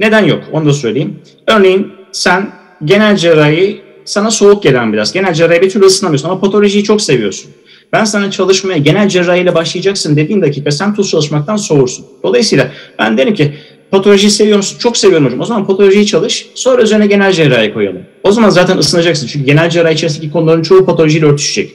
neden 0.00 0.24
yok? 0.24 0.44
Onu 0.52 0.66
da 0.66 0.72
söyleyeyim. 0.72 1.20
Örneğin 1.46 1.92
sen 2.12 2.50
genel 2.84 3.16
cerrahi 3.16 3.80
sana 4.04 4.30
soğuk 4.30 4.62
gelen 4.62 4.92
biraz. 4.92 5.12
Genel 5.12 5.34
cerrahi 5.34 5.62
bir 5.62 5.70
türlü 5.70 5.84
ısınamıyorsun 5.84 6.28
ama 6.28 6.40
patolojiyi 6.40 6.84
çok 6.84 7.02
seviyorsun. 7.02 7.50
Ben 7.92 8.04
sana 8.04 8.30
çalışmaya 8.30 8.78
genel 8.78 9.08
cerrahiyle 9.08 9.54
başlayacaksın 9.54 10.16
dediğin 10.16 10.42
dakika 10.42 10.70
sen 10.70 10.94
tuz 10.94 11.10
çalışmaktan 11.10 11.56
soğursun. 11.56 12.06
Dolayısıyla 12.22 12.70
ben 12.98 13.18
derim 13.18 13.34
ki 13.34 13.54
patolojiyi 13.90 14.30
seviyor 14.30 14.56
musun? 14.56 14.78
Çok 14.78 14.96
seviyorum 14.96 15.26
hocam. 15.26 15.40
O 15.40 15.44
zaman 15.44 15.66
patolojiyi 15.66 16.06
çalış. 16.06 16.46
Sonra 16.54 16.82
üzerine 16.82 17.06
genel 17.06 17.32
cerrahi 17.32 17.74
koyalım. 17.74 18.02
O 18.24 18.32
zaman 18.32 18.50
zaten 18.50 18.78
ısınacaksın. 18.78 19.26
Çünkü 19.26 19.46
genel 19.46 19.70
cerrahi 19.70 19.94
içerisindeki 19.94 20.32
konuların 20.32 20.62
çoğu 20.62 20.86
patolojiyle 20.86 21.26
örtüşecek. 21.26 21.74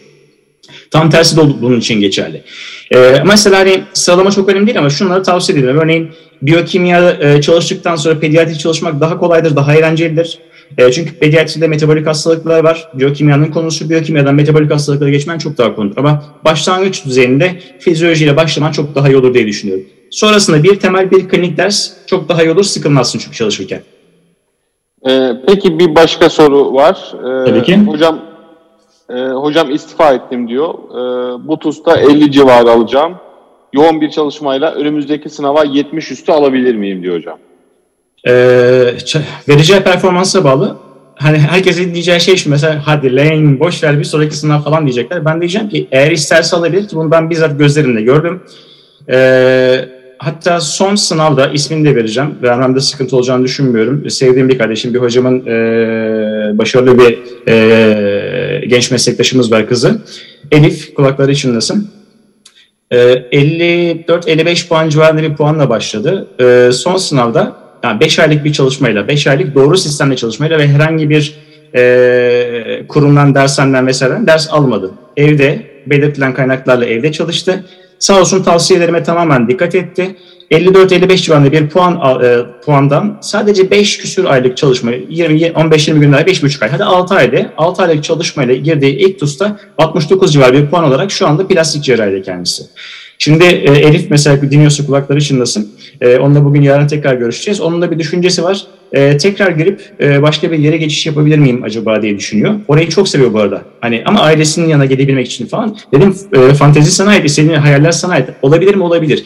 Tam 0.91 1.09
tersi 1.09 1.37
de 1.37 1.41
bunun 1.61 1.79
için 1.79 1.99
geçerli. 1.99 2.43
Ee, 2.93 3.23
mesela 3.25 3.59
hani 3.59 3.83
sıralama 3.93 4.31
çok 4.31 4.49
önemli 4.49 4.67
değil 4.67 4.79
ama 4.79 4.89
şunları 4.89 5.23
tavsiye 5.23 5.59
ederim. 5.59 5.77
Örneğin 5.77 6.11
biyokimya 6.41 7.11
e, 7.11 7.41
çalıştıktan 7.41 7.95
sonra 7.95 8.19
pediatri 8.19 8.57
çalışmak 8.57 9.01
daha 9.01 9.17
kolaydır, 9.17 9.55
daha 9.55 9.75
eğlencelidir. 9.75 10.39
E, 10.77 10.91
çünkü 10.91 11.19
pediatride 11.19 11.67
metabolik 11.67 12.07
hastalıklar 12.07 12.63
var. 12.63 12.89
Biyokimyanın 12.93 13.51
konusu 13.51 13.89
biyokimyadan 13.89 14.35
metabolik 14.35 14.71
hastalıklara 14.71 15.09
geçmen 15.09 15.37
çok 15.37 15.57
daha 15.57 15.75
konudur. 15.75 15.97
Ama 15.97 16.23
başlangıç 16.45 17.05
düzeyinde 17.05 17.59
fizyolojiyle 17.79 18.37
başlaman 18.37 18.71
çok 18.71 18.95
daha 18.95 19.09
iyi 19.09 19.17
olur 19.17 19.33
diye 19.33 19.47
düşünüyorum. 19.47 19.85
Sonrasında 20.11 20.63
bir 20.63 20.79
temel 20.79 21.11
bir 21.11 21.29
klinik 21.29 21.57
ders 21.57 21.91
çok 22.07 22.29
daha 22.29 22.43
iyi 22.43 22.51
olur. 22.51 22.63
Sıkılmazsın 22.63 23.19
çünkü 23.19 23.37
çalışırken. 23.37 23.81
Ee, 25.09 25.31
peki 25.47 25.79
bir 25.79 25.95
başka 25.95 26.29
soru 26.29 26.73
var. 26.73 27.13
Ee, 27.13 27.49
Tabii 27.49 27.63
ki. 27.63 27.77
Hocam 27.77 28.19
e, 29.09 29.19
hocam 29.19 29.71
istifa 29.71 30.13
ettim 30.13 30.47
diyor. 30.47 30.73
Ee, 30.73 31.47
bu 31.47 31.59
TUS'ta 31.59 31.97
50 31.97 32.31
civarı 32.31 32.71
alacağım. 32.71 33.15
Yoğun 33.73 34.01
bir 34.01 34.09
çalışmayla 34.09 34.71
önümüzdeki 34.71 35.29
sınava 35.29 35.63
70 35.63 36.11
üstü 36.11 36.31
alabilir 36.31 36.75
miyim 36.75 37.03
diyor 37.03 37.15
hocam. 37.17 37.37
Ç- 38.25 39.21
vereceği 39.49 39.79
performansa 39.79 40.43
bağlı. 40.43 40.77
Hani 41.15 41.37
herkesin 41.37 41.93
diyeceği 41.93 42.21
şey 42.21 42.35
şu 42.35 42.49
mesela 42.49 42.81
hadi 42.85 43.15
lane 43.15 43.59
boş 43.59 43.83
ver 43.83 43.99
bir 43.99 44.03
sonraki 44.03 44.37
sınav 44.37 44.61
falan 44.61 44.85
diyecekler. 44.85 45.25
Ben 45.25 45.41
diyeceğim 45.41 45.69
ki 45.69 45.87
eğer 45.91 46.11
isterse 46.11 46.55
alabilir 46.55 46.87
ki 46.87 46.95
bunu 46.95 47.11
ben 47.11 47.29
bizzat 47.29 47.59
gözlerimle 47.59 48.01
gördüm. 48.01 48.41
Ee, 49.09 49.85
hatta 50.17 50.61
son 50.61 50.95
sınavda 50.95 51.47
ismini 51.47 51.85
de 51.89 51.95
vereceğim. 51.95 52.29
Vermemde 52.43 52.79
sıkıntı 52.79 53.15
olacağını 53.15 53.43
düşünmüyorum. 53.43 54.09
Sevdiğim 54.09 54.49
bir 54.49 54.57
kardeşim, 54.57 54.93
bir 54.93 54.99
hocamın 54.99 55.45
e, 55.45 56.57
başarılı 56.57 56.99
bir 56.99 57.19
e, 57.51 58.65
genç 58.67 58.91
meslektaşımız 58.91 59.51
var 59.51 59.67
kızı. 59.67 60.01
Elif, 60.51 60.93
kulakları 60.95 61.31
içindesin. 61.31 61.89
Ee, 62.91 62.97
54-55 62.97 64.67
puan 64.67 64.89
civarında 64.89 65.23
bir 65.23 65.35
puanla 65.35 65.69
başladı. 65.69 66.27
Son 66.73 66.97
sınavda 66.97 67.62
yani 67.83 67.99
5 67.99 68.19
aylık 68.19 68.45
bir 68.45 68.53
çalışmayla, 68.53 69.07
5 69.07 69.27
aylık 69.27 69.55
doğru 69.55 69.77
sistemle 69.77 70.15
çalışmayla 70.15 70.59
ve 70.59 70.67
herhangi 70.67 71.09
bir 71.09 71.35
e, 71.75 72.87
kurumdan, 72.87 73.35
dershaneden 73.35 73.87
vesaire 73.87 74.27
ders 74.27 74.49
almadı. 74.49 74.91
Evde, 75.17 75.73
belirtilen 75.85 76.33
kaynaklarla 76.33 76.85
evde 76.85 77.11
çalıştı. 77.11 77.65
Sağ 77.99 78.19
olsun 78.19 78.43
tavsiyelerime 78.43 79.03
tamamen 79.03 79.47
dikkat 79.47 79.75
etti. 79.75 80.15
54-55 80.51 81.17
civarında 81.17 81.51
bir 81.51 81.69
puan 81.69 82.21
e, 82.23 82.37
puandan 82.65 83.17
sadece 83.21 83.71
5 83.71 83.97
küsür 83.97 84.25
aylık 84.25 84.57
çalışma, 84.57 84.91
20 85.09 85.39
15-20 85.39 85.99
günler, 85.99 86.21
5,5 86.21 86.63
ay, 86.63 86.71
hadi 86.71 86.83
6 86.83 87.15
ayda 87.15 87.53
6 87.57 87.83
aylık 87.83 88.03
çalışmayla 88.03 88.55
girdiği 88.55 88.95
ilk 88.97 89.19
TUS'ta 89.19 89.59
69 89.77 90.33
civarı 90.33 90.53
bir 90.53 90.69
puan 90.69 90.83
olarak 90.83 91.11
şu 91.11 91.27
anda 91.27 91.47
plastik 91.47 91.83
cerrahide 91.83 92.21
kendisi. 92.21 92.63
Şimdi 93.17 93.43
e, 93.43 93.71
Elif 93.71 94.09
mesela 94.09 94.41
dinliyorsa 94.41 94.85
kulakları 94.85 95.21
çınlasın. 95.21 95.72
E, 96.01 96.17
onunla 96.17 96.45
bugün 96.45 96.61
yarın 96.61 96.87
tekrar 96.87 97.13
görüşeceğiz. 97.13 97.61
Onun 97.61 97.81
da 97.81 97.91
bir 97.91 97.99
düşüncesi 97.99 98.43
var. 98.43 98.65
E, 98.91 99.17
tekrar 99.17 99.51
girip 99.51 99.81
e, 99.99 100.21
başka 100.21 100.51
bir 100.51 100.59
yere 100.59 100.77
geçiş 100.77 101.05
yapabilir 101.05 101.37
miyim 101.37 101.63
acaba 101.63 102.01
diye 102.01 102.17
düşünüyor. 102.17 102.53
Orayı 102.67 102.89
çok 102.89 103.07
seviyor 103.07 103.33
bu 103.33 103.39
arada. 103.39 103.61
Hani 103.81 104.03
ama 104.05 104.19
ailesinin 104.19 104.67
yanına 104.67 104.85
gelebilmek 104.85 105.25
için 105.27 105.45
falan. 105.45 105.77
Dedim 105.93 106.15
e, 106.33 106.53
fantezi 106.53 106.91
sana 106.91 107.09
ait, 107.09 107.25
istediğin 107.25 107.55
hayaller 107.55 107.91
sana 107.91 108.13
ait. 108.13 108.29
Olabilir 108.41 108.75
mi? 108.75 108.83
Olabilir. 108.83 109.23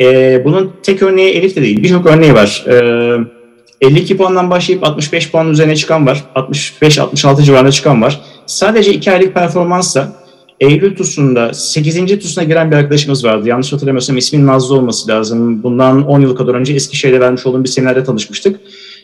E, 0.00 0.44
bunun 0.44 0.72
tek 0.82 1.02
örneği 1.02 1.34
Elif 1.34 1.56
de 1.56 1.62
değil. 1.62 1.82
Birçok 1.82 2.06
örneği 2.06 2.34
var. 2.34 2.64
E, 3.80 3.86
52 3.86 4.16
puandan 4.16 4.50
başlayıp 4.50 4.84
65 4.84 5.30
puan 5.30 5.50
üzerine 5.50 5.76
çıkan 5.76 6.06
var. 6.06 6.24
65-66 6.34 7.42
civarında 7.42 7.70
çıkan 7.70 8.02
var. 8.02 8.20
Sadece 8.46 8.94
2 8.94 9.12
aylık 9.12 9.34
performansla 9.34 10.12
Eylül 10.60 10.96
TUS'unda 10.96 11.54
8. 11.54 12.18
TUS'una 12.20 12.44
giren 12.44 12.70
bir 12.70 12.76
arkadaşımız 12.76 13.24
vardı. 13.24 13.48
Yanlış 13.48 13.72
hatırlamıyorsam 13.72 14.16
ismin 14.16 14.46
Nazlı 14.46 14.74
olması 14.74 15.08
lazım. 15.08 15.62
Bundan 15.62 16.06
10 16.06 16.20
yıl 16.20 16.36
kadar 16.36 16.54
önce 16.54 16.74
Eskişehir'de 16.74 17.20
vermiş 17.20 17.46
olduğum 17.46 17.64
bir 17.64 17.68
seminerde 17.68 18.04
tanışmıştık. 18.04 18.60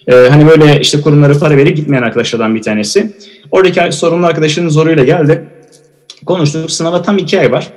Ee, 0.06 0.14
hani 0.14 0.48
böyle 0.48 0.80
işte 0.80 1.00
kurumlara 1.00 1.38
para 1.38 1.56
verip 1.56 1.76
gitmeyen 1.76 2.02
arkadaşlardan 2.02 2.54
bir 2.54 2.62
tanesi. 2.62 3.12
Oradaki 3.50 3.96
sorumlu 3.96 4.26
arkadaşının 4.26 4.68
zoruyla 4.68 5.04
geldi. 5.04 5.44
Konuştuk. 6.26 6.70
Sınava 6.70 7.02
tam 7.02 7.18
2 7.18 7.40
ay 7.40 7.52
var. 7.52 7.68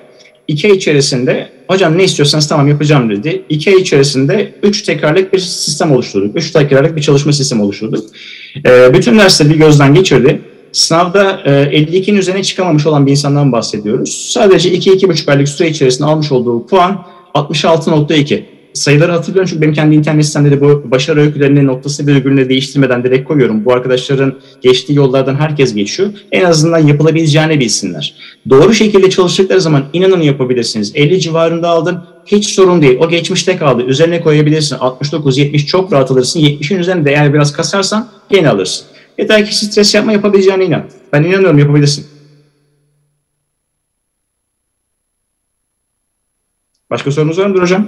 2 0.48 0.68
ay 0.68 0.74
içerisinde 0.74 1.50
hocam 1.68 1.98
ne 1.98 2.04
istiyorsanız 2.04 2.48
tamam 2.48 2.68
yapacağım 2.68 3.10
dedi. 3.10 3.42
İki 3.50 3.70
ay 3.70 3.76
içerisinde 3.76 4.54
üç 4.64 4.82
tekrarlık 4.82 5.34
bir 5.34 5.40
sistem 5.40 5.92
oluşturduk. 5.92 6.38
Üç 6.38 6.52
tekrarlık 6.52 6.96
bir 6.96 7.02
çalışma 7.02 7.34
sistemi 7.34 7.62
oluşturduk. 7.62 8.06
E, 8.66 8.94
bütün 8.94 9.20
dersleri 9.20 9.50
bir 9.50 9.56
gözden 9.56 9.94
geçirdi. 9.94 10.42
Sınavda 10.76 11.42
e, 11.46 11.52
52'nin 11.52 12.18
üzerine 12.18 12.44
çıkamamış 12.44 12.86
olan 12.86 13.06
bir 13.06 13.12
insandan 13.12 13.52
bahsediyoruz. 13.52 14.30
Sadece 14.34 14.70
2-2,5 14.70 15.32
aylık 15.32 15.50
süre 15.50 15.70
içerisinde 15.70 16.08
almış 16.08 16.32
olduğu 16.32 16.68
puan 16.68 17.06
66.2 17.34 18.44
sayıları 18.74 19.12
hatırlıyorum 19.12 19.50
çünkü 19.50 19.62
benim 19.62 19.74
kendi 19.74 19.96
internet 19.96 20.26
sitemde 20.26 20.52
de 20.52 20.62
bu 20.62 20.92
başarı 20.92 21.22
öykülerini 21.22 21.66
noktası 21.66 22.08
virgülüne 22.08 22.50
değiştirmeden 22.50 23.04
direkt 23.04 23.28
koyuyorum. 23.28 23.66
Bu 23.66 23.74
arkadaşların 23.74 24.36
geçtiği 24.62 24.96
yollardan 24.96 25.36
herkes 25.36 25.76
geçiyor. 25.76 26.10
En 26.32 26.44
azından 26.46 26.80
yapılabileceğini 26.80 27.60
bilsinler. 27.60 28.16
Doğru 28.50 28.74
şekilde 28.74 29.10
çalıştıkları 29.10 29.62
zaman 29.62 29.84
inanın 29.94 30.22
yapabilirsiniz. 30.22 30.92
50 30.96 31.20
civarında 31.20 31.70
aldın 31.70 32.00
hiç 32.26 32.48
sorun 32.48 32.82
değil. 32.82 32.98
O 33.00 33.10
geçmişte 33.10 33.58
kaldı. 33.58 33.84
Üzerine 33.84 34.22
koyabilirsin. 34.22 34.76
69-70 34.76 35.66
çok 35.66 35.94
rahat 35.94 36.12
alırsın. 36.12 36.40
70'in 36.40 36.80
üzerinde 36.80 37.12
eğer 37.12 37.34
biraz 37.34 37.54
kasarsan 37.54 38.08
gene 38.30 38.50
alırsın. 38.50 38.86
Yeter 39.18 39.46
ki 39.46 39.56
stres 39.56 39.96
yapma 39.96 40.12
yapabileceğine 40.12 40.66
inan. 40.66 40.84
Ben 41.14 41.24
inanıyorum 41.24 41.60
yapabilirsin. 41.60 42.08
Başka 46.90 47.12
sorunuz 47.12 47.40
var 47.40 47.46
mıdır 47.46 47.62
hocam? 47.62 47.88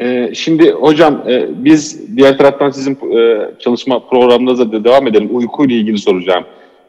Ee, 0.00 0.30
şimdi 0.34 0.70
hocam 0.70 1.22
e, 1.28 1.64
biz 1.64 2.16
diğer 2.16 2.38
taraftan 2.38 2.70
sizin 2.70 2.98
e, 3.18 3.50
çalışma 3.58 4.08
programınıza 4.08 4.72
da 4.72 4.84
devam 4.84 5.06
edelim. 5.06 5.28
Uyku 5.32 5.64
ile 5.64 5.74
ilgili 5.74 5.98
soracağım. 5.98 6.44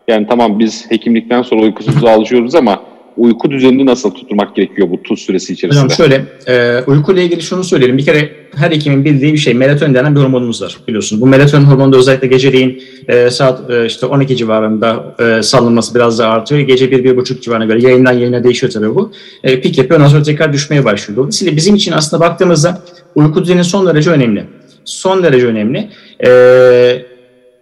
Yani 0.07 0.27
tamam 0.27 0.59
biz 0.59 0.91
hekimlikten 0.91 1.41
sonra 1.41 1.61
uykusuza 1.61 2.11
alışıyoruz 2.11 2.55
ama 2.55 2.84
uyku 3.20 3.51
düzenini 3.51 3.86
nasıl 3.86 4.11
tutturmak 4.11 4.55
gerekiyor 4.55 4.89
bu 4.89 5.03
tuz 5.03 5.20
süresi 5.20 5.53
içerisinde? 5.53 5.84
Hocam 5.84 5.97
şöyle, 5.97 6.26
e, 6.47 6.84
uyku 6.88 7.13
ile 7.13 7.24
ilgili 7.24 7.41
şunu 7.41 7.63
söyleyelim. 7.63 7.97
Bir 7.97 8.05
kere 8.05 8.30
her 8.55 8.72
hekimin 8.72 9.05
bildiği 9.05 9.34
bir 9.34 9.38
şey 9.38 9.53
melatonin 9.53 9.93
denen 9.93 10.15
bir 10.15 10.20
hormonumuz 10.20 10.61
var 10.61 10.78
biliyorsunuz. 10.88 11.22
Bu 11.22 11.28
melatonin 11.28 11.65
hormonu 11.65 11.93
da 11.93 11.97
özellikle 11.97 12.28
geceleyin 12.28 12.84
e, 13.07 13.30
saat 13.30 13.70
e, 13.70 13.86
işte 13.86 14.05
12 14.05 14.38
civarında 14.38 15.15
e, 15.20 15.43
salınması 15.43 15.95
biraz 15.95 16.20
daha 16.20 16.32
artıyor. 16.32 16.61
Gece 16.61 16.86
1-1.30 16.86 17.41
civarına 17.41 17.65
göre 17.65 17.82
yayından 17.82 18.13
yayına 18.13 18.43
değişiyor 18.43 18.72
tabii 18.72 18.95
bu. 18.95 19.11
E, 19.43 19.61
pik 19.61 19.78
yapıyor 19.78 19.99
ondan 19.99 20.09
sonra 20.09 20.24
tekrar 20.24 20.53
düşmeye 20.53 20.86
başlıyor. 20.86 21.17
Dolayısıyla 21.17 21.55
bizim 21.55 21.76
için 21.76 21.91
aslında 21.91 22.24
baktığımızda 22.24 22.82
uyku 23.15 23.43
düzeni 23.43 23.63
son 23.63 23.88
derece 23.88 24.09
önemli. 24.09 24.43
Son 24.86 25.24
derece 25.24 25.47
önemli. 25.47 25.89
Eee 26.26 27.05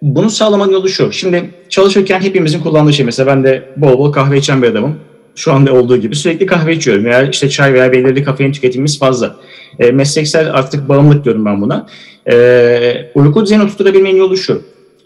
bunu 0.01 0.29
sağlamanın 0.29 0.71
yolu 0.71 0.89
şu. 0.89 1.11
Şimdi 1.11 1.49
çalışırken 1.69 2.21
hepimizin 2.21 2.59
kullandığı 2.59 2.93
şey 2.93 3.05
mesela 3.05 3.27
ben 3.27 3.43
de 3.43 3.63
bol 3.77 3.99
bol 3.99 4.11
kahve 4.11 4.37
içen 4.37 4.61
bir 4.61 4.67
adamım 4.67 4.95
şu 5.37 5.53
anda 5.53 5.73
olduğu 5.73 5.97
gibi 5.97 6.15
sürekli 6.15 6.45
kahve 6.45 6.75
içiyorum 6.75 7.05
veya 7.05 7.29
işte 7.29 7.49
çay 7.49 7.73
veya 7.73 7.91
belirli 7.91 8.23
kafein 8.23 8.51
tüketimimiz 8.51 8.99
fazla. 8.99 9.35
E, 9.79 9.91
mesleksel 9.91 10.53
artık 10.53 10.89
bağımlılık 10.89 11.25
diyorum 11.25 11.45
ben 11.45 11.61
buna. 11.61 11.87
E, 12.31 13.11
uyku 13.15 13.45
düzeni 13.45 13.63
oturtabilmenin 13.63 14.17
yolu 14.17 14.37
şu. 14.37 14.61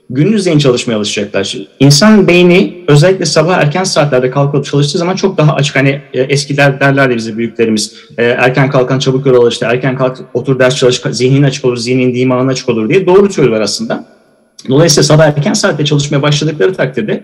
Gündüzleyin 0.09 0.59
çalışmaya 0.59 0.95
alışacaklar. 0.95 1.57
İnsan 1.79 2.27
beyni 2.27 2.83
özellikle 2.87 3.25
sabah 3.25 3.57
erken 3.57 3.83
saatlerde 3.83 4.29
kalkıp 4.29 4.65
çalıştığı 4.65 4.97
zaman 4.97 5.15
çok 5.15 5.37
daha 5.37 5.53
açık. 5.53 5.75
Hani 5.75 6.01
e, 6.13 6.21
eskiler 6.21 6.79
derlerdi 6.79 7.15
bize 7.15 7.37
büyüklerimiz. 7.37 7.93
E, 8.17 8.23
erken 8.23 8.69
kalkan 8.69 8.99
çabuk 8.99 9.27
alır 9.27 9.51
işte. 9.51 9.65
Erken 9.65 9.97
kalk 9.97 10.17
otur 10.33 10.59
ders 10.59 10.75
çalış 10.75 11.01
zihnin 11.11 11.43
açık 11.43 11.65
olur, 11.65 11.77
zihnin 11.77 12.15
dimağın 12.15 12.47
açık 12.47 12.69
olur 12.69 12.89
diye 12.89 13.05
doğru 13.05 13.33
söylüyorlar 13.33 13.61
aslında. 13.61 14.05
Dolayısıyla 14.69 15.03
sabah 15.03 15.25
erken 15.25 15.53
saatte 15.53 15.85
çalışmaya 15.85 16.21
başladıkları 16.21 16.73
takdirde 16.73 17.23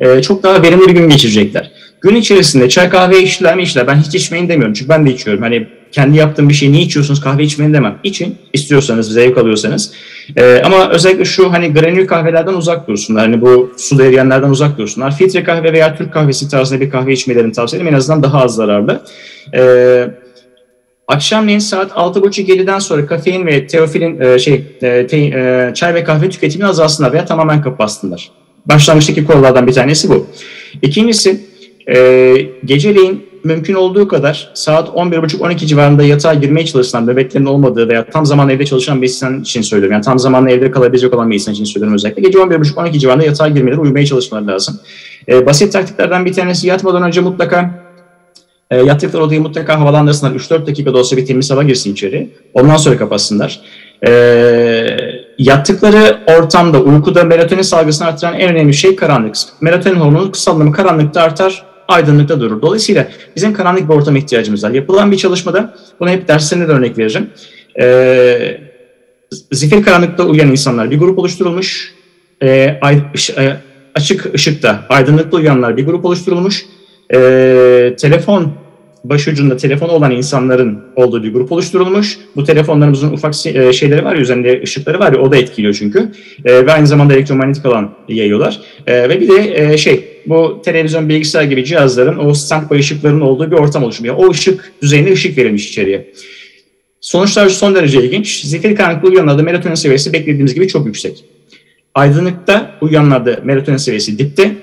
e, 0.00 0.22
çok 0.22 0.42
daha 0.42 0.62
verimli 0.62 0.88
bir 0.88 0.92
gün 0.92 1.08
geçirecekler. 1.08 1.70
Gün 2.00 2.14
içerisinde 2.14 2.68
çay 2.68 2.90
kahve 2.90 3.22
içtiler 3.22 3.56
mi 3.56 3.62
içtiler. 3.62 3.86
Ben 3.86 3.96
hiç 3.96 4.14
içmeyin 4.14 4.48
demiyorum 4.48 4.74
çünkü 4.74 4.88
ben 4.88 5.06
de 5.06 5.10
içiyorum. 5.12 5.42
Hani 5.42 5.68
kendi 5.92 6.16
yaptığım 6.16 6.48
bir 6.48 6.54
şeyi 6.54 6.72
niye 6.72 6.82
içiyorsunuz 6.82 7.20
kahve 7.20 7.42
içmeyin 7.42 7.74
demem. 7.74 7.98
İçin 8.04 8.36
istiyorsanız 8.52 9.12
zevk 9.12 9.38
alıyorsanız. 9.38 9.92
Ee, 10.36 10.62
ama 10.64 10.90
özellikle 10.90 11.24
şu 11.24 11.52
hani 11.52 11.72
granül 11.72 12.06
kahvelerden 12.06 12.54
uzak 12.54 12.88
dursunlar. 12.88 13.24
Hani 13.24 13.40
bu 13.40 13.72
su 13.76 14.02
eriyenlerden 14.02 14.50
uzak 14.50 14.78
dursunlar. 14.78 15.16
Filtre 15.16 15.44
kahve 15.44 15.72
veya 15.72 15.96
Türk 15.96 16.12
kahvesi 16.12 16.50
tarzında 16.50 16.80
bir 16.80 16.90
kahve 16.90 17.12
içmelerini 17.12 17.52
tavsiye 17.52 17.82
ederim. 17.82 17.94
En 17.94 17.98
azından 17.98 18.22
daha 18.22 18.42
az 18.42 18.54
zararlı. 18.54 19.02
Ee, 19.54 20.08
Akşamleyin 21.08 21.58
saat 21.58 21.92
6.30-7'den 21.92 22.78
sonra 22.78 23.06
kafein 23.06 23.46
ve 23.46 23.66
teofilin 23.66 24.20
e, 24.20 24.38
şey 24.38 24.54
e, 24.82 25.06
te, 25.06 25.16
e, 25.16 25.72
çay 25.74 25.94
ve 25.94 26.04
kahve 26.04 26.30
tüketimini 26.30 26.68
azalsınlar 26.68 27.12
veya 27.12 27.24
tamamen 27.24 27.62
kapatsınlar. 27.62 28.30
Başlangıçtaki 28.66 29.24
kurallardan 29.24 29.66
bir 29.66 29.72
tanesi 29.72 30.08
bu. 30.08 30.26
İkincisi 30.82 31.47
e, 31.88 32.34
geceleyin 32.64 33.28
mümkün 33.44 33.74
olduğu 33.74 34.08
kadar 34.08 34.50
saat 34.54 34.88
11.30-12 34.88 35.56
civarında 35.56 36.02
yatağa 36.02 36.34
girmeye 36.34 36.66
çalışılan 36.66 37.08
bebeklerin 37.08 37.46
olmadığı 37.46 37.88
veya 37.88 38.04
tam 38.10 38.26
zamanlı 38.26 38.52
evde 38.52 38.66
çalışan 38.66 39.02
bir 39.02 39.06
insan 39.06 39.40
için 39.40 39.62
söylüyorum. 39.62 39.92
Yani 39.92 40.04
tam 40.04 40.18
zamanlı 40.18 40.50
evde 40.50 40.70
kalabilecek 40.70 41.14
olan 41.14 41.30
bir 41.30 41.34
insan 41.34 41.54
için 41.54 41.64
söylüyorum 41.64 41.94
özellikle. 41.94 42.22
Gece 42.22 42.38
11.30-12 42.38 42.98
civarında 42.98 43.24
yatağa 43.24 43.48
girmeleri, 43.48 43.80
uyumaya 43.80 44.06
çalışmaları 44.06 44.46
lazım. 44.46 44.80
E, 45.28 45.46
basit 45.46 45.72
taktiklerden 45.72 46.24
bir 46.24 46.32
tanesi 46.32 46.66
yatmadan 46.66 47.02
önce 47.02 47.20
mutlaka 47.20 47.70
e, 48.70 48.76
yattıkları 48.76 49.24
odayı 49.24 49.40
mutlaka 49.40 49.80
havalandırsınlar. 49.80 50.32
3-4 50.32 50.66
dakikada 50.66 50.98
olsa 50.98 51.16
bir 51.16 51.26
temiz 51.26 51.50
hava 51.50 51.62
girsin 51.62 51.92
içeri. 51.92 52.30
Ondan 52.54 52.76
sonra 52.76 52.96
kapatsınlar. 52.96 53.60
E, 54.06 54.10
yattıkları 55.38 56.18
ortamda 56.38 56.80
uykuda 56.80 57.24
melatonin 57.24 57.62
salgısını 57.62 58.08
arttıran 58.08 58.34
en 58.34 58.50
önemli 58.50 58.74
şey 58.74 58.96
karanlık. 58.96 59.34
Melatonin 59.60 59.96
hormonu 59.96 60.34
salınımı 60.34 60.72
karanlıkta 60.72 61.22
artar, 61.22 61.67
aydınlıkta 61.88 62.40
durur. 62.40 62.62
Dolayısıyla 62.62 63.08
bizim 63.36 63.52
karanlık 63.52 63.88
bir 63.88 63.94
ortama 63.94 64.18
ihtiyacımız 64.18 64.64
var. 64.64 64.70
Yapılan 64.70 65.12
bir 65.12 65.16
çalışmada, 65.16 65.74
bunu 66.00 66.08
hep 66.08 66.28
derslerinde 66.28 66.68
de 66.68 66.72
örnek 66.72 66.98
veririm. 66.98 67.30
E, 67.80 68.60
zifir 69.52 69.82
karanlıkta 69.82 70.24
uyuyan 70.24 70.50
insanlar 70.50 70.90
bir 70.90 70.98
grup 70.98 71.18
oluşturulmuş. 71.18 71.94
E, 72.42 72.78
ay, 72.80 73.02
e, 73.38 73.56
açık 73.94 74.34
ışıkta 74.34 74.86
aydınlıkta 74.88 75.36
uyanlar 75.36 75.76
bir 75.76 75.86
grup 75.86 76.04
oluşturulmuş. 76.04 76.66
E, 77.14 77.96
telefon 78.00 78.52
başucunda 79.04 79.56
telefonu 79.56 79.92
olan 79.92 80.10
insanların 80.10 80.78
olduğu 80.96 81.22
bir 81.22 81.32
grup 81.32 81.52
oluşturulmuş. 81.52 82.18
Bu 82.36 82.44
telefonlarımızın 82.44 83.12
ufak 83.12 83.46
e, 83.46 83.72
şeyleri 83.72 84.04
var 84.04 84.14
ya, 84.14 84.20
üzerinde 84.20 84.62
ışıkları 84.62 84.98
var 84.98 85.12
ya, 85.12 85.20
o 85.20 85.32
da 85.32 85.36
etkiliyor 85.36 85.74
çünkü. 85.74 86.12
E, 86.44 86.66
ve 86.66 86.72
aynı 86.72 86.86
zamanda 86.86 87.14
elektromanyetik 87.14 87.66
alan 87.66 87.90
yayıyorlar. 88.08 88.60
E, 88.86 89.08
ve 89.08 89.20
bir 89.20 89.28
de 89.28 89.64
e, 89.72 89.78
şey, 89.78 90.07
bu 90.26 90.62
televizyon, 90.64 91.08
bilgisayar 91.08 91.42
gibi 91.42 91.64
cihazların 91.64 92.26
o 92.26 92.34
standby 92.34 92.78
ışıkların 92.78 93.20
olduğu 93.20 93.50
bir 93.50 93.56
ortam 93.56 93.84
oluşuyor. 93.84 94.14
o 94.18 94.30
ışık 94.30 94.72
düzeyinde 94.82 95.12
ışık 95.12 95.38
verilmiş 95.38 95.68
içeriye. 95.68 96.12
Sonuçlar 97.00 97.48
son 97.48 97.74
derece 97.74 98.04
ilginç. 98.04 98.44
Zifiri 98.44 98.74
karanlıkta 98.74 99.08
uyanlarda 99.08 99.42
melatonin 99.42 99.74
seviyesi 99.74 100.12
beklediğimiz 100.12 100.54
gibi 100.54 100.68
çok 100.68 100.86
yüksek. 100.86 101.24
Aydınlıkta 101.94 102.78
uyanlarda 102.80 103.40
melatonin 103.44 103.76
seviyesi 103.76 104.18
dipte, 104.18 104.54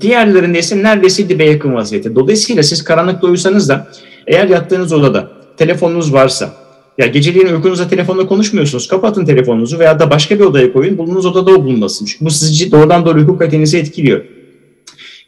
Diğerlerinde 0.00 0.58
ise 0.58 0.82
neredeyse 0.82 1.28
dibe 1.28 1.44
yakın 1.44 1.74
vaziyette. 1.74 2.14
Dolayısıyla 2.14 2.62
siz 2.62 2.84
karanlıkta 2.84 3.26
uyusanız 3.26 3.68
da 3.68 3.88
eğer 4.26 4.48
yattığınız 4.48 4.92
odada 4.92 5.30
telefonunuz 5.56 6.12
varsa 6.12 6.54
ya 6.98 7.06
geceliğin 7.06 7.46
uykunuzda 7.46 7.88
telefonla 7.88 8.26
konuşmuyorsunuz. 8.26 8.88
Kapatın 8.88 9.24
telefonunuzu 9.24 9.78
veya 9.78 9.98
da 9.98 10.10
başka 10.10 10.38
bir 10.38 10.44
odaya 10.44 10.72
koyun. 10.72 10.98
Bulunduğunuz 10.98 11.26
odada 11.26 11.50
o 11.50 11.64
bulunmasın. 11.64 12.06
Çünkü 12.06 12.24
bu 12.24 12.30
sizi 12.30 12.72
doğrudan 12.72 13.06
doğru 13.06 13.18
uyku 13.18 13.38
kalitenizi 13.38 13.78
etkiliyor. 13.78 14.24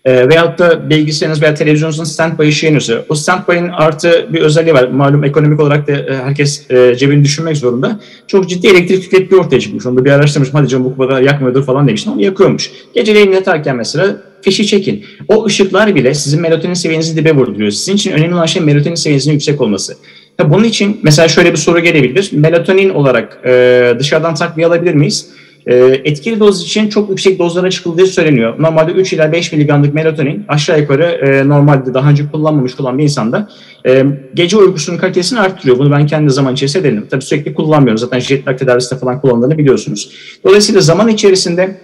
E, 0.04 0.28
veyahut 0.28 0.58
da 0.58 0.90
bilgisayarınız 0.90 1.42
veya 1.42 1.54
televizyonunuzun 1.54 2.04
standby 2.04 2.50
yanıyorsa 2.62 3.04
o 3.08 3.14
standby'ın 3.14 3.68
artı 3.68 4.28
bir 4.32 4.40
özelliği 4.40 4.74
var. 4.74 4.88
Malum 4.88 5.24
ekonomik 5.24 5.60
olarak 5.60 5.88
da 5.88 5.92
e, 5.92 6.16
herkes 6.16 6.70
e, 6.70 6.96
cebini 6.96 7.24
düşünmek 7.24 7.56
zorunda. 7.56 8.00
Çok 8.26 8.48
ciddi 8.48 8.66
elektrik 8.66 9.02
tükettiği 9.02 9.40
ortaya 9.40 9.60
çıkmış. 9.60 9.86
Onu 9.86 9.96
da 9.96 10.04
bir 10.04 10.10
araştırmışım. 10.10 10.54
Hadi 10.54 10.68
canım 10.68 10.84
bu 10.84 10.96
kadar 10.96 11.20
yakmıyordur 11.20 11.64
falan 11.64 11.88
demiştim 11.88 12.12
ama 12.12 12.22
yakıyormuş. 12.22 12.70
Geceleyin 12.94 13.32
yatarken 13.32 13.76
mesela 13.76 14.16
fişi 14.42 14.66
çekin. 14.66 15.04
O 15.28 15.44
ışıklar 15.44 15.94
bile 15.94 16.14
sizin 16.14 16.40
melatonin 16.40 16.74
seviyenizi 16.74 17.16
dibe 17.16 17.32
vurduruyor. 17.32 17.70
Sizin 17.70 17.94
için 17.94 18.12
önemli 18.12 18.34
olan 18.34 18.46
şey 18.46 18.62
melatonin 18.62 18.94
seviyenizin 18.94 19.32
yüksek 19.32 19.60
olması. 19.60 19.96
Ya 20.38 20.50
bunun 20.50 20.64
için 20.64 21.00
mesela 21.02 21.28
şöyle 21.28 21.52
bir 21.52 21.56
soru 21.56 21.80
gelebilir. 21.80 22.30
Melatonin 22.32 22.90
olarak 22.90 23.38
e, 23.44 23.94
dışarıdan 23.98 24.34
takviye 24.34 24.66
alabilir 24.66 24.94
miyiz? 24.94 25.28
E, 25.66 25.76
etkili 26.04 26.40
doz 26.40 26.62
için 26.62 26.88
çok 26.88 27.10
yüksek 27.10 27.38
dozlara 27.38 27.70
çıkıldığı 27.70 28.06
söyleniyor. 28.06 28.54
Normalde 28.58 28.92
3 28.92 29.12
ila 29.12 29.32
5 29.32 29.52
miligramlık 29.52 29.94
melatonin 29.94 30.44
aşağı 30.48 30.80
yukarı 30.80 31.04
e, 31.04 31.48
normalde 31.48 31.94
daha 31.94 32.10
önce 32.10 32.24
kullanmamış 32.32 32.80
olan 32.80 32.98
bir 32.98 33.02
insanda 33.02 33.48
e, 33.86 34.04
gece 34.34 34.56
uykusunun 34.56 34.98
kalitesini 34.98 35.40
arttırıyor. 35.40 35.78
Bunu 35.78 35.90
ben 35.90 36.06
kendi 36.06 36.30
zaman 36.30 36.54
içerisinde 36.54 36.84
denedim. 36.84 37.06
Tabii 37.10 37.22
sürekli 37.22 37.54
kullanmıyorum. 37.54 37.98
Zaten 37.98 38.18
jet 38.18 38.48
lag 38.48 38.58
tedavisinde 38.58 39.00
falan 39.00 39.20
kullanıldığını 39.20 39.58
biliyorsunuz. 39.58 40.10
Dolayısıyla 40.44 40.80
zaman 40.80 41.08
içerisinde 41.08 41.76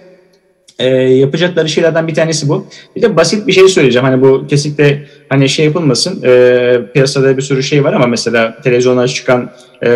e, 0.79 0.87
yapacakları 0.95 1.69
şeylerden 1.69 2.07
bir 2.07 2.15
tanesi 2.15 2.49
bu. 2.49 2.65
Bir 2.95 3.01
de 3.01 3.15
basit 3.15 3.47
bir 3.47 3.51
şey 3.51 3.67
söyleyeceğim. 3.67 4.05
Hani 4.05 4.21
bu 4.21 4.47
kesinlikle 4.47 5.03
hani 5.29 5.49
şey 5.49 5.65
yapılmasın. 5.65 6.23
E, 6.23 6.91
piyasada 6.93 7.37
bir 7.37 7.41
sürü 7.41 7.63
şey 7.63 7.83
var 7.83 7.93
ama 7.93 8.07
mesela 8.07 8.57
televizyonlara 8.63 9.07
çıkan 9.07 9.51
e, 9.85 9.89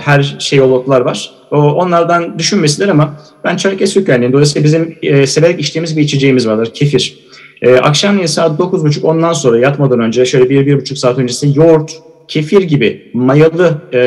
her 0.00 0.36
şeyologlar 0.38 1.00
var. 1.00 1.30
O, 1.50 1.56
onlardan 1.56 2.38
düşünmesinler 2.38 2.88
ama 2.88 3.14
ben 3.44 3.56
Çerkes 3.56 3.96
Hükkanlıyım. 3.96 4.32
Dolayısıyla 4.32 4.64
bizim 4.64 4.98
e, 5.02 5.26
severek 5.26 5.60
içtiğimiz 5.60 5.96
bir 5.96 6.02
içeceğimiz 6.02 6.48
vardır. 6.48 6.70
Kefir. 6.74 7.18
E, 7.62 7.76
akşamleyin 7.76 8.26
saat 8.26 8.60
9.30 8.60 9.02
ondan 9.02 9.32
sonra 9.32 9.58
yatmadan 9.58 10.00
önce 10.00 10.26
şöyle 10.26 10.50
bir, 10.50 10.66
bir 10.66 10.80
buçuk 10.80 10.98
saat 10.98 11.18
öncesi 11.18 11.58
yoğurt, 11.58 11.92
kefir 12.32 12.62
gibi 12.62 13.10
mayalı 13.14 13.74
e, 13.92 14.00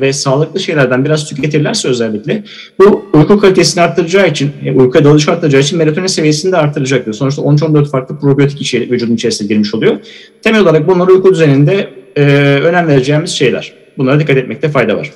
ve 0.00 0.12
sağlıklı 0.12 0.60
şeylerden 0.60 1.04
biraz 1.04 1.28
tüketirlerse 1.28 1.88
özellikle 1.88 2.44
bu 2.78 3.04
uyku 3.12 3.38
kalitesini 3.38 3.82
arttıracağı 3.82 4.28
için, 4.28 4.52
e, 4.64 4.72
uykuya 4.72 5.04
dalış 5.04 5.28
arttıracağı 5.28 5.60
için 5.60 5.78
melatonin 5.78 6.06
seviyesini 6.06 6.52
de 6.52 6.56
arttıracaktır. 6.56 7.12
Sonuçta 7.12 7.42
13-14 7.42 7.90
farklı 7.90 8.18
probiyotik 8.18 8.60
içeri, 8.60 8.90
vücudun 8.90 9.14
içerisine 9.14 9.48
girmiş 9.48 9.74
oluyor. 9.74 9.98
Temel 10.42 10.60
olarak 10.60 10.88
bunlar 10.88 11.08
uyku 11.08 11.32
düzeninde 11.32 11.88
e, 12.16 12.22
önem 12.62 12.88
vereceğimiz 12.88 13.30
şeyler. 13.30 13.72
Bunlara 13.98 14.20
dikkat 14.20 14.36
etmekte 14.36 14.68
fayda 14.68 14.96
var. 14.96 15.10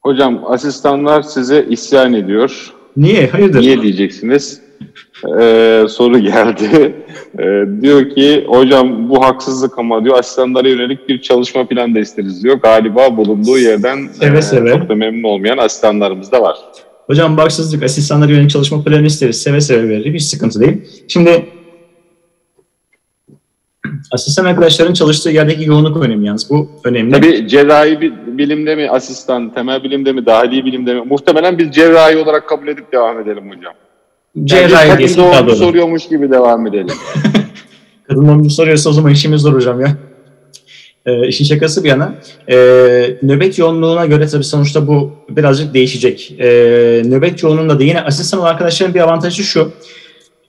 Hocam 0.00 0.44
asistanlar 0.46 1.22
size 1.22 1.66
isyan 1.70 2.14
ediyor. 2.14 2.72
Niye? 2.96 3.26
Hayırdır? 3.26 3.60
Niye 3.60 3.82
diyeceksiniz? 3.82 4.60
Ee, 5.40 5.84
soru 5.88 6.18
geldi. 6.18 6.94
Ee, 7.38 7.62
diyor 7.82 8.10
ki 8.10 8.44
hocam 8.48 9.08
bu 9.08 9.24
haksızlık 9.24 9.78
ama 9.78 10.04
diyor 10.04 10.18
asistanlara 10.18 10.68
yönelik 10.68 11.08
bir 11.08 11.22
çalışma 11.22 11.66
planı 11.68 11.94
da 11.94 12.00
isteriz 12.00 12.44
diyor. 12.44 12.56
Galiba 12.56 13.16
bulunduğu 13.16 13.58
yerden 13.58 14.08
Seve 14.12 14.38
e, 14.38 14.42
seve. 14.42 14.72
çok 14.72 14.88
da 14.88 14.94
memnun 14.94 15.22
olmayan 15.28 15.58
asistanlarımız 15.58 16.32
da 16.32 16.42
var. 16.42 16.56
Hocam 17.06 17.36
baksızlık, 17.36 17.82
asistanlara 17.82 18.30
yönelik 18.30 18.50
çalışma 18.50 18.84
planı 18.84 19.06
isteriz. 19.06 19.42
Seve 19.42 19.60
seve 19.60 19.88
veririz. 19.88 20.14
Hiç 20.14 20.22
sıkıntı 20.22 20.60
değil. 20.60 20.78
Şimdi 21.08 21.46
asistan 24.12 24.44
arkadaşların 24.44 24.92
çalıştığı 24.94 25.30
yerdeki 25.30 25.64
yoğunluk 25.68 26.04
önemli 26.04 26.26
yalnız. 26.26 26.50
Bu 26.50 26.68
önemli. 26.84 27.12
Tabii 27.12 27.48
cerrahi 27.48 28.00
bi- 28.00 28.12
bilimde 28.38 28.74
mi 28.76 28.90
asistan, 28.90 29.54
temel 29.54 29.82
bilimde 29.84 30.12
mi, 30.12 30.26
dahili 30.26 30.64
bilimde 30.64 30.94
mi? 30.94 31.02
Muhtemelen 31.06 31.58
biz 31.58 31.70
cerrahi 31.70 32.16
olarak 32.16 32.48
kabul 32.48 32.68
edip 32.68 32.92
devam 32.92 33.20
edelim 33.20 33.50
hocam. 33.50 33.72
Cerrahi 34.44 34.88
yani 34.88 34.98
diye 34.98 35.08
kadın 35.08 35.20
doğumcu 35.20 35.46
doğru. 35.46 35.56
soruyormuş 35.56 36.08
gibi 36.08 36.30
devam 36.30 36.66
edelim. 36.66 36.86
Kadın 38.08 38.28
doğumcu 38.28 38.50
soruyorsa 38.50 38.90
o 38.90 38.92
zaman 38.92 39.12
işimiz 39.12 39.40
zor 39.40 39.54
hocam 39.54 39.80
ya. 39.80 39.96
Ee, 41.06 41.28
işin 41.28 41.44
şakası 41.44 41.84
bir 41.84 41.88
yana. 41.88 42.14
Ee, 42.50 42.56
nöbet 43.22 43.58
yoğunluğuna 43.58 44.06
göre 44.06 44.26
tabii 44.26 44.44
sonuçta 44.44 44.86
bu 44.86 45.12
birazcık 45.28 45.74
değişecek. 45.74 46.34
Ee, 46.38 46.46
nöbet 47.04 47.42
yoğunluğunda 47.42 47.78
da 47.78 47.84
yine 47.84 48.00
asistan 48.00 48.40
olan 48.40 48.50
arkadaşların 48.50 48.94
bir 48.94 49.00
avantajı 49.00 49.44
şu. 49.44 49.72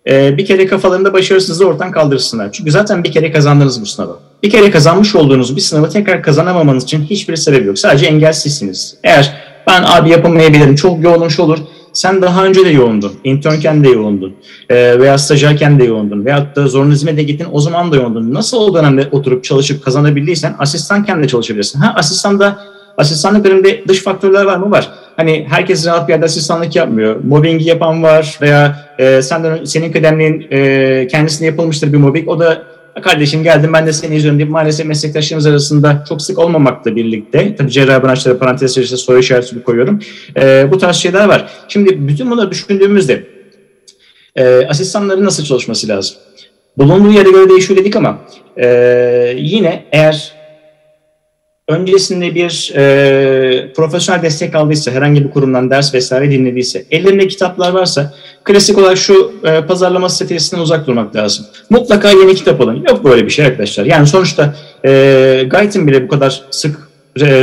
Ee, 0.09 0.37
bir 0.37 0.45
kere 0.45 0.65
kafalarında 0.65 1.13
başarısızlığı 1.13 1.67
ortadan 1.67 1.91
kaldırırsınlar. 1.91 2.51
Çünkü 2.51 2.71
zaten 2.71 3.03
bir 3.03 3.11
kere 3.11 3.31
kazandınız 3.31 3.81
bu 3.81 3.85
sınavı. 3.85 4.17
Bir 4.43 4.49
kere 4.49 4.71
kazanmış 4.71 5.15
olduğunuz 5.15 5.55
bir 5.55 5.61
sınavı 5.61 5.89
tekrar 5.89 6.23
kazanamamanız 6.23 6.83
için 6.83 7.03
hiçbir 7.03 7.35
sebep 7.35 7.65
yok. 7.65 7.79
Sadece 7.79 8.05
engelsizsiniz. 8.05 8.97
Eğer 9.03 9.33
ben 9.67 9.83
abi 9.83 10.09
yapamayabilirim, 10.09 10.75
çok 10.75 11.03
yoğunum 11.03 11.29
şu 11.29 11.43
olur. 11.43 11.59
Sen 11.93 12.21
daha 12.21 12.45
önce 12.45 12.65
de 12.65 12.69
yoğundun. 12.69 13.13
İnternken 13.23 13.83
de 13.83 13.89
yoğundun. 13.89 14.33
Ee, 14.69 14.99
veya 14.99 15.17
stajyerken 15.17 15.79
de 15.79 15.83
yoğundun. 15.83 16.25
Veyahut 16.25 16.55
da 16.55 16.67
zorunlu 16.67 16.93
hizmete 16.93 17.23
gittin 17.23 17.47
o 17.51 17.59
zaman 17.59 17.91
da 17.91 17.95
yoğundun. 17.95 18.33
Nasıl 18.33 18.57
o 18.57 18.73
dönemde 18.73 19.07
oturup 19.11 19.43
çalışıp 19.43 19.85
kazanabildiysen 19.85 20.55
asistanken 20.59 21.23
de 21.23 21.27
çalışabilirsin. 21.27 21.79
Ha 21.79 21.93
asistanda 21.97 22.57
asistanlık 22.97 23.45
bölümünde 23.45 23.87
dış 23.87 24.03
faktörler 24.03 24.45
var 24.45 24.57
mı? 24.57 24.71
Var. 24.71 24.89
Hani 25.15 25.45
herkes 25.49 25.85
rahat 25.85 26.07
bir 26.07 26.13
yerde 26.13 26.25
asistanlık 26.25 26.75
yapmıyor. 26.75 27.15
Mobbingi 27.23 27.69
yapan 27.69 28.03
var 28.03 28.37
veya 28.41 28.85
e, 28.99 29.21
senden 29.21 29.65
senin 29.65 29.91
kıdemliğin 29.91 30.47
e, 30.51 31.07
kendisine 31.07 31.47
yapılmıştır 31.47 31.93
bir 31.93 31.97
mobbing. 31.97 32.27
O 32.29 32.39
da 32.39 32.63
kardeşim 33.01 33.43
geldim 33.43 33.73
ben 33.73 33.87
de 33.87 33.93
seni 33.93 34.15
izliyorum 34.15 34.39
deyip 34.39 34.51
maalesef 34.51 34.85
meslektaşlarımız 34.85 35.45
arasında 35.45 36.05
çok 36.09 36.21
sık 36.21 36.39
olmamakla 36.39 36.95
birlikte 36.95 37.55
tabii 37.55 37.71
cerrahi 37.71 38.03
branşları 38.03 38.39
parantez 38.39 38.71
içerisinde 38.71 38.97
soru 38.97 39.19
işareti 39.19 39.63
koyuyorum. 39.63 39.99
E, 40.37 40.67
bu 40.71 40.77
tarz 40.77 40.95
şeyler 40.95 41.25
var. 41.25 41.49
Şimdi 41.67 42.07
bütün 42.07 42.31
bunları 42.31 42.51
düşündüğümüzde 42.51 43.27
e, 44.35 44.65
asistanların 44.67 45.25
nasıl 45.25 45.43
çalışması 45.43 45.87
lazım? 45.87 46.15
Bulunduğu 46.77 47.11
yere 47.11 47.31
göre 47.31 47.49
değişiyor 47.49 47.79
dedik 47.79 47.95
ama 47.95 48.17
e, 48.57 49.35
yine 49.37 49.85
eğer 49.91 50.33
öncesinde 51.67 52.35
bir 52.35 52.73
e, 52.75 53.73
profesyonel 53.73 54.21
destek 54.21 54.55
aldıysa, 54.55 54.91
herhangi 54.91 55.23
bir 55.23 55.31
kurumdan 55.31 55.69
ders 55.69 55.93
vesaire 55.93 56.31
dinlediyse, 56.31 56.85
ellerinde 56.91 57.27
kitaplar 57.27 57.73
varsa 57.73 58.13
klasik 58.43 58.77
olarak 58.77 58.97
şu 58.97 59.31
e, 59.43 59.61
pazarlama 59.65 60.09
stratejisinden 60.09 60.61
uzak 60.61 60.87
durmak 60.87 61.15
lazım. 61.15 61.45
Mutlaka 61.69 62.09
yeni 62.11 62.35
kitap 62.35 62.61
alın. 62.61 62.83
Yok 62.89 63.03
böyle 63.03 63.25
bir 63.25 63.29
şey 63.29 63.45
arkadaşlar. 63.45 63.85
Yani 63.85 64.07
sonuçta 64.07 64.55
e, 64.85 64.89
Guyton 65.51 65.87
bile 65.87 66.03
bu 66.03 66.07
kadar 66.07 66.41
sık 66.51 66.92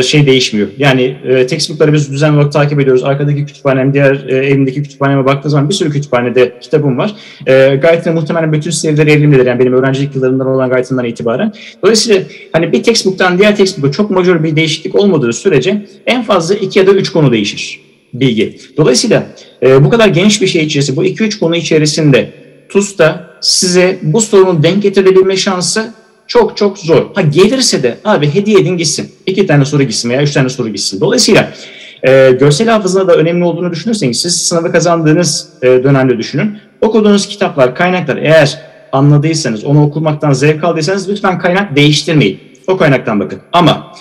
şey 0.02 0.26
değişmiyor. 0.26 0.68
Yani 0.78 1.16
e, 1.24 1.46
textbookları 1.46 1.92
biz 1.92 2.12
düzenli 2.12 2.36
olarak 2.36 2.52
takip 2.52 2.80
ediyoruz. 2.80 3.04
Arkadaki 3.04 3.46
kütüphanem, 3.46 3.94
diğer 3.94 4.28
e, 4.28 4.36
evimdeki 4.36 4.82
kütüphaneme 4.82 5.24
baktığı 5.24 5.50
zaman 5.50 5.68
bir 5.68 5.74
sürü 5.74 5.90
kütüphanede 5.90 6.52
kitabım 6.60 6.98
var. 6.98 7.14
E, 7.46 7.80
Guyton'ın 7.82 8.14
muhtemelen 8.14 8.52
bütün 8.52 8.70
serileri 8.70 9.10
elimdedir. 9.10 9.46
Yani 9.46 9.60
benim 9.60 9.72
öğrencilik 9.72 10.14
yıllarımdan 10.14 10.46
olan 10.46 10.70
Guyton'dan 10.70 11.04
itibaren. 11.04 11.52
Dolayısıyla 11.82 12.22
hani 12.52 12.72
bir 12.72 12.82
textbook'tan 12.82 13.38
diğer 13.38 13.56
textbook'a 13.56 13.92
çok 13.92 14.10
majör 14.10 14.44
bir 14.44 14.56
değişiklik 14.56 14.94
olmadığı 14.94 15.32
sürece 15.32 15.86
en 16.06 16.22
fazla 16.22 16.54
iki 16.54 16.78
ya 16.78 16.86
da 16.86 16.92
üç 16.92 17.12
konu 17.12 17.32
değişir 17.32 17.80
bilgi. 18.14 18.58
Dolayısıyla 18.76 19.26
e, 19.62 19.84
bu 19.84 19.90
kadar 19.90 20.08
geniş 20.08 20.42
bir 20.42 20.46
şey 20.46 20.64
içerisinde, 20.64 20.96
bu 20.96 21.04
iki 21.04 21.24
üç 21.24 21.38
konu 21.38 21.56
içerisinde 21.56 22.30
TUS'ta 22.68 23.30
size 23.40 23.98
bu 24.02 24.20
sorunu 24.20 24.62
denk 24.62 24.82
getirebilme 24.82 25.36
şansı 25.36 25.94
çok 26.30 26.56
çok 26.56 26.78
zor. 26.78 27.14
Ha 27.14 27.20
gelirse 27.20 27.82
de 27.82 27.96
abi 28.04 28.34
hediye 28.34 28.60
edin 28.60 28.76
gitsin. 28.76 29.12
İki 29.26 29.46
tane 29.46 29.64
soru 29.64 29.82
gitsin 29.82 30.10
veya 30.10 30.22
üç 30.22 30.32
tane 30.32 30.48
soru 30.48 30.68
gitsin. 30.68 31.00
Dolayısıyla 31.00 31.52
e, 32.08 32.30
görsel 32.30 32.68
hafızada 32.68 33.08
da 33.08 33.16
önemli 33.16 33.44
olduğunu 33.44 33.70
düşünürseniz 33.70 34.20
siz 34.20 34.42
sınavı 34.42 34.72
kazandığınız 34.72 35.48
e, 35.62 35.66
dönemde 35.66 36.18
düşünün. 36.18 36.58
Okuduğunuz 36.80 37.28
kitaplar, 37.28 37.74
kaynaklar 37.74 38.16
eğer 38.16 38.58
anladıysanız, 38.92 39.64
onu 39.64 39.84
okumaktan 39.84 40.32
zevk 40.32 40.64
aldıysanız 40.64 41.08
lütfen 41.08 41.38
kaynak 41.38 41.76
değiştirmeyin. 41.76 42.40
O 42.66 42.76
kaynaktan 42.76 43.20
bakın. 43.20 43.38
Ama 43.52 43.92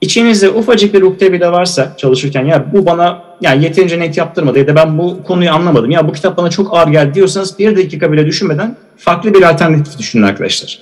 içinizde 0.00 0.50
ufacık 0.50 0.94
bir 0.94 1.02
ukde 1.02 1.32
bile 1.32 1.52
varsa 1.52 1.94
çalışırken 1.96 2.44
ya 2.44 2.72
bu 2.72 2.86
bana 2.86 3.22
yani 3.40 3.64
yeterince 3.64 3.98
net 4.00 4.16
yaptırmadı 4.16 4.58
ya 4.58 4.66
da 4.66 4.74
ben 4.74 4.98
bu 4.98 5.22
konuyu 5.22 5.50
anlamadım 5.50 5.90
ya 5.90 6.08
bu 6.08 6.12
kitap 6.12 6.36
bana 6.36 6.50
çok 6.50 6.74
ağır 6.76 6.88
geldi 6.88 7.14
diyorsanız 7.14 7.58
bir 7.58 7.76
dakika 7.76 8.12
bile 8.12 8.26
düşünmeden 8.26 8.76
farklı 8.96 9.34
bir 9.34 9.42
alternatif 9.42 9.98
düşünün 9.98 10.22
arkadaşlar. 10.22 10.78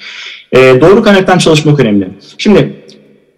E, 0.53 0.81
doğru 0.81 1.03
kaynaktan 1.03 1.39
çalışmak 1.39 1.81
önemli. 1.81 2.09
Şimdi 2.39 2.73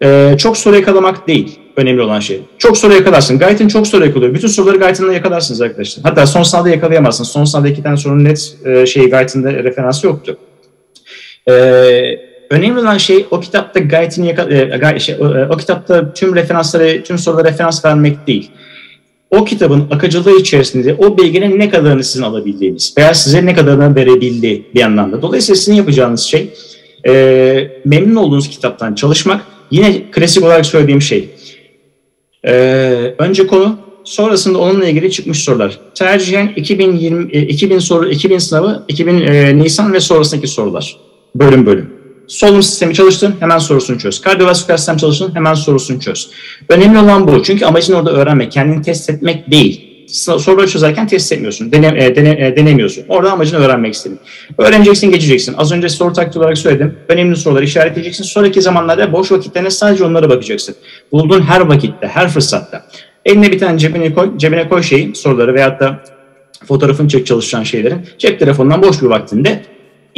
e, 0.03 0.35
çok 0.39 0.57
soru 0.57 0.77
yakalamak 0.77 1.29
değil 1.29 1.59
önemli 1.77 2.03
olan 2.03 2.21
şey. 2.21 2.41
Çok 2.59 2.79
soru 2.79 2.95
yakalarsın. 2.95 3.39
Gayet'in 3.39 3.69
çok 3.69 3.87
soru 3.87 4.05
yakalıyor. 4.07 4.35
Bütün 4.35 4.49
soruları 4.49 4.77
Gayet'inle 4.77 5.15
yakalarsınız 5.15 5.61
arkadaşlar. 5.61 6.05
Hatta 6.05 6.27
son 6.27 6.43
sınavda 6.43 6.69
yakalayamazsınız. 6.69 7.31
Son 7.31 7.45
sınavda 7.45 7.69
iki 7.69 7.83
tane 7.83 7.97
sorunun 7.97 8.25
net 8.25 8.57
e, 8.65 8.87
şey 8.87 9.11
Gayet'in 9.11 9.45
de 9.45 9.65
referansı 9.65 10.07
yoktu. 10.07 10.39
E, 11.49 11.53
önemli 12.51 12.81
olan 12.81 12.99
şey 12.99 13.27
o 13.31 13.41
kitapta 13.41 13.81
Gayet'in 13.81 14.25
yaka- 14.25 14.95
e, 14.95 14.99
şey, 14.99 15.17
o, 15.21 15.25
o 15.55 15.57
kitapta 15.57 16.13
tüm 16.13 16.35
referansları, 16.35 17.03
tüm 17.03 17.19
sorulara 17.19 17.49
referans 17.49 17.85
vermek 17.85 18.27
değil 18.27 18.51
o 19.31 19.45
kitabın 19.45 19.87
akıcılığı 19.91 20.41
içerisinde 20.41 20.95
o 20.95 21.19
bilginin 21.19 21.59
ne 21.59 21.71
kadarını 21.71 22.05
sizin 22.05 22.23
alabildiğiniz 22.23 22.95
veya 22.99 23.15
size 23.15 23.47
ne 23.47 23.55
kadarını 23.55 23.97
verebildiği 23.97 24.67
bir 24.75 24.83
anlamda. 24.83 25.23
Dolayısıyla 25.23 25.57
sizin 25.57 25.75
yapacağınız 25.75 26.21
şey 26.21 26.51
e, 27.09 27.71
memnun 27.85 28.17
olduğunuz 28.17 28.49
kitaptan 28.49 28.95
çalışmak. 28.95 29.45
Yine 29.71 30.11
klasik 30.11 30.45
olarak 30.45 30.67
söylediğim 30.67 31.03
şey. 31.03 31.29
E, 32.47 32.53
önce 33.19 33.47
konu, 33.47 33.79
sonrasında 34.05 34.59
onunla 34.59 34.89
ilgili 34.89 35.11
çıkmış 35.11 35.39
sorular. 35.39 35.81
Tercihen 35.95 36.53
2020 36.57 37.33
e, 37.33 37.43
2000 37.43 37.79
soru 37.79 38.09
2000 38.11 38.39
sınavı, 38.39 38.85
2000 38.89 39.21
e, 39.21 39.59
Nisan 39.59 39.93
ve 39.93 40.01
sonrasındaki 40.01 40.49
sorular. 40.49 40.97
Bölüm 41.35 41.67
bölüm. 41.67 41.98
Solunum 42.29 42.63
sistemi 42.63 42.95
çalıştın, 42.95 43.35
hemen 43.41 43.59
sorusunu 43.59 43.99
çöz. 43.99 44.21
Kardiyovasküler 44.21 44.77
sistem 44.77 44.97
çalıştın, 44.97 45.35
hemen 45.35 45.55
sorusunu 45.55 46.01
çöz. 46.01 46.31
Önemli 46.69 46.99
olan 46.99 47.29
bu. 47.29 47.43
Çünkü 47.43 47.65
amacın 47.65 47.95
orada 47.95 48.13
öğrenmek, 48.13 48.53
kendini 48.53 48.83
test 48.83 49.11
etmek 49.11 49.51
değil. 49.51 49.85
Soruları 50.09 50.69
çözerken 50.69 51.07
test 51.07 51.33
etmiyorsun, 51.33 51.73
dene, 51.73 52.05
e, 52.05 52.17
dene, 52.17 52.31
e, 52.31 52.57
denemiyorsun. 52.57 53.05
Orada 53.09 53.33
amacını 53.33 53.61
öğrenmek 53.61 53.95
istedin. 53.95 54.19
Öğreneceksin, 54.59 55.11
geçeceksin. 55.11 55.55
Az 55.59 55.73
önce 55.73 55.89
soru 55.89 56.13
taktiği 56.13 56.39
olarak 56.39 56.59
söyledim. 56.59 56.99
Önemli 57.09 57.37
soruları 57.37 57.65
işaretleyeceksin. 57.65 58.25
Sonraki 58.25 58.63
zamanlarda 58.63 59.13
boş 59.13 59.33
vakitlerine 59.33 59.71
sadece 59.71 60.05
onlara 60.05 60.31
bakacaksın. 60.31 60.75
Bulduğun 61.13 61.43
her 61.43 61.61
vakitte, 61.61 62.07
her 62.07 62.29
fırsatta. 62.29 62.87
Eline 63.25 63.53
bir 63.53 63.59
tane 63.59 63.79
cebine 63.79 64.15
koy, 64.15 64.39
cebine 64.39 64.69
koy 64.69 64.83
şeyi, 64.83 65.15
soruları 65.15 65.55
veyahut 65.55 65.81
da 65.81 66.05
fotoğrafını 66.69 67.09
çek 67.09 67.27
çalışan 67.27 67.63
şeylerin. 67.63 68.01
Cep 68.19 68.39
telefonundan 68.39 68.83
boş 68.83 69.03
bir 69.03 69.07
vaktinde 69.07 69.63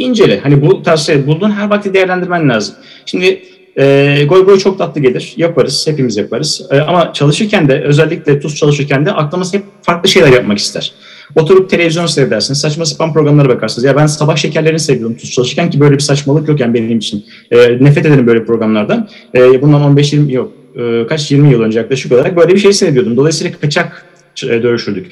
incele. 0.01 0.39
Hani 0.39 0.61
bu 0.61 0.83
tarz 0.83 1.09
bulduğun 1.27 1.51
her 1.51 1.69
vakti 1.69 1.93
değerlendirmen 1.93 2.49
lazım. 2.49 2.75
Şimdi 3.05 3.41
e, 3.79 4.25
goy 4.29 4.45
goy 4.45 4.59
çok 4.59 4.77
tatlı 4.77 5.01
gelir. 5.01 5.33
Yaparız. 5.37 5.87
Hepimiz 5.87 6.17
yaparız. 6.17 6.67
E, 6.71 6.79
ama 6.79 7.13
çalışırken 7.13 7.69
de 7.69 7.81
özellikle 7.83 8.39
tuz 8.39 8.55
çalışırken 8.55 9.05
de 9.05 9.11
aklımız 9.11 9.53
hep 9.53 9.63
farklı 9.81 10.09
şeyler 10.09 10.31
yapmak 10.31 10.57
ister. 10.57 10.93
Oturup 11.35 11.69
televizyon 11.69 12.05
seyredersiniz. 12.05 12.61
Saçma 12.61 12.85
sapan 12.85 13.13
programlara 13.13 13.49
bakarsınız. 13.49 13.83
Ya 13.83 13.95
ben 13.95 14.05
sabah 14.05 14.35
şekerlerini 14.35 14.79
seviyorum 14.79 15.17
tuz 15.17 15.31
çalışırken 15.31 15.69
ki 15.69 15.79
böyle 15.79 15.95
bir 15.95 15.99
saçmalık 15.99 16.49
yok 16.49 16.59
yani 16.59 16.73
benim 16.73 16.97
için. 16.97 17.25
E, 17.51 17.57
nefret 17.57 18.05
ederim 18.05 18.27
böyle 18.27 18.45
programlardan. 18.45 19.09
E, 19.35 19.61
bundan 19.61 19.97
15-20 19.97 20.31
yok. 20.31 20.51
E, 20.75 21.07
kaç 21.07 21.31
20 21.31 21.51
yıl 21.51 21.61
önce 21.61 21.79
yaklaşık 21.79 22.11
olarak 22.11 22.37
böyle 22.37 22.53
bir 22.53 22.59
şey 22.59 22.73
seyrediyordum. 22.73 23.17
Dolayısıyla 23.17 23.59
kaçak 23.61 24.05
e, 24.43 24.63
dövüşürdük. 24.63 25.11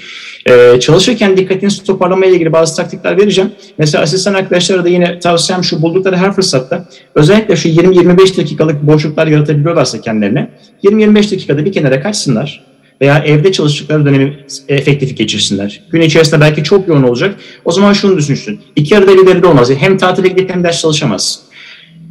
Ee, 0.50 0.80
çalışırken 0.80 1.38
dikkatinizi 1.38 1.84
toparlamaya 1.84 2.32
ilgili 2.32 2.54
bazı 2.54 2.76
taktikler 2.76 3.18
vereceğim. 3.18 3.52
Mesela 3.78 4.04
asistan 4.04 4.34
arkadaşlara 4.34 4.84
da 4.84 4.90
yine 4.90 5.20
tavsiyem 5.20 5.64
şu 5.64 5.82
buldukları 5.82 6.18
her 6.18 6.32
fırsatta 6.32 6.90
özellikle 7.16 7.56
şu 7.56 7.70
20-25 7.70 8.38
dakikalık 8.38 8.84
boşluklar 8.84 9.28
yaratabiliyorlarsa 9.28 10.02
kendilerine 10.02 10.50
20-25 10.84 11.16
dakikada 11.16 11.66
bir 11.66 11.72
kenara 11.72 12.02
kaçsınlar 12.02 12.66
veya 13.02 13.20
evde 13.20 13.52
çalıştıkları 13.52 14.06
dönemi 14.06 14.38
efektif 14.68 15.18
geçirsinler. 15.18 15.82
Gün 15.92 16.02
içerisinde 16.02 16.42
belki 16.42 16.64
çok 16.64 16.88
yoğun 16.88 17.04
olacak. 17.04 17.36
O 17.66 17.72
zaman 17.72 17.94
şunu 17.94 18.18
düşünsün. 18.18 18.60
İki 18.76 18.98
arada 18.98 19.36
bir 19.36 19.44
de 19.44 19.48
olmaz. 19.48 19.72
Hem 19.80 19.98
tatile 19.98 20.28
gidip 20.28 20.50
hem 20.50 20.64
ders 20.64 20.82
çalışamaz. 20.82 21.42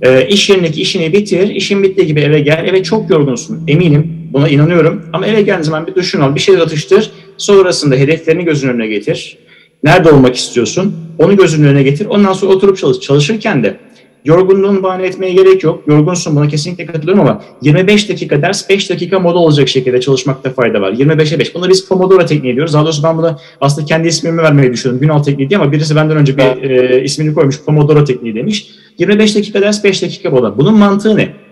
E, 0.02 0.28
iş 0.28 0.50
yerindeki 0.50 0.82
işini 0.82 1.12
bitir, 1.12 1.48
işin 1.48 1.82
bittiği 1.82 2.06
gibi 2.06 2.20
eve 2.20 2.40
gel. 2.40 2.64
Evet 2.68 2.84
çok 2.84 3.10
yorgunsun 3.10 3.64
eminim 3.68 4.17
buna 4.32 4.48
inanıyorum. 4.48 5.02
Ama 5.12 5.26
eve 5.26 5.42
geldiğin 5.42 5.62
zaman 5.62 5.86
bir 5.86 5.94
düşün 5.94 6.20
al, 6.20 6.34
bir 6.34 6.40
şey 6.40 6.56
atıştır. 6.56 7.10
Sonrasında 7.36 7.94
hedeflerini 7.94 8.44
gözünün 8.44 8.72
önüne 8.72 8.86
getir. 8.86 9.38
Nerede 9.84 10.10
olmak 10.10 10.36
istiyorsun? 10.36 10.94
Onu 11.18 11.36
gözünün 11.36 11.68
önüne 11.68 11.82
getir. 11.82 12.06
Ondan 12.06 12.32
sonra 12.32 12.52
oturup 12.52 12.78
çalış. 12.78 13.00
Çalışırken 13.00 13.64
de 13.64 13.76
yorgunluğunu 14.24 14.82
bahane 14.82 15.06
etmeye 15.06 15.32
gerek 15.32 15.62
yok. 15.62 15.82
Yorgunsun 15.86 16.36
buna 16.36 16.48
kesinlikle 16.48 16.86
katılıyorum 16.86 17.20
ama 17.20 17.42
25 17.62 18.08
dakika 18.08 18.42
ders 18.42 18.68
5 18.68 18.90
dakika 18.90 19.20
moda 19.20 19.38
olacak 19.38 19.68
şekilde 19.68 20.00
çalışmakta 20.00 20.50
fayda 20.50 20.80
var. 20.80 20.92
25'e 20.92 21.38
5. 21.38 21.54
Bunu 21.54 21.68
biz 21.68 21.88
Pomodoro 21.88 22.26
tekniği 22.26 22.54
diyoruz. 22.54 22.74
Daha 22.74 22.84
doğrusu 22.84 23.02
ben 23.02 23.18
buna 23.18 23.38
aslında 23.60 23.86
kendi 23.86 24.08
ismimi 24.08 24.42
vermeyi 24.42 24.72
düşünüyorum. 24.72 25.00
Günal 25.00 25.22
tekniği 25.22 25.50
diye 25.50 25.60
ama 25.60 25.72
birisi 25.72 25.96
benden 25.96 26.16
önce 26.16 26.36
bir 26.36 26.70
e, 26.70 27.02
ismini 27.04 27.34
koymuş. 27.34 27.62
Pomodoro 27.62 28.04
tekniği 28.04 28.34
demiş. 28.34 28.70
25 28.98 29.36
dakika 29.36 29.60
ders 29.60 29.84
5 29.84 30.02
dakika 30.02 30.30
moda. 30.30 30.58
Bunun 30.58 30.74
mantığı 30.74 31.16
ne? 31.16 31.47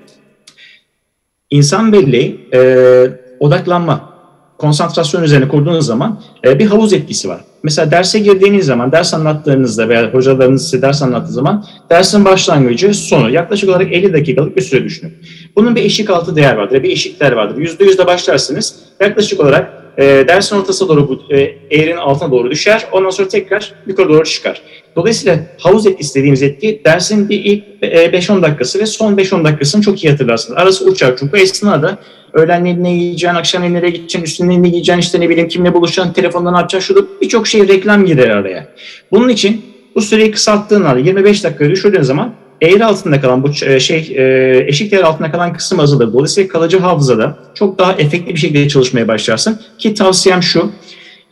İnsan 1.50 1.92
belli 1.92 2.40
e, 2.54 2.60
odaklanma, 3.40 4.16
konsantrasyon 4.58 5.22
üzerine 5.22 5.48
kurduğunuz 5.48 5.86
zaman 5.86 6.20
e, 6.44 6.58
bir 6.58 6.66
havuz 6.66 6.92
etkisi 6.92 7.28
var. 7.28 7.40
Mesela 7.62 7.90
derse 7.90 8.18
girdiğiniz 8.18 8.66
zaman, 8.66 8.92
ders 8.92 9.14
anlattığınızda 9.14 9.88
veya 9.88 10.14
hocalarınız 10.14 10.64
size 10.64 10.82
ders 10.82 11.02
anlattığı 11.02 11.32
zaman 11.32 11.64
dersin 11.90 12.24
başlangıcı, 12.24 12.94
sonu 12.94 13.30
yaklaşık 13.30 13.68
olarak 13.68 13.92
50 13.92 14.12
dakikalık 14.12 14.56
bir 14.56 14.62
süre 14.62 14.84
düşünün. 14.84 15.14
Bunun 15.56 15.76
bir 15.76 15.84
eşik 15.84 16.10
altı 16.10 16.36
değer 16.36 16.56
vardır, 16.56 16.82
bir 16.82 16.90
eşik 16.90 17.20
değer 17.20 17.32
vardır. 17.32 17.62
%100'de 17.62 18.06
başlarsınız, 18.06 18.76
yaklaşık 19.00 19.40
olarak 19.40 19.72
e, 19.98 20.04
dersin 20.04 20.56
ortasına 20.56 20.88
doğru 20.88 21.08
bu 21.08 21.34
e, 21.34 21.40
eğrinin 21.70 21.96
altına 21.96 22.30
doğru 22.30 22.50
düşer. 22.50 22.86
Ondan 22.92 23.10
sonra 23.10 23.28
tekrar 23.28 23.74
yukarı 23.86 24.08
doğru 24.08 24.24
çıkar. 24.24 24.62
Dolayısıyla 24.96 25.38
havuz 25.58 25.86
etkisi 25.86 26.14
dediğimiz 26.14 26.42
etki 26.42 26.80
dersin 26.84 27.28
bir 27.28 27.44
ilk 27.44 27.64
e, 27.82 28.06
5-10 28.06 28.42
dakikası 28.42 28.78
ve 28.78 28.86
son 28.86 29.16
5-10 29.16 29.44
dakikasını 29.44 29.82
çok 29.82 30.04
iyi 30.04 30.10
hatırlarsınız. 30.10 30.58
Arası 30.58 30.84
uçar 30.84 31.14
çünkü 31.18 31.38
esnada 31.38 31.98
öğlen 32.32 32.84
ne, 32.84 32.94
yiyeceksin, 32.94 33.36
akşam 33.36 33.62
ne 33.62 33.72
nereye 33.72 33.90
gideceksin, 33.90 34.22
üstüne 34.22 34.62
ne 34.62 34.68
giyeceksin, 34.68 35.00
işte 35.00 35.20
ne 35.20 35.28
bileyim 35.28 35.48
kimle 35.48 35.74
buluşacaksın, 35.74 36.12
telefondan 36.12 36.54
ne 36.54 36.58
yapacaksın, 36.58 36.94
şurada 36.94 37.06
birçok 37.20 37.46
şey 37.46 37.68
reklam 37.68 38.06
girer 38.06 38.28
araya. 38.28 38.68
Bunun 39.12 39.28
için 39.28 39.62
bu 39.94 40.02
süreyi 40.02 40.30
kısalttığın 40.30 40.82
halde 40.82 41.00
25 41.00 41.44
dakikaya 41.44 41.70
düşürdüğün 41.70 42.02
zaman 42.02 42.34
eğri 42.62 42.84
altında 42.84 43.20
kalan 43.20 43.42
bu 43.42 43.50
e, 43.66 43.80
şey 43.80 44.14
e, 44.16 44.64
eşik 44.68 44.92
değer 44.92 45.02
altında 45.02 45.30
kalan 45.30 45.52
kısım 45.52 45.80
azalır. 45.80 46.12
Dolayısıyla 46.12 46.48
kalıcı 46.48 46.78
hafızada 46.78 47.38
çok 47.54 47.78
daha 47.78 47.92
efektif 47.92 48.34
bir 48.34 48.40
şekilde 48.40 48.68
çalışmaya 48.68 49.08
başlarsın. 49.08 49.60
Ki 49.78 49.94
tavsiyem 49.94 50.42
şu 50.42 50.70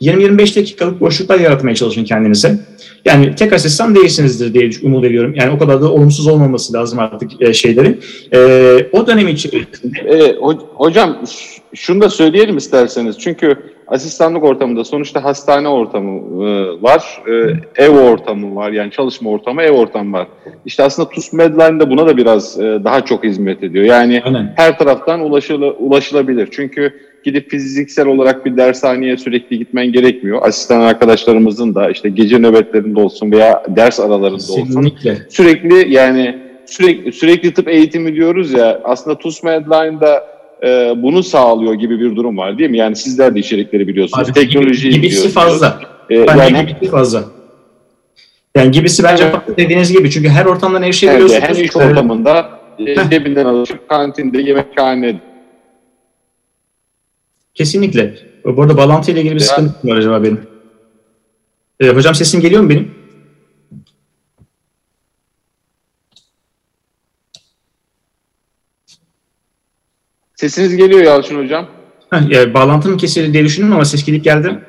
20-25 0.01 0.59
dakikalık 0.59 1.01
boşluklar 1.01 1.39
yaratmaya 1.39 1.75
çalışın 1.75 2.03
kendinize. 2.03 2.59
Yani 3.05 3.35
tek 3.35 3.53
asistan 3.53 3.95
değilsinizdir 3.95 4.53
diye 4.53 4.69
umut 4.83 5.05
ediyorum. 5.05 5.33
Yani 5.35 5.51
o 5.51 5.57
kadar 5.57 5.81
da 5.81 5.91
olumsuz 5.91 6.27
olmaması 6.27 6.73
lazım 6.73 6.99
artık 6.99 7.41
e, 7.41 7.53
şeylerin. 7.53 8.01
E, 8.33 8.39
o 8.91 9.07
dönem 9.07 9.27
içerisinde... 9.27 9.99
E, 9.99 10.35
hocam 10.75 11.17
şunu 11.73 12.01
da 12.01 12.09
söyleyelim 12.09 12.57
isterseniz. 12.57 13.19
Çünkü 13.19 13.55
asistanlık 13.87 14.43
ortamında 14.43 14.83
sonuçta 14.83 15.23
hastane 15.23 15.67
ortamı 15.67 16.45
e, 16.45 16.81
var, 16.81 17.21
e, 17.27 17.83
ev 17.83 17.89
ortamı 17.89 18.55
var. 18.55 18.71
Yani 18.71 18.91
çalışma 18.91 19.29
ortamı, 19.29 19.61
ev 19.61 19.71
ortamı 19.71 20.17
var. 20.17 20.27
İşte 20.65 20.83
aslında 20.83 21.09
TUS 21.09 21.33
Medline 21.33 21.79
de 21.79 21.89
buna 21.89 22.07
da 22.07 22.17
biraz 22.17 22.59
e, 22.59 22.79
daha 22.83 23.05
çok 23.05 23.23
hizmet 23.23 23.63
ediyor. 23.63 23.85
Yani 23.85 24.21
Aynen. 24.25 24.53
her 24.55 24.77
taraftan 24.77 25.19
ulaşıla, 25.19 25.71
ulaşılabilir. 25.71 26.49
Çünkü 26.51 26.93
gidip 27.25 27.51
fiziksel 27.51 28.07
olarak 28.07 28.45
bir 28.45 28.57
dershaneye 28.57 29.17
sürekli 29.17 29.59
gitmen 29.59 29.91
gerekmiyor. 29.91 30.47
Asistan 30.47 30.81
arkadaşlarımızın 30.81 31.75
da 31.75 31.89
işte 31.89 32.09
gece 32.09 32.39
nöbetlerinde 32.39 32.99
olsun 32.99 33.31
veya 33.31 33.63
ders 33.67 33.99
aralarında 33.99 34.37
Kesinlikle. 34.37 35.11
olsun. 35.11 35.23
Sürekli 35.29 35.93
yani 35.93 36.37
sürekli 36.65 37.11
sürekli 37.11 37.53
tıp 37.53 37.67
eğitimi 37.67 38.15
diyoruz 38.15 38.51
ya 38.51 38.81
aslında 38.83 39.17
TUS 39.17 39.43
Medline'da 39.43 40.23
e, 40.63 40.93
bunu 40.97 41.23
sağlıyor 41.23 41.73
gibi 41.73 41.99
bir 41.99 42.15
durum 42.15 42.37
var 42.37 42.57
değil 42.57 42.69
mi? 42.69 42.77
Yani 42.77 42.95
sizler 42.95 43.35
de 43.35 43.39
içerikleri 43.39 43.87
biliyorsunuz. 43.87 44.29
Abi, 44.29 44.33
Teknolojiyi 44.33 44.93
gibi, 44.93 45.01
gibisi 45.01 45.29
fazla. 45.29 45.79
Ee, 46.09 46.15
yani 46.15 46.67
gibisi 46.67 46.91
fazla. 46.91 47.23
Yani 48.55 48.71
gibisi 48.71 49.03
bence 49.03 49.23
evet. 49.23 49.57
dediğiniz 49.57 49.93
gibi 49.93 50.11
çünkü 50.11 50.29
her 50.29 50.45
ortamdan 50.45 50.83
erişebiliyorsunuz. 50.83 51.43
Evet, 51.43 51.57
hem 51.57 51.65
iş 51.65 51.75
ortamında 51.75 52.49
e, 52.79 53.09
cebinden 53.09 53.45
alıp 53.45 53.89
kantinde, 53.89 54.41
yemekhanede 54.41 55.34
Kesinlikle. 57.55 58.15
Bu 58.45 58.61
arada 58.61 58.77
bağlantıyla 58.77 59.21
ilgili 59.21 59.35
bir 59.35 59.41
ya. 59.41 59.47
sıkıntı 59.47 59.87
var 59.87 59.97
acaba 59.97 60.23
benim. 60.23 60.47
Ee, 61.79 61.89
hocam 61.89 62.15
sesim 62.15 62.41
geliyor 62.41 62.61
mu 62.61 62.69
benim? 62.69 62.95
Sesiniz 70.35 70.75
geliyor 70.75 71.01
Yalçın 71.01 71.43
Hocam. 71.43 71.67
Heh, 72.09 72.29
yani 72.29 72.53
bağlantım 72.53 72.97
kesildi 72.97 73.33
diye 73.33 73.43
düşündüm 73.43 73.73
ama 73.73 73.85
ses 73.85 74.05
gidip 74.05 74.23
geldi. 74.23 74.59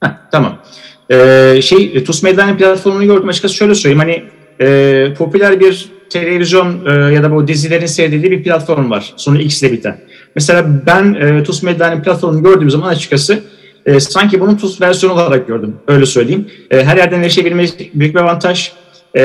Heh, 0.00 0.10
tamam. 0.32 0.62
Ee, 1.10 1.60
şey, 1.62 2.04
TUS 2.04 2.22
Medline 2.22 2.56
platformunu 2.56 3.06
gördüm 3.06 3.28
açıkçası 3.28 3.54
şöyle 3.54 3.74
söyleyeyim. 3.74 3.98
Hani 3.98 4.24
e, 4.60 5.14
popüler 5.14 5.60
bir 5.60 5.92
televizyon 6.10 6.86
e, 6.86 7.14
ya 7.14 7.22
da 7.22 7.34
bu 7.34 7.48
dizilerin 7.48 7.86
seyredildiği 7.86 8.32
bir 8.32 8.42
platform 8.42 8.90
var. 8.90 9.14
Sonu 9.16 9.40
X 9.40 9.62
ile 9.62 9.72
biten. 9.72 10.00
Mesela 10.34 10.66
ben 10.86 11.14
e, 11.14 11.42
TUS 11.42 11.62
Medya'nın 11.62 12.02
platformunu 12.02 12.42
gördüğüm 12.42 12.70
zaman 12.70 12.88
açıkçası 12.88 13.42
e, 13.86 14.00
sanki 14.00 14.40
bunun 14.40 14.56
TUS 14.56 14.80
versiyonu 14.80 15.14
olarak 15.14 15.46
gördüm. 15.46 15.76
Öyle 15.88 16.06
söyleyeyim. 16.06 16.46
E, 16.70 16.84
her 16.84 16.96
yerden 16.96 17.22
erişebilmesi 17.22 17.90
büyük 17.94 18.14
bir 18.14 18.20
avantaj. 18.20 18.72
E, 19.16 19.20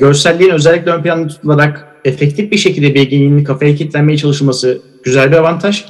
görselliğin 0.00 0.50
özellikle 0.50 0.90
ön 0.90 1.02
planda 1.02 1.28
tutularak 1.28 1.86
efektif 2.04 2.52
bir 2.52 2.56
şekilde 2.56 2.94
bilginin 2.94 3.44
kafaya 3.44 3.74
kilitlenmeye 3.74 4.18
çalışılması 4.18 4.80
güzel 5.04 5.30
bir 5.32 5.36
avantaj. 5.36 5.84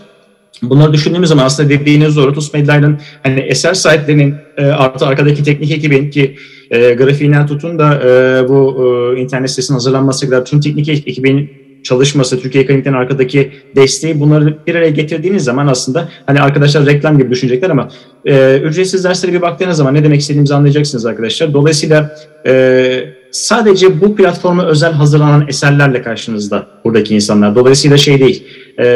Bunları 0.63 0.93
düşündüğümüz 0.93 1.29
zaman 1.29 1.45
aslında 1.45 1.69
dediğiniz 1.69 2.17
doğru 2.17 2.35
TUS 2.35 2.55
Medya'nın 2.55 2.99
hani 3.23 3.41
eser 3.41 3.75
sahiplerinin 3.75 4.35
e, 4.57 4.65
artı 4.65 5.07
arkadaki 5.07 5.43
teknik 5.43 5.71
ekibin 5.71 6.11
ki 6.11 6.37
e, 6.71 6.95
grafiğinden 6.95 7.47
tutun 7.47 7.79
da 7.79 7.95
e, 7.95 8.49
bu 8.49 8.87
e, 9.17 9.21
internet 9.21 9.51
sitesinin 9.51 9.75
hazırlanması 9.75 10.31
kadar 10.31 10.45
tüm 10.45 10.61
teknik 10.61 10.89
ekibin 10.89 11.60
çalışması, 11.85 12.41
Türkiye 12.41 12.67
Klinik'ten 12.67 12.93
arkadaki 12.93 13.53
desteği 13.77 14.21
bunları 14.21 14.59
bir 14.67 14.75
araya 14.75 14.91
getirdiğiniz 14.91 15.45
zaman 15.45 15.67
aslında 15.67 16.09
hani 16.27 16.41
arkadaşlar 16.41 16.87
reklam 16.87 17.19
gibi 17.19 17.31
düşünecekler 17.31 17.71
ama 17.71 17.89
e, 18.25 18.59
ücretsiz 18.59 19.05
derslere 19.05 19.33
bir 19.33 19.43
baktığınız 19.43 19.77
zaman 19.77 19.95
ne 19.95 20.05
demek 20.05 20.21
istediğimizi 20.21 20.55
anlayacaksınız 20.55 21.07
arkadaşlar. 21.07 21.55
Dolayısıyla 21.55 22.17
e, 22.47 23.05
sadece 23.31 24.01
bu 24.01 24.17
platforma 24.17 24.67
özel 24.67 24.93
hazırlanan 24.93 25.49
eserlerle 25.49 26.03
karşınızda 26.03 26.67
buradaki 26.85 27.15
insanlar. 27.15 27.55
Dolayısıyla 27.55 27.97
şey 27.97 28.21
değil, 28.21 28.45
e, 28.79 28.87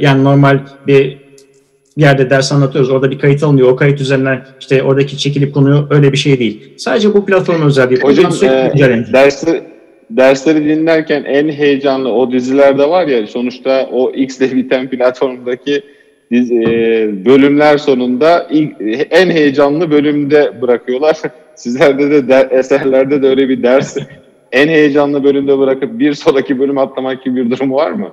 yani 0.00 0.24
normal 0.24 0.60
bir 0.86 1.28
bir 1.98 2.02
yerde 2.02 2.30
ders 2.30 2.52
anlatıyoruz. 2.52 2.90
Orada 2.90 3.10
bir 3.10 3.18
kayıt 3.18 3.42
alınıyor. 3.42 3.68
O 3.68 3.76
kayıt 3.76 4.00
üzerinden 4.00 4.46
işte 4.60 4.82
oradaki 4.82 5.18
çekilip 5.18 5.54
konuyor. 5.54 5.86
Öyle 5.90 6.12
bir 6.12 6.16
şey 6.16 6.38
değil. 6.38 6.74
Sadece 6.76 7.14
bu 7.14 7.26
platforma 7.26 7.66
özel 7.66 7.90
değil. 7.90 8.00
Hocam 8.02 8.32
e, 8.42 9.12
dersi, 9.12 9.62
dersleri 10.10 10.64
dinlerken 10.64 11.24
en 11.24 11.48
heyecanlı 11.48 12.12
o 12.12 12.32
dizilerde 12.32 12.88
var 12.88 13.06
ya 13.06 13.26
sonuçta 13.26 13.88
o 13.92 14.10
X 14.10 14.40
ile 14.40 14.56
biten 14.56 14.90
platformdaki 14.90 15.82
dizi, 16.30 16.54
e, 16.54 17.24
bölümler 17.24 17.78
sonunda 17.78 18.46
ilk, 18.50 18.72
en 19.10 19.30
heyecanlı 19.30 19.90
bölümde 19.90 20.52
bırakıyorlar. 20.62 21.16
Sizlerde 21.54 22.10
de 22.10 22.28
der, 22.28 22.50
eserlerde 22.50 23.22
de 23.22 23.28
öyle 23.28 23.48
bir 23.48 23.62
ders 23.62 23.96
en 24.52 24.68
heyecanlı 24.68 25.24
bölümde 25.24 25.58
bırakıp 25.58 25.98
bir 25.98 26.14
sonraki 26.14 26.60
bölüm 26.60 26.78
atlamak 26.78 27.24
gibi 27.24 27.44
bir 27.44 27.50
durum 27.50 27.72
var 27.72 27.90
mı? 27.90 28.12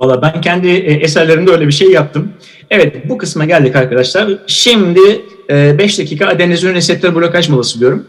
Valla 0.00 0.22
ben 0.22 0.40
kendi 0.40 0.68
e, 0.68 0.92
eserlerimde 0.94 1.50
öyle 1.50 1.66
bir 1.66 1.72
şey 1.72 1.90
yaptım. 1.90 2.32
Evet 2.70 3.08
bu 3.08 3.18
kısma 3.18 3.44
geldik 3.44 3.76
arkadaşlar. 3.76 4.28
Şimdi 4.46 5.00
5 5.48 5.98
e, 5.98 6.02
dakika 6.02 6.26
adenozin 6.26 6.74
reseptör 6.74 7.14
blokaj 7.14 7.48
molası 7.48 7.80
diyorum. 7.80 8.06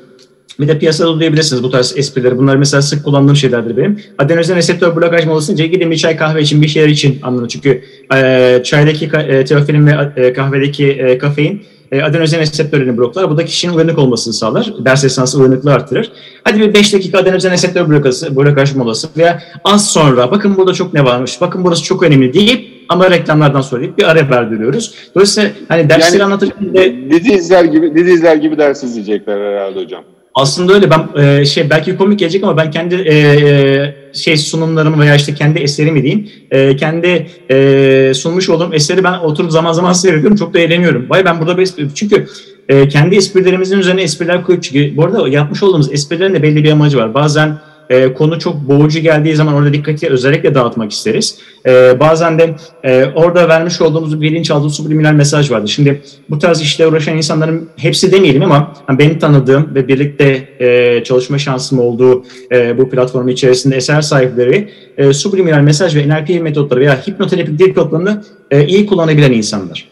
Bir 0.59 0.67
de 0.67 0.79
piyasada 0.79 1.07
uygulayabilirsiniz 1.09 1.63
bu 1.63 1.69
tarz 1.69 1.93
esprileri. 1.97 2.37
Bunlar 2.37 2.55
mesela 2.55 2.81
sık 2.81 3.03
kullandığım 3.03 3.35
şeylerdir 3.35 3.77
benim. 3.77 3.99
Adenozin 4.17 4.55
reseptör 4.55 4.95
blokaj 4.95 5.25
molasınca 5.25 5.65
gidin 5.65 5.91
bir 5.91 5.97
çay 5.97 6.17
kahve 6.17 6.41
için 6.41 6.61
bir 6.61 6.67
şeyler 6.67 6.87
için 6.87 7.19
anlamı. 7.23 7.47
Çünkü 7.47 7.83
e, 8.15 8.61
çaydaki 8.63 9.05
e, 9.05 9.45
teofilin 9.45 9.87
ve 9.87 10.11
e, 10.15 10.33
kahvedeki 10.33 10.91
e, 10.91 11.17
kafein 11.17 11.63
e, 11.91 12.01
adenozen 12.01 12.39
reseptörlerini 12.39 12.97
bloklar. 12.97 13.29
Bu 13.29 13.37
da 13.37 13.45
kişinin 13.45 13.73
uyanık 13.73 13.97
olmasını 13.97 14.33
sağlar. 14.33 14.73
Ders 14.85 15.03
esnası 15.03 15.39
uyanıklığı 15.39 15.73
artırır. 15.73 16.11
Hadi 16.43 16.59
bir 16.59 16.73
5 16.73 16.93
dakika 16.93 17.17
adenozen 17.17 17.51
reseptör 17.51 17.89
blokası, 17.89 18.35
blokaj 18.35 18.75
molası 18.75 19.07
veya 19.17 19.41
az 19.63 19.89
sonra 19.89 20.31
bakın 20.31 20.57
burada 20.57 20.73
çok 20.73 20.93
ne 20.93 21.05
varmış, 21.05 21.41
bakın 21.41 21.63
burası 21.63 21.83
çok 21.83 22.03
önemli 22.03 22.33
deyip 22.33 22.67
ama 22.89 23.11
reklamlardan 23.11 23.61
sonra 23.61 23.81
deyip 23.81 23.97
bir 23.97 24.03
ara 24.03 24.29
verdiriyoruz. 24.29 24.93
Dolayısıyla 25.15 25.49
hani 25.67 25.89
dersleri 25.89 26.13
Yani- 26.13 26.23
anlatırken 26.23 26.73
de 26.73 27.09
Dizi 27.11 27.33
izler 27.33 27.63
gibi 27.63 27.95
dizi 27.95 28.11
izler 28.11 28.35
gibi 28.35 28.57
ders 28.57 28.83
izleyecekler 28.83 29.37
herhalde 29.53 29.79
hocam. 29.83 30.03
Aslında 30.35 30.73
öyle 30.73 30.89
ben 30.89 31.23
e, 31.23 31.45
şey 31.45 31.69
belki 31.69 31.97
komik 31.97 32.19
gelecek 32.19 32.43
ama 32.43 32.57
ben 32.57 32.71
kendi 32.71 32.95
e, 32.95 33.95
şey 34.13 34.37
sunumlarımı 34.37 35.01
veya 35.01 35.15
işte 35.15 35.33
kendi 35.33 35.59
eserimi 35.59 36.03
diyeyim 36.03 36.29
e, 36.51 36.75
kendi 36.75 37.27
e, 37.51 38.13
sunmuş 38.15 38.49
olduğum 38.49 38.73
eseri 38.73 39.03
ben 39.03 39.13
oturup 39.13 39.51
zaman 39.51 39.73
zaman 39.73 39.93
seyrediyorum 39.93 40.37
çok 40.37 40.53
da 40.53 40.59
eğleniyorum. 40.59 41.09
Vay 41.09 41.25
ben 41.25 41.39
burada 41.39 41.57
bir 41.57 41.69
çünkü 41.95 42.27
e, 42.69 42.87
kendi 42.87 43.15
esprilerimizin 43.15 43.79
üzerine 43.79 44.01
espriler 44.01 44.43
koyup 44.43 44.63
çünkü 44.63 44.97
bu 44.97 45.05
arada 45.05 45.27
yapmış 45.27 45.63
olduğumuz 45.63 45.93
esprilerin 45.93 46.33
de 46.33 46.43
belli 46.43 46.63
bir 46.63 46.71
amacı 46.71 46.97
var. 46.97 47.13
Bazen 47.13 47.57
e, 47.91 48.13
konu 48.13 48.39
çok 48.39 48.55
boğucu 48.69 48.99
geldiği 48.99 49.35
zaman 49.35 49.53
orada 49.53 49.73
dikkati 49.73 50.09
özellikle 50.09 50.55
dağıtmak 50.55 50.91
isteriz. 50.91 51.37
E, 51.65 51.99
bazen 51.99 52.39
de 52.39 52.55
e, 52.83 53.05
orada 53.15 53.49
vermiş 53.49 53.81
olduğumuz 53.81 54.21
bilinçaltı 54.21 54.69
subliminal 54.69 55.13
mesaj 55.13 55.51
vardı. 55.51 55.67
Şimdi 55.67 56.01
bu 56.29 56.39
tarz 56.39 56.61
işle 56.61 56.87
uğraşan 56.87 57.17
insanların 57.17 57.69
hepsi 57.77 58.11
demeyelim 58.11 58.43
ama 58.43 58.73
hani 58.87 58.99
benim 58.99 59.19
tanıdığım 59.19 59.75
ve 59.75 59.87
birlikte 59.87 60.47
e, 60.59 61.03
çalışma 61.03 61.37
şansım 61.37 61.79
olduğu 61.79 62.23
e, 62.51 62.77
bu 62.77 62.89
platformun 62.89 63.27
içerisinde 63.27 63.75
eser 63.75 64.01
sahipleri 64.01 64.69
e, 64.97 65.13
subliminal 65.13 65.61
mesaj 65.61 65.95
ve 65.95 66.09
NLP 66.09 66.41
metotları 66.41 66.79
veya 66.79 67.07
hipnoterapik 67.07 67.59
dil 67.59 67.73
kodlarını 67.73 68.23
e, 68.51 68.65
iyi 68.67 68.85
kullanabilen 68.85 69.31
insanlar. 69.31 69.90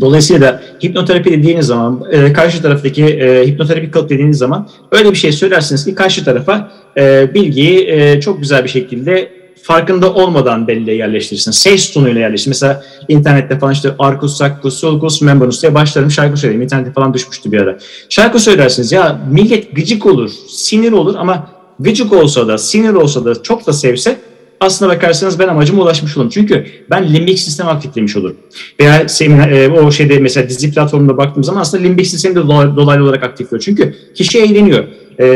Dolayısıyla 0.00 0.40
da 0.40 0.62
hipnoterapi 0.84 1.30
dediğiniz 1.30 1.66
zaman, 1.66 2.04
e, 2.12 2.32
karşı 2.32 2.62
taraftaki 2.62 3.04
e, 3.04 3.46
hipnoterapik 3.46 3.92
kalıp 3.92 4.10
dediğiniz 4.10 4.38
zaman 4.38 4.68
öyle 4.92 5.10
bir 5.10 5.16
şey 5.16 5.32
söylersiniz 5.32 5.84
ki 5.84 5.94
karşı 5.94 6.24
tarafa 6.24 6.72
e, 6.96 7.34
bilgiyi 7.34 7.88
e, 7.88 8.20
çok 8.20 8.40
güzel 8.40 8.64
bir 8.64 8.68
şekilde 8.68 9.36
farkında 9.62 10.14
olmadan 10.14 10.68
belleğe 10.68 10.96
yerleştirirsin. 10.96 11.50
Ses 11.50 11.92
tonuyla 11.92 12.20
yerleştirir. 12.20 12.50
Mesela 12.50 12.82
internette 13.08 13.58
falan 13.58 13.72
işte 13.72 13.90
Arcus, 13.98 14.36
Saccus, 14.36 14.78
Sulcus, 14.78 15.22
Membranus 15.22 15.62
diye 15.62 15.74
başlarım 15.74 16.10
şarkı 16.10 16.36
söyleyeyim. 16.36 16.62
İnternette 16.62 16.92
falan 16.92 17.14
düşmüştü 17.14 17.52
bir 17.52 17.60
ara. 17.60 17.78
Şarkı 18.08 18.38
söylersiniz 18.38 18.92
ya 18.92 19.20
millet 19.30 19.76
gıcık 19.76 20.06
olur, 20.06 20.30
sinir 20.48 20.92
olur 20.92 21.14
ama 21.18 21.50
gıcık 21.80 22.12
olsa 22.12 22.48
da, 22.48 22.58
sinir 22.58 22.94
olsa 22.94 23.24
da 23.24 23.42
çok 23.42 23.66
da 23.66 23.72
sevse 23.72 24.16
aslına 24.60 24.92
bakarsanız 24.92 25.38
ben 25.38 25.48
amacıma 25.48 25.82
ulaşmış 25.82 26.16
olurum. 26.16 26.30
Çünkü 26.30 26.66
ben 26.90 27.14
limbik 27.14 27.38
sistemi 27.38 27.70
aktiflemiş 27.70 28.16
olurum. 28.16 28.36
Veya 28.80 29.08
seminer, 29.08 29.50
e, 29.50 29.70
o 29.70 29.90
şeyde 29.90 30.18
mesela 30.18 30.48
dizi 30.48 30.74
platformunda 30.74 31.16
baktığım 31.16 31.44
zaman 31.44 31.60
aslında 31.60 31.82
limbik 31.82 32.06
sistemi 32.06 32.36
de 32.36 32.42
dolaylı 32.76 33.04
olarak 33.04 33.22
aktifliyor. 33.24 33.62
Çünkü 33.62 33.94
kişi 34.14 34.38
eğleniyor. 34.38 34.84
E, 35.20 35.26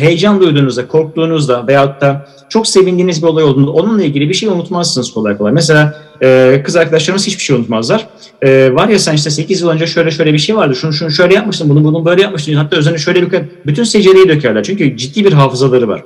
heyecan 0.00 0.40
duyduğunuzda, 0.40 0.88
korktuğunuzda 0.88 1.66
veyahut 1.66 2.00
da 2.00 2.28
çok 2.48 2.66
sevindiğiniz 2.66 3.22
bir 3.22 3.26
olay 3.26 3.44
olduğunda 3.44 3.70
onunla 3.70 4.02
ilgili 4.02 4.28
bir 4.28 4.34
şey 4.34 4.48
unutmazsınız 4.48 5.12
kolay 5.12 5.38
kolay. 5.38 5.52
Mesela 5.52 6.00
e, 6.22 6.60
kız 6.64 6.76
arkadaşlarımız 6.76 7.26
hiçbir 7.26 7.42
şey 7.42 7.56
unutmazlar. 7.56 8.08
E, 8.42 8.74
var 8.74 8.88
ya 8.88 8.98
sen 8.98 9.14
işte 9.14 9.30
8 9.30 9.60
yıl 9.60 9.68
önce 9.68 9.86
şöyle 9.86 10.10
şöyle 10.10 10.32
bir 10.32 10.38
şey 10.38 10.56
vardı. 10.56 10.74
Şunu 10.74 10.92
şunu 10.92 11.10
şöyle 11.10 11.34
yapmıştın, 11.34 11.68
bunu 11.68 11.84
bunu 11.84 12.04
böyle 12.04 12.22
yapmıştın. 12.22 12.54
Hatta 12.54 12.76
üzerine 12.76 12.98
şöyle 12.98 13.22
bir 13.22 13.42
bütün 13.66 13.84
seceriyi 13.84 14.28
dökerler. 14.28 14.62
Çünkü 14.62 14.96
ciddi 14.96 15.24
bir 15.24 15.32
hafızaları 15.32 15.88
var. 15.88 16.02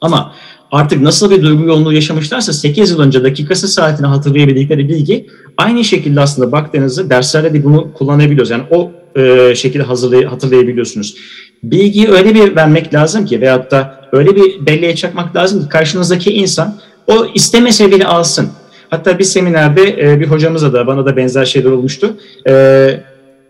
Ama 0.00 0.34
artık 0.72 1.02
nasıl 1.02 1.30
bir 1.30 1.42
duygu 1.42 1.64
yoğunluğu 1.64 1.92
yaşamışlarsa 1.92 2.52
8 2.52 2.90
yıl 2.90 3.00
önce 3.00 3.24
dakikası 3.24 3.68
saatini 3.68 4.06
hatırlayabildikleri 4.06 4.88
bilgi 4.88 5.26
aynı 5.56 5.84
şekilde 5.84 6.20
aslında 6.20 6.52
baktığınızda 6.52 7.10
derslerde 7.10 7.54
de 7.54 7.64
bunu 7.64 7.92
kullanabiliyoruz. 7.92 8.50
Yani 8.50 8.62
o 8.70 8.90
e, 9.20 9.54
şekilde 9.54 9.82
hazırlay- 9.82 10.24
hatırlayabiliyorsunuz. 10.26 11.16
Bilgiyi 11.62 12.08
öyle 12.08 12.34
bir 12.34 12.56
vermek 12.56 12.94
lazım 12.94 13.26
ki 13.26 13.40
veyahut 13.40 13.70
da 13.70 14.00
öyle 14.12 14.36
bir 14.36 14.66
belleğe 14.66 14.96
çakmak 14.96 15.36
lazım 15.36 15.62
ki 15.62 15.68
karşınızdaki 15.68 16.32
insan 16.32 16.78
o 17.06 17.26
istemese 17.34 17.92
bile 17.92 18.06
alsın. 18.06 18.48
Hatta 18.90 19.18
bir 19.18 19.24
seminerde 19.24 20.12
e, 20.12 20.20
bir 20.20 20.26
hocamıza 20.26 20.72
da 20.72 20.86
bana 20.86 21.06
da 21.06 21.16
benzer 21.16 21.44
şeyler 21.44 21.70
olmuştu. 21.70 22.16
E, 22.48 23.00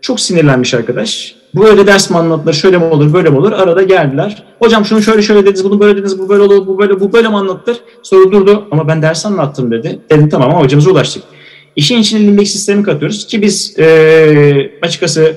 çok 0.01 0.19
sinirlenmiş 0.19 0.73
arkadaş. 0.73 1.35
Bu 1.55 1.67
öyle 1.67 1.87
ders 1.87 2.09
mi 2.09 2.17
anlatılır, 2.17 2.53
şöyle 2.53 2.77
mi 2.77 2.85
olur, 2.85 3.13
böyle 3.13 3.29
mi 3.29 3.37
olur? 3.37 3.51
Arada 3.51 3.83
geldiler. 3.83 4.43
Hocam 4.59 4.85
şunu 4.85 5.01
şöyle 5.01 5.21
şöyle 5.21 5.41
dediniz, 5.41 5.65
bunu 5.65 5.79
böyle 5.79 5.95
dediniz, 5.95 6.19
bu 6.19 6.29
böyle 6.29 6.41
olur, 6.41 6.67
bu 6.67 6.79
böyle, 6.79 6.99
bu 6.99 7.13
böyle 7.13 7.27
mi 7.27 7.37
anlatılır? 7.37 7.77
Sonra 8.03 8.31
durdu 8.31 8.67
ama 8.71 8.87
ben 8.87 9.01
ders 9.01 9.25
anlattım 9.25 9.71
dedi. 9.71 9.99
Dedim 10.09 10.29
tamam 10.29 10.49
ama 10.49 10.61
hocamıza 10.61 10.91
ulaştık. 10.91 11.23
İşin 11.75 11.99
içine 11.99 12.27
limbik 12.27 12.47
sistemi 12.47 12.83
katıyoruz 12.83 13.27
ki 13.27 13.41
biz 13.41 13.79
e, 13.79 14.71
açıkçası 14.81 15.35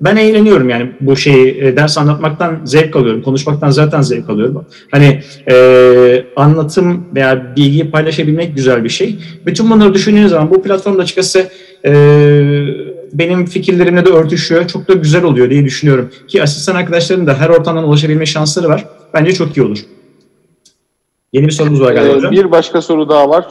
ben 0.00 0.16
eğleniyorum 0.16 0.68
yani 0.68 0.90
bu 1.00 1.16
şeyi 1.16 1.58
e, 1.60 1.76
ders 1.76 1.98
anlatmaktan 1.98 2.60
zevk 2.64 2.96
alıyorum. 2.96 3.22
Konuşmaktan 3.22 3.70
zaten 3.70 4.02
zevk 4.02 4.30
alıyorum. 4.30 4.64
Hani 4.90 5.22
e, 5.50 6.24
anlatım 6.36 7.04
veya 7.14 7.52
bilgiyi 7.56 7.90
paylaşabilmek 7.90 8.56
güzel 8.56 8.84
bir 8.84 8.88
şey. 8.88 9.16
Bütün 9.46 9.70
bunları 9.70 9.94
düşündüğünüz 9.94 10.30
zaman 10.30 10.50
bu 10.50 10.62
platformda 10.62 11.02
açıkçası 11.02 11.48
e, 11.84 11.92
benim 13.18 13.46
fikirlerimle 13.46 14.06
de 14.06 14.10
örtüşüyor. 14.10 14.66
Çok 14.68 14.88
da 14.88 14.92
güzel 14.92 15.24
oluyor 15.24 15.50
diye 15.50 15.64
düşünüyorum. 15.64 16.10
Ki 16.28 16.42
asistan 16.42 16.74
arkadaşların 16.74 17.26
da 17.26 17.34
her 17.34 17.48
ortamdan 17.48 17.84
ulaşabilme 17.88 18.26
şansları 18.26 18.68
var. 18.68 18.84
Bence 19.14 19.32
çok 19.32 19.56
iyi 19.56 19.62
olur. 19.66 19.78
Yeni 21.32 21.46
bir 21.46 21.52
sorumuz 21.52 21.80
var 21.80 21.92
galiba 21.92 22.12
Ee, 22.12 22.16
hocam. 22.16 22.32
bir 22.32 22.50
başka 22.50 22.82
soru 22.82 23.08
daha 23.08 23.28
var. 23.30 23.46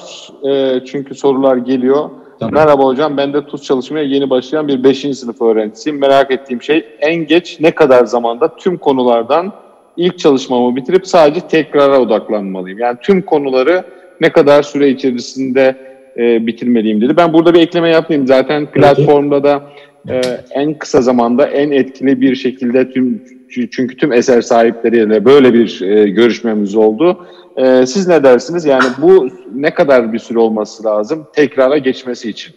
Ee, 0.49 0.85
çünkü 0.85 1.15
sorular 1.15 1.57
geliyor. 1.57 2.09
Tamam. 2.39 2.53
Merhaba 2.53 2.83
hocam, 2.85 3.17
ben 3.17 3.33
de 3.33 3.45
TUS 3.45 3.63
çalışmaya 3.63 4.03
yeni 4.05 4.29
başlayan 4.29 4.67
bir 4.67 4.83
5. 4.83 4.99
sınıf 5.17 5.41
öğrencisiyim. 5.41 5.99
Merak 5.99 6.31
ettiğim 6.31 6.61
şey 6.61 6.85
en 6.99 7.15
geç 7.27 7.57
ne 7.59 7.71
kadar 7.71 8.05
zamanda 8.05 8.55
tüm 8.55 8.77
konulardan 8.77 9.53
ilk 9.97 10.19
çalışmamı 10.19 10.75
bitirip 10.75 11.07
sadece 11.07 11.39
tekrara 11.47 11.99
odaklanmalıyım. 12.01 12.79
Yani 12.79 12.97
tüm 13.03 13.21
konuları 13.21 13.83
ne 14.21 14.31
kadar 14.31 14.63
süre 14.63 14.89
içerisinde 14.89 15.75
e, 16.17 16.47
bitirmeliyim 16.47 17.01
dedi. 17.01 17.17
Ben 17.17 17.33
burada 17.33 17.53
bir 17.53 17.59
ekleme 17.59 17.89
yapayım. 17.89 18.27
Zaten 18.27 18.71
platformda 18.71 19.43
da 19.43 19.63
e, 20.09 20.21
en 20.51 20.73
kısa 20.73 21.01
zamanda 21.01 21.47
en 21.47 21.71
etkili 21.71 22.21
bir 22.21 22.35
şekilde 22.35 22.91
tüm 22.91 23.23
çünkü 23.71 23.97
tüm 23.97 24.13
eser 24.13 24.41
sahipleriyle 24.41 25.25
böyle 25.25 25.53
bir 25.53 25.81
e, 25.81 26.09
görüşmemiz 26.09 26.75
oldu. 26.75 27.25
E, 27.57 27.85
siz 27.85 28.07
ne 28.07 28.23
dersiniz? 28.23 28.65
Yani 28.65 28.85
bu 29.01 29.29
ne 29.55 29.73
kadar 29.73 30.13
bir 30.13 30.19
süre 30.19 30.39
olması 30.39 30.83
lazım 30.83 31.27
tekrara 31.33 31.77
geçmesi 31.77 32.29
için? 32.29 32.55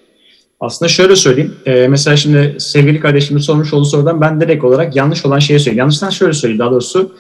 Aslında 0.60 0.88
şöyle 0.88 1.16
söyleyeyim. 1.16 1.54
Ee, 1.66 1.88
mesela 1.88 2.16
şimdi 2.16 2.54
sevgili 2.58 3.00
kardeşimiz 3.00 3.44
sormuş 3.44 3.74
olduğu 3.74 3.84
sorudan 3.84 4.20
ben 4.20 4.40
direkt 4.40 4.64
olarak 4.64 4.96
yanlış 4.96 5.26
olan 5.26 5.38
şeyi 5.38 5.58
söyleyeyim. 5.58 5.78
Yanlıştan 5.78 6.10
şöyle 6.10 6.32
söyleyeyim 6.32 6.58
daha 6.58 6.70
doğrusu. 6.70 7.12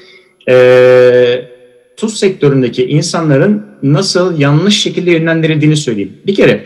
Ee, 0.48 1.44
tuz 1.98 2.18
sektöründeki 2.18 2.86
insanların 2.86 3.66
nasıl 3.82 4.38
yanlış 4.38 4.82
şekilde 4.82 5.10
yönlendirildiğini 5.10 5.76
söyleyeyim. 5.76 6.12
Bir 6.26 6.34
kere 6.34 6.64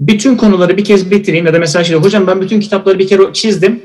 bütün 0.00 0.36
konuları 0.36 0.76
bir 0.76 0.84
kez 0.84 1.10
bitireyim 1.10 1.46
ya 1.46 1.54
da 1.54 1.58
mesela 1.58 1.84
şey 1.84 1.96
hocam 1.96 2.26
ben 2.26 2.40
bütün 2.40 2.60
kitapları 2.60 2.98
bir 2.98 3.08
kere 3.08 3.22
çizdim. 3.32 3.82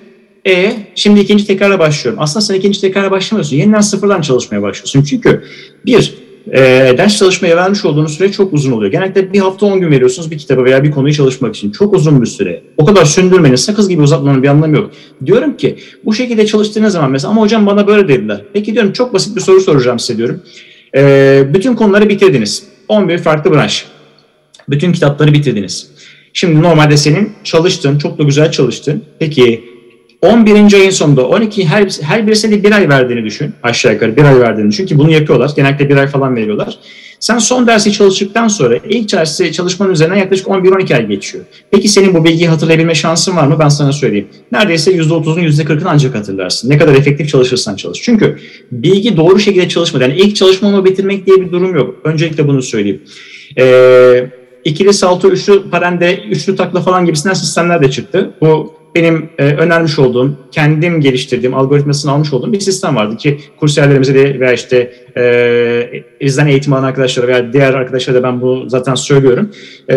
E 0.48 0.74
şimdi 0.96 1.20
ikinci 1.20 1.48
tekrara 1.48 1.80
başlıyorum. 1.80 2.22
Aslında 2.24 2.46
sen 2.46 2.56
ikinci 2.56 2.82
tekrara 2.82 3.12
başlamıyorsun. 3.12 3.58
Yeniden 3.58 3.82
sıfırdan 3.82 4.22
çalışmaya 4.22 4.62
başlıyorsun. 4.62 5.04
Çünkü 5.04 5.44
bir, 5.86 6.14
e, 6.54 6.60
ders 6.98 7.18
çalışmaya 7.18 7.58
vermiş 7.58 7.86
olduğunuz 7.86 8.18
süre 8.18 8.32
çok 8.32 8.54
uzun 8.54 8.72
oluyor. 8.72 8.92
Genellikle 8.92 9.34
bir 9.34 9.40
hafta 9.40 9.66
10 9.66 9.80
gün 9.80 9.92
veriyorsunuz 9.92 10.32
bir 10.32 10.38
kitabı 10.38 10.66
veya 10.66 10.84
bir 10.84 10.92
konuyu 10.92 11.14
çalışmak 11.14 11.56
için. 11.56 11.72
Çok 11.72 11.94
uzun 11.94 12.22
bir 12.22 12.28
süre. 12.28 12.64
O 12.78 12.86
kadar 12.86 13.06
sündürmenin, 13.06 13.56
sakız 13.56 13.90
gibi 13.90 14.02
uzatmanın 14.02 14.44
bir 14.44 14.48
anlamı 14.48 14.76
yok. 14.76 14.92
Diyorum 15.26 15.58
ki 15.58 15.76
bu 16.06 16.14
şekilde 16.14 16.46
çalıştığınız 16.46 16.94
zaman 16.94 17.12
mesela 17.12 17.32
ama 17.32 17.42
hocam 17.42 17.66
bana 17.66 17.88
böyle 17.88 18.08
dediler. 18.08 18.42
Peki 18.54 18.74
diyorum 18.74 18.94
çok 18.94 19.14
basit 19.14 19.36
bir 19.36 19.42
soru 19.42 19.62
soracağım 19.62 20.00
size 20.00 20.18
diyorum. 20.18 20.42
E, 20.96 21.44
bütün 21.54 21.76
konuları 21.76 22.10
bitirdiniz. 22.10 22.64
11 22.88 23.18
farklı 23.18 23.52
branş. 23.52 23.86
Bütün 24.70 24.94
kitapları 24.94 25.34
bitirdiniz. 25.34 25.92
Şimdi 26.34 26.62
normalde 26.62 26.98
senin 26.98 27.34
çalıştın, 27.44 27.98
çok 27.98 28.20
da 28.20 28.24
güzel 28.24 28.52
çalıştın. 28.52 29.04
Peki 29.20 29.69
11. 30.22 30.74
ayın 30.74 30.90
sonunda 30.90 31.28
12 31.28 31.68
her, 31.68 31.88
her 32.02 32.28
birisine 32.28 32.64
bir 32.64 32.72
ay 32.72 32.90
verdiğini 32.90 33.24
düşün. 33.24 33.54
Aşağı 33.64 33.94
yukarı 33.94 34.16
bir 34.16 34.24
ay 34.24 34.40
verdiğini 34.40 34.72
düşün 34.72 34.86
ki 34.86 34.98
bunu 34.98 35.12
yapıyorlar. 35.12 35.52
Genellikle 35.56 35.90
bir 35.90 35.96
ay 35.96 36.08
falan 36.08 36.36
veriyorlar. 36.36 36.80
Sen 37.20 37.38
son 37.38 37.68
dersi 37.68 37.92
çalıştıktan 37.92 38.48
sonra 38.48 38.78
ilk 38.90 39.14
dersi 39.14 39.52
çalışmanın 39.52 39.92
üzerinden 39.92 40.16
yaklaşık 40.16 40.48
11-12 40.48 40.96
ay 40.96 41.08
geçiyor. 41.08 41.46
Peki 41.72 41.90
senin 41.90 42.14
bu 42.14 42.26
bilgiyi 42.26 42.50
hatırlayabilme 42.50 42.96
şansın 42.96 43.36
var 43.36 43.48
mı? 43.48 43.58
Ben 43.60 43.70
sana 43.70 43.92
söyleyeyim. 43.92 44.28
Neredeyse 44.52 44.92
%30'un 44.92 45.44
%40'ını 45.44 45.88
ancak 45.88 46.16
hatırlarsın. 46.16 46.70
Ne 46.70 46.78
kadar 46.78 46.96
efektif 46.96 47.30
çalışırsan 47.30 47.76
çalış. 47.76 48.02
Çünkü 48.02 48.40
bilgi 48.72 49.18
doğru 49.18 49.40
şekilde 49.40 49.70
çalışmadı. 49.70 50.04
Yani 50.04 50.16
ilk 50.16 50.36
çalışmamı 50.36 50.86
bitirmek 50.86 51.26
diye 51.26 51.42
bir 51.42 51.52
durum 51.52 51.76
yok. 51.76 51.96
Öncelikle 52.04 52.48
bunu 52.48 52.62
söyleyeyim. 52.62 53.02
Ee, 53.58 54.30
ikili 54.66 54.94
salto, 54.94 55.30
üçlü 55.30 55.70
parende, 55.70 56.18
üçlü 56.30 56.56
takla 56.56 56.82
falan 56.82 57.06
gibisinden 57.06 57.34
sistemler 57.34 57.82
de 57.82 57.92
çıktı. 57.92 58.32
Bu 58.42 58.79
benim 58.96 59.30
e, 59.38 59.46
önermiş 59.46 60.00
olduğum, 60.00 60.36
kendim 60.52 61.02
geliştirdiğim, 61.02 61.54
algoritmasını 61.54 62.12
almış 62.12 62.34
olduğum 62.34 62.54
bir 62.54 62.60
sistem 62.60 62.96
vardı 62.96 63.18
ki 63.18 63.40
kursiyerlerimize 63.60 64.16
de 64.16 64.40
veya 64.40 64.54
işte 64.54 64.94
e, 65.18 66.04
izlen 66.20 66.48
eğitim 66.48 66.74
alan 66.74 66.84
arkadaşlara 66.84 67.28
veya 67.28 67.54
diğer 67.54 67.74
arkadaşlara 67.74 68.18
da 68.18 68.24
ben 68.24 68.42
bunu 68.42 68.70
zaten 68.70 68.96
söylüyorum. 68.96 69.52
E, 69.90 69.96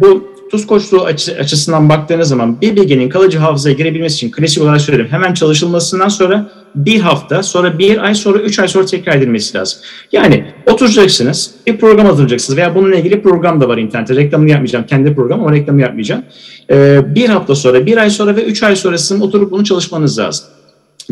bu 0.00 0.34
tuz 0.50 0.66
koçluğu 0.66 1.04
açı, 1.04 1.36
açısından 1.38 1.88
baktığınız 1.88 2.28
zaman 2.28 2.60
bir 2.60 2.76
bilginin 2.76 3.08
kalıcı 3.08 3.38
hafızaya 3.38 3.74
girebilmesi 3.74 4.14
için 4.14 4.30
klasik 4.30 4.62
olarak 4.62 4.80
söylerim 4.80 5.08
hemen 5.10 5.34
çalışılmasından 5.34 6.08
sonra 6.08 6.50
bir 6.74 7.00
hafta, 7.00 7.42
sonra 7.42 7.78
bir 7.78 8.04
ay, 8.04 8.14
sonra 8.14 8.38
üç 8.38 8.58
ay 8.58 8.68
sonra 8.68 8.86
tekrar 8.86 9.16
edilmesi 9.16 9.58
lazım. 9.58 9.78
Yani 10.12 10.44
oturacaksınız, 10.66 11.50
bir 11.66 11.76
program 11.76 12.06
hazırlayacaksınız 12.06 12.56
veya 12.56 12.74
bununla 12.74 12.96
ilgili 12.96 13.22
program 13.22 13.60
da 13.60 13.68
var 13.68 13.78
internette. 13.78 14.16
Reklamını 14.16 14.50
yapmayacağım, 14.50 14.86
kendi 14.86 15.14
program 15.14 15.40
ama 15.40 15.52
reklamını 15.52 15.82
yapmayacağım. 15.82 16.22
Ee, 16.70 17.14
bir 17.14 17.28
hafta 17.28 17.54
sonra, 17.54 17.86
bir 17.86 17.96
ay 17.96 18.10
sonra 18.10 18.36
ve 18.36 18.44
üç 18.44 18.62
ay 18.62 18.76
sonrasında 18.76 19.24
oturup 19.24 19.50
bunu 19.50 19.64
çalışmanız 19.64 20.18
lazım. 20.18 20.46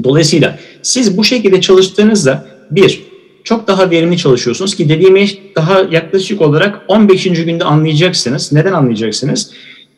Dolayısıyla 0.04 0.58
siz 0.82 1.16
bu 1.16 1.24
şekilde 1.24 1.60
çalıştığınızda 1.60 2.46
bir, 2.70 3.02
çok 3.44 3.68
daha 3.68 3.90
verimli 3.90 4.18
çalışıyorsunuz 4.18 4.74
ki 4.74 4.88
dediğim 4.88 5.28
daha 5.56 5.80
yaklaşık 5.90 6.40
olarak 6.40 6.80
15. 6.88 7.24
günde 7.24 7.64
anlayacaksınız. 7.64 8.52
Neden 8.52 8.72
anlayacaksınız? 8.72 9.50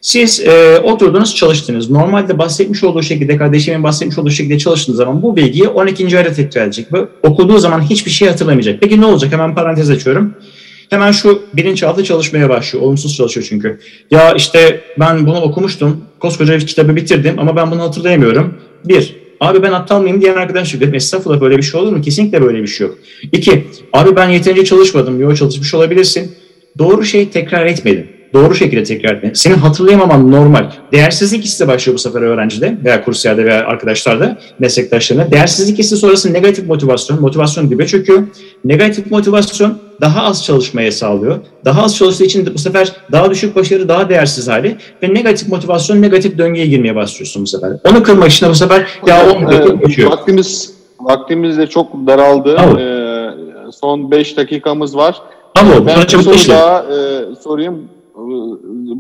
Siz 0.04 0.40
e, 0.40 0.78
oturdunuz 0.78 1.34
çalıştınız. 1.34 1.90
Normalde 1.90 2.38
bahsetmiş 2.38 2.84
olduğu 2.84 3.02
şekilde, 3.02 3.36
kardeşimin 3.36 3.82
bahsetmiş 3.82 4.18
olduğu 4.18 4.30
şekilde 4.30 4.58
çalıştığınız 4.58 4.98
zaman 4.98 5.22
bu 5.22 5.36
bilgiyi 5.36 5.68
12. 5.68 6.18
ayda 6.18 6.32
tekrar 6.32 6.66
edecek 6.66 6.92
ve 6.92 6.98
okuduğu 7.22 7.58
zaman 7.58 7.80
hiçbir 7.80 8.10
şey 8.10 8.28
hatırlamayacak. 8.28 8.80
Peki 8.80 9.00
ne 9.00 9.06
olacak? 9.06 9.32
Hemen 9.32 9.54
parantez 9.54 9.90
açıyorum. 9.90 10.34
Hemen 10.90 11.12
şu 11.12 11.42
bilinçaltı 11.54 12.04
çalışmaya 12.04 12.48
başlıyor. 12.48 12.84
Olumsuz 12.84 13.16
çalışıyor 13.16 13.46
çünkü. 13.48 13.80
Ya 14.10 14.32
işte 14.32 14.80
ben 15.00 15.26
bunu 15.26 15.40
okumuştum. 15.40 16.04
Koskoca 16.20 16.54
bir 16.54 16.66
kitabı 16.66 16.96
bitirdim 16.96 17.38
ama 17.38 17.56
ben 17.56 17.70
bunu 17.70 17.82
hatırlayamıyorum. 17.82 18.54
Bir, 18.84 19.16
Abi 19.40 19.62
ben 19.62 19.72
aptal 19.72 20.00
mıyım 20.00 20.20
diyen 20.20 20.36
arkadaş 20.36 20.74
yok. 20.74 20.82
Dedim 20.82 20.94
estağfurullah 20.94 21.40
böyle 21.40 21.56
bir 21.56 21.62
şey 21.62 21.80
olur 21.80 21.92
mu? 21.92 22.02
Kesinlikle 22.02 22.42
böyle 22.42 22.62
bir 22.62 22.66
şey 22.66 22.86
yok. 22.86 22.98
İki, 23.32 23.64
abi 23.92 24.16
ben 24.16 24.28
yeterince 24.28 24.64
çalışmadım. 24.64 25.20
Yok 25.20 25.36
çalışmış 25.36 25.74
olabilirsin. 25.74 26.32
Doğru 26.78 27.04
şey 27.04 27.28
tekrar 27.28 27.66
etmedim. 27.66 28.13
Doğru 28.34 28.54
şekilde 28.54 28.82
tekrar 28.82 29.14
etmedim. 29.14 29.34
Senin 29.34 29.54
hatırlayamaman 29.54 30.32
normal. 30.32 30.70
Değersizlik 30.92 31.44
hissi 31.44 31.68
başlıyor 31.68 31.94
bu 31.94 31.98
sefer 31.98 32.22
öğrencide 32.22 32.76
veya 32.84 33.04
kursiyerde 33.04 33.44
veya 33.44 33.66
arkadaşlarda, 33.66 34.38
meslektaşlarına. 34.58 35.30
Değersizlik 35.30 35.78
hissi 35.78 35.96
sonrası 35.96 36.32
negatif 36.32 36.68
motivasyon, 36.68 37.20
motivasyon 37.20 37.70
dibe 37.70 37.86
çöküyor. 37.86 38.22
Negatif 38.64 39.10
motivasyon 39.10 39.78
daha 40.00 40.22
az 40.22 40.44
çalışmaya 40.44 40.92
sağlıyor. 40.92 41.38
Daha 41.64 41.82
az 41.82 41.96
çalıştığı 41.96 42.24
için 42.24 42.54
bu 42.54 42.58
sefer 42.58 42.92
daha 43.12 43.30
düşük 43.30 43.56
başarı, 43.56 43.88
daha 43.88 44.08
değersiz 44.08 44.48
hali 44.48 44.76
ve 45.02 45.14
negatif 45.14 45.48
motivasyon, 45.48 46.02
negatif 46.02 46.38
döngüye 46.38 46.66
girmeye 46.66 46.96
başlıyorsun 46.96 47.42
bu 47.42 47.46
sefer. 47.46 47.72
Onu 47.90 48.02
kırmak 48.02 48.30
için 48.30 48.48
bu 48.48 48.54
sefer 48.54 48.86
ya 49.06 49.26
o 49.26 49.52
evet. 49.52 50.10
Vaktimiz, 50.10 50.74
vaktimiz 51.00 51.58
de 51.58 51.66
çok 51.66 52.06
daraldı. 52.06 52.56
Ee, 52.56 53.72
son 53.72 54.10
5 54.10 54.36
dakikamız 54.36 54.96
var. 54.96 55.22
Ama 55.60 55.86
ben 55.86 56.02
bir 56.02 56.08
soru 56.08 56.48
daha 56.48 56.78
e, 56.80 57.34
sorayım. 57.42 57.88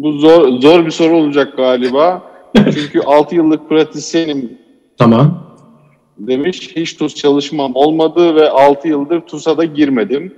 Bu 0.04 0.12
zor 0.12 0.60
zor 0.60 0.86
bir 0.86 0.90
soru 0.90 1.16
olacak 1.16 1.56
galiba. 1.56 2.22
Çünkü 2.56 3.00
6 3.00 3.34
yıllık 3.34 3.68
pratisyenim. 3.68 4.58
Tamam. 4.98 5.44
Demiş. 6.18 6.72
Hiç 6.76 6.96
TUS 6.96 7.14
çalışmam 7.14 7.72
olmadı 7.74 8.34
ve 8.34 8.50
6 8.50 8.88
yıldır 8.88 9.20
TUS'a 9.20 9.58
da 9.58 9.64
girmedim 9.64 10.34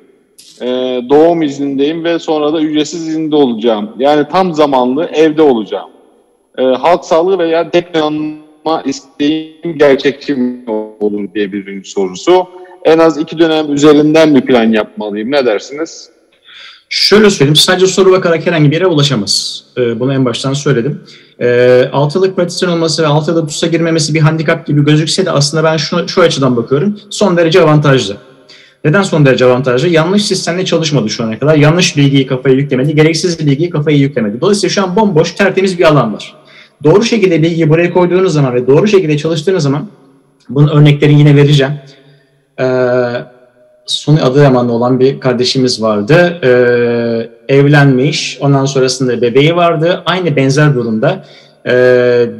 e, 0.61 0.67
doğum 1.11 1.43
iznindeyim 1.43 2.05
ve 2.05 2.19
sonra 2.19 2.53
da 2.53 2.61
ücretsiz 2.61 3.09
izinde 3.09 3.37
olacağım. 3.37 3.91
Yani 3.99 4.29
tam 4.29 4.55
zamanlı 4.55 5.05
evde 5.05 5.43
olacağım. 5.43 5.91
E, 6.59 6.62
halk 6.62 7.05
sağlığı 7.05 7.39
veya 7.39 7.73
deklanma 7.73 8.83
isteğim 8.85 9.79
gerçekçi 9.79 10.35
mi 10.35 10.71
olur 11.01 11.35
diye 11.35 11.53
bir 11.53 11.85
sorusu. 11.85 12.47
En 12.85 12.99
az 12.99 13.19
iki 13.19 13.39
dönem 13.39 13.73
üzerinden 13.73 14.35
bir 14.35 14.41
plan 14.41 14.73
yapmalıyım. 14.73 15.31
Ne 15.31 15.47
dersiniz? 15.47 16.16
Şöyle 16.89 17.30
söyleyeyim, 17.30 17.57
sadece 17.57 17.87
soru 17.87 18.12
bakarak 18.12 18.47
herhangi 18.47 18.70
bir 18.70 18.76
yere 18.76 18.87
ulaşamaz. 18.87 19.64
Ee, 19.78 20.01
bunu 20.01 20.14
en 20.14 20.24
baştan 20.24 20.53
söyledim. 20.53 21.01
Ee, 21.41 21.89
altılık 21.93 22.37
pratisyen 22.37 22.70
olması 22.70 23.03
ve 23.03 23.07
altılı 23.07 23.47
TUS'a 23.47 23.66
girmemesi 23.66 24.14
bir 24.14 24.20
handikap 24.20 24.66
gibi 24.66 24.84
gözükse 24.84 25.26
de 25.26 25.30
aslında 25.30 25.64
ben 25.64 25.76
şu, 25.76 26.09
şu 26.09 26.22
açıdan 26.22 26.57
bakıyorum. 26.57 27.01
Son 27.11 27.37
derece 27.37 27.61
avantajlı. 27.62 28.16
Neden 28.84 29.03
son 29.03 29.26
derece 29.26 29.45
avantajlı? 29.45 29.89
Yanlış 29.89 30.24
sistemle 30.24 30.64
çalışmadı 30.64 31.09
şu 31.09 31.24
ana 31.24 31.39
kadar. 31.39 31.57
Yanlış 31.57 31.97
bilgiyi 31.97 32.26
kafaya 32.26 32.55
yüklemedi, 32.55 32.95
gereksiz 32.95 33.39
bilgiyi 33.39 33.70
kafaya 33.70 33.97
yüklemedi. 33.97 34.41
Dolayısıyla 34.41 34.72
şu 34.74 34.82
an 34.82 34.97
bomboş, 34.97 35.32
tertemiz 35.32 35.78
bir 35.78 35.84
alan 35.84 36.14
var. 36.14 36.34
Doğru 36.84 37.03
şekilde 37.03 37.43
bilgiyi 37.43 37.68
buraya 37.68 37.93
koyduğunuz 37.93 38.32
zaman 38.32 38.55
ve 38.55 38.66
doğru 38.66 38.89
şekilde 38.89 39.18
çalıştığınız 39.18 39.62
zaman 39.62 39.89
bunun 40.49 40.68
örneklerini 40.68 41.18
yine 41.18 41.37
vereceğim. 41.37 41.72
Ee, 42.61 42.64
sonu 43.87 44.24
Adıyaman'da 44.24 44.72
olan 44.72 45.01
bir 45.01 45.20
kardeşimiz 45.20 45.82
vardı. 45.82 46.41
Ee, 46.43 47.55
evlenmiş, 47.55 48.39
ondan 48.41 48.64
sonrasında 48.64 49.22
bebeği 49.22 49.57
vardı. 49.57 50.03
Aynı 50.07 50.37
benzer 50.37 50.74
durumda 50.74 51.24
e, 51.66 51.72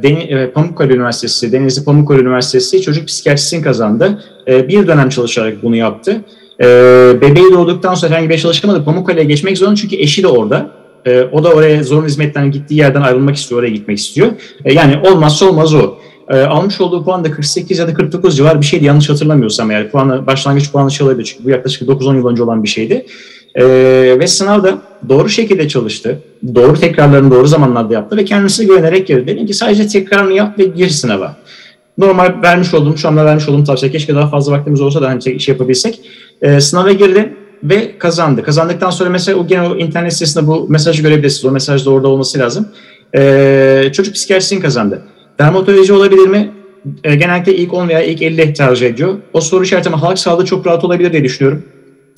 Deni, 0.03 0.19
e, 0.19 0.51
Pamukkale 0.51 0.93
Üniversitesi, 0.93 1.51
Denizli 1.51 1.83
Pamukkale 1.83 2.21
Üniversitesi 2.21 2.81
çocuk 2.81 3.07
psikiyatrisini 3.07 3.61
kazandı. 3.61 4.23
E, 4.47 4.67
bir 4.67 4.87
dönem 4.87 5.09
çalışarak 5.09 5.63
bunu 5.63 5.75
yaptı. 5.75 6.21
E, 6.59 6.65
bebeği 7.21 7.51
doğduktan 7.51 7.93
sonra 7.93 8.11
herhangi 8.11 8.29
bir 8.29 8.37
çalışamadı. 8.37 8.85
Pamukkale'ye 8.85 9.25
geçmek 9.25 9.57
zorunda 9.57 9.75
çünkü 9.75 9.95
eşi 9.95 10.23
de 10.23 10.27
orada. 10.27 10.69
E, 11.05 11.21
o 11.21 11.43
da 11.43 11.49
oraya 11.49 11.83
zorunlu 11.83 12.07
hizmetten 12.07 12.51
gittiği 12.51 12.75
yerden 12.75 13.01
ayrılmak 13.01 13.35
istiyor, 13.35 13.61
oraya 13.61 13.71
gitmek 13.71 13.97
istiyor. 13.97 14.27
E, 14.65 14.73
yani 14.73 15.09
olmazsa 15.09 15.45
olmaz 15.45 15.73
o. 15.73 15.97
E, 16.29 16.39
almış 16.39 16.81
olduğu 16.81 17.03
puan 17.03 17.23
da 17.23 17.31
48 17.31 17.79
ya 17.79 17.87
da 17.87 17.93
49 17.93 18.37
civar 18.37 18.61
bir 18.61 18.65
şeydi 18.65 18.85
yanlış 18.85 19.09
hatırlamıyorsam 19.09 19.71
yani 19.71 19.89
puanı, 19.89 20.27
başlangıç 20.27 20.71
puanı 20.71 20.89
çalıyordu 20.89 21.23
çünkü 21.23 21.45
bu 21.45 21.49
yaklaşık 21.49 21.89
9-10 21.89 22.15
yıl 22.17 22.27
önce 22.27 22.43
olan 22.43 22.63
bir 22.63 22.67
şeydi. 22.67 23.05
Ee, 23.55 23.65
ve 24.19 24.27
sınavda 24.27 24.77
doğru 25.09 25.29
şekilde 25.29 25.67
çalıştı. 25.67 26.19
Doğru 26.55 26.79
tekrarlarını 26.79 27.31
doğru 27.31 27.47
zamanlarda 27.47 27.93
yaptı 27.93 28.17
ve 28.17 28.25
kendisine 28.25 28.65
güvenerek 28.65 29.07
girdi. 29.07 29.27
Dedim 29.27 29.45
ki 29.45 29.53
sadece 29.53 29.87
tekrarını 29.87 30.33
yap 30.33 30.59
ve 30.59 30.65
gir 30.65 30.89
sınava. 30.89 31.35
Normal 31.97 32.41
vermiş 32.43 32.73
olduğum, 32.73 32.97
şu 32.97 33.07
anda 33.07 33.25
vermiş 33.25 33.49
olduğum 33.49 33.63
tavsiye 33.63 33.91
keşke 33.91 34.15
daha 34.15 34.29
fazla 34.29 34.51
vaktimiz 34.51 34.81
olsa 34.81 35.01
da 35.01 35.09
hani 35.09 35.41
şey, 35.41 35.53
yapabilsek. 35.53 36.01
Ee, 36.41 36.61
sınava 36.61 36.91
girdi 36.91 37.33
ve 37.63 37.97
kazandı. 37.97 38.43
Kazandıktan 38.43 38.89
sonra 38.89 39.09
mesela 39.09 39.37
o 39.37 39.47
gene 39.47 39.67
o 39.67 39.77
internet 39.77 40.13
sitesinde 40.13 40.47
bu 40.47 40.69
mesajı 40.69 41.03
görebilirsiniz. 41.03 41.45
O 41.45 41.51
mesaj 41.51 41.85
da 41.85 41.89
orada 41.89 42.07
olması 42.07 42.39
lazım. 42.39 42.67
Ee, 43.15 43.89
çocuk 43.93 44.15
psikiyatrisini 44.15 44.59
kazandı. 44.59 45.01
Dermatoloji 45.39 45.93
olabilir 45.93 46.27
mi? 46.27 46.51
E, 47.03 47.15
genellikle 47.15 47.55
ilk 47.55 47.73
10 47.73 47.89
veya 47.89 48.03
ilk 48.03 48.21
50 48.21 48.53
tercih 48.53 48.87
ediyor. 48.87 49.17
O 49.33 49.41
soru 49.41 49.63
işareti 49.63 49.89
ama 49.89 50.01
halk 50.01 50.19
sağlığı 50.19 50.45
çok 50.45 50.67
rahat 50.67 50.83
olabilir 50.83 51.11
diye 51.11 51.23
düşünüyorum 51.23 51.63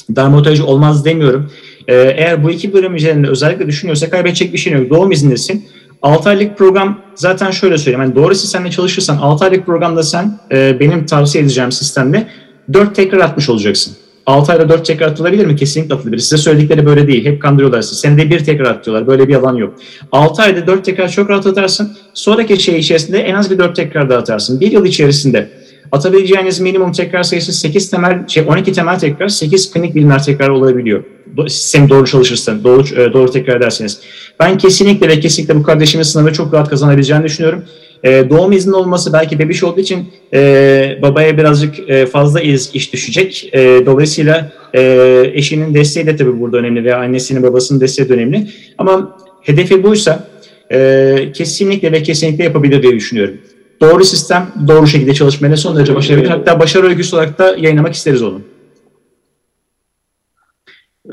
dermatoloji 0.10 0.64
olmaz 0.64 1.06
demiyorum. 1.06 1.52
Ee, 1.88 1.96
eğer 1.96 2.44
bu 2.44 2.52
iki 2.52 2.74
bölüm 2.74 2.96
üzerinde 2.96 3.28
özellikle 3.28 3.68
düşünüyorsa 3.68 4.10
kaybedecek 4.10 4.54
bir 4.54 4.58
şey 4.58 4.74
yok. 4.74 4.90
Doğum 4.90 5.12
izindesin. 5.12 5.68
6 6.02 6.30
aylık 6.30 6.58
program 6.58 7.02
zaten 7.16 7.52
şöyle 7.52 7.78
söyleyeyim. 7.78 8.02
Yani 8.02 8.16
doğru 8.16 8.36
sistemle 8.36 8.72
çalışırsan 8.72 9.18
6 9.18 9.46
aylık 9.46 9.66
programda 9.66 10.04
sen 10.04 10.40
e, 10.52 10.80
benim 10.80 11.06
tavsiye 11.06 11.44
edeceğim 11.44 11.72
sistemde 11.72 12.28
4 12.74 12.96
tekrar 12.96 13.20
atmış 13.20 13.50
olacaksın. 13.50 13.96
6 14.30 14.52
ayda 14.52 14.70
4 14.70 14.86
tekrar 14.86 15.08
atılabilir 15.08 15.46
mi? 15.46 15.56
Kesinlikle 15.56 15.96
atılabilir. 15.96 16.22
Size 16.22 16.38
söyledikleri 16.38 16.86
böyle 16.86 17.08
değil. 17.08 17.26
Hep 17.26 17.42
kandırıyorlar 17.42 17.82
sizi. 17.82 17.96
Senede 17.96 18.30
bir 18.30 18.44
tekrar 18.44 18.66
atıyorlar. 18.66 19.08
Böyle 19.08 19.28
bir 19.28 19.36
alan 19.36 19.56
yok. 19.56 19.74
6 20.12 20.42
ayda 20.42 20.68
4 20.68 20.86
tekrar 20.86 21.10
çok 21.10 21.30
rahat 21.30 21.48
atarsın. 21.48 21.98
Sonraki 22.14 22.60
şey 22.60 22.80
içerisinde 22.80 23.20
en 23.20 23.36
az 23.36 23.52
bir 23.52 23.60
4 23.60 23.76
tekrar 23.76 24.10
da 24.10 24.18
atarsın. 24.18 24.60
Bir 24.60 24.72
yıl 24.72 24.86
içerisinde 24.86 25.50
Atabileceğiniz 25.92 26.60
minimum 26.60 26.92
tekrar 26.92 27.24
sayısı 27.24 27.54
8 27.54 27.90
temel, 27.90 28.28
şey 28.28 28.44
12 28.48 28.74
temel 28.74 29.00
tekrar, 29.00 29.28
8 29.28 29.72
klinik 29.72 29.96
bilimler 29.96 30.24
tekrar 30.24 30.50
olabiliyor. 30.50 31.04
Sistem 31.48 31.90
doğru 31.90 32.06
çalışırsa, 32.06 32.64
doğru, 32.64 33.02
e, 33.02 33.14
doğru 33.14 33.32
tekrar 33.32 33.58
ederseniz. 33.58 34.02
Ben 34.40 34.58
kesinlikle 34.58 35.08
ve 35.08 35.20
kesinlikle 35.20 35.56
bu 35.56 35.64
kardeşimin 35.64 36.04
sınavı 36.04 36.34
çok 36.34 36.54
rahat 36.54 36.70
kazanabileceğini 36.70 37.24
düşünüyorum. 37.24 37.64
E, 38.04 38.30
doğum 38.30 38.52
izni 38.52 38.76
olması 38.76 39.14
belki 39.14 39.40
bebiş 39.40 39.64
olduğu 39.64 39.80
için 39.80 40.08
e, 40.34 41.00
babaya 41.02 41.38
birazcık 41.38 41.90
e, 41.90 42.06
fazla 42.06 42.42
iz, 42.42 42.70
iş 42.74 42.94
düşecek. 42.94 43.50
E, 43.54 43.86
dolayısıyla 43.86 44.52
e, 44.74 45.32
eşinin 45.34 45.74
desteği 45.74 46.06
de 46.06 46.16
tabii 46.16 46.40
burada 46.40 46.58
önemli 46.58 46.84
veya 46.84 46.98
annesinin 46.98 47.44
babasının 47.44 47.82
desteği 47.82 48.10
de 48.10 48.14
önemli. 48.14 48.48
Ama 48.78 49.18
hedefi 49.42 49.84
buysa 49.84 50.28
e, 50.72 51.32
kesinlikle 51.34 51.92
ve 51.92 52.04
kesinlikle 52.04 52.44
yapabilir 52.44 52.84
diye 52.84 52.94
düşünüyorum 52.94 53.38
doğru 53.82 54.06
sistem 54.06 54.48
doğru 54.68 54.88
şekilde 54.88 55.14
çalışmaya 55.14 55.58
son 55.58 55.76
derece 55.76 55.96
başarılı. 55.96 56.28
Hatta 56.28 56.60
başarı 56.60 56.88
öyküsü 56.88 57.16
olarak 57.16 57.40
da 57.40 57.56
yayınlamak 57.58 57.94
isteriz 57.94 58.24
onu. 58.24 58.42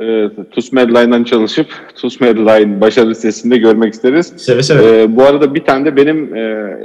Evet, 0.00 0.32
TUS 0.50 0.72
Medline'dan 0.72 1.24
çalışıp 1.24 1.66
TUS 1.94 2.20
Medline 2.20 2.80
başarı 2.80 3.10
listesinde 3.10 3.56
görmek 3.56 3.94
isteriz. 3.94 4.32
Seve 4.36 4.62
seve. 4.62 5.02
Ee, 5.02 5.16
bu 5.16 5.22
arada 5.22 5.54
bir 5.54 5.64
tane 5.64 5.84
de 5.84 5.96
benim 5.96 6.36
e, 6.36 6.76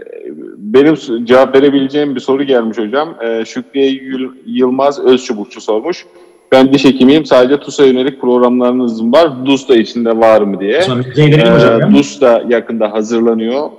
benim 0.58 0.96
cevap 1.26 1.56
verebileceğim 1.56 2.16
bir 2.16 2.20
soru 2.20 2.44
gelmiş 2.44 2.78
hocam. 2.78 3.16
E, 3.22 3.46
Şükriye 3.46 4.02
Yılmaz 4.46 5.00
Özçubukçu 5.00 5.62
sormuş. 5.62 6.06
Ben 6.52 6.74
diş 6.74 6.86
hekimiyim. 6.86 7.26
Sadece 7.26 7.58
TUS'a 7.58 7.86
yönelik 7.86 8.22
programlarınız 8.22 9.04
var. 9.04 9.46
DUS 9.46 9.70
da 9.70 9.76
içinde 9.76 10.18
var 10.18 10.42
mı 10.42 10.60
diye. 10.60 10.82
Ee, 11.18 11.94
DUS 11.94 12.22
da 12.22 12.44
yakında 12.50 12.92
hazırlanıyor. 12.92 13.70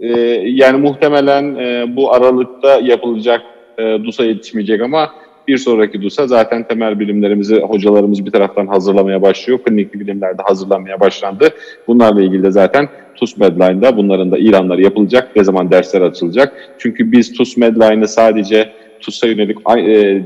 Ee, 0.00 0.08
yani 0.44 0.78
muhtemelen 0.78 1.54
e, 1.54 1.96
bu 1.96 2.12
aralıkta 2.12 2.80
yapılacak 2.80 3.42
e, 3.78 3.82
DUS'a 4.04 4.24
yetişmeyecek 4.24 4.80
ama 4.80 5.10
bir 5.48 5.58
sonraki 5.58 6.02
DUS'a 6.02 6.26
zaten 6.26 6.68
temel 6.68 7.00
bilimlerimizi 7.00 7.60
hocalarımız 7.60 8.26
bir 8.26 8.30
taraftan 8.30 8.66
hazırlamaya 8.66 9.22
başlıyor. 9.22 9.58
Klinik 9.58 9.94
bilimlerde 9.94 10.42
hazırlanmaya 10.42 11.00
başlandı. 11.00 11.48
Bunlarla 11.86 12.22
ilgili 12.22 12.42
de 12.42 12.50
zaten 12.50 12.88
TUS 13.14 13.36
Medline'da 13.36 13.96
bunların 13.96 14.32
da 14.32 14.38
ilanları 14.38 14.82
yapılacak. 14.82 15.36
Ne 15.36 15.44
zaman 15.44 15.70
dersler 15.70 16.00
açılacak. 16.00 16.52
Çünkü 16.78 17.12
biz 17.12 17.32
TUS 17.32 17.56
Medline'ı 17.56 18.08
sadece 18.08 18.72
TUS'a 19.00 19.26
yönelik 19.26 19.58
e, 19.78 20.22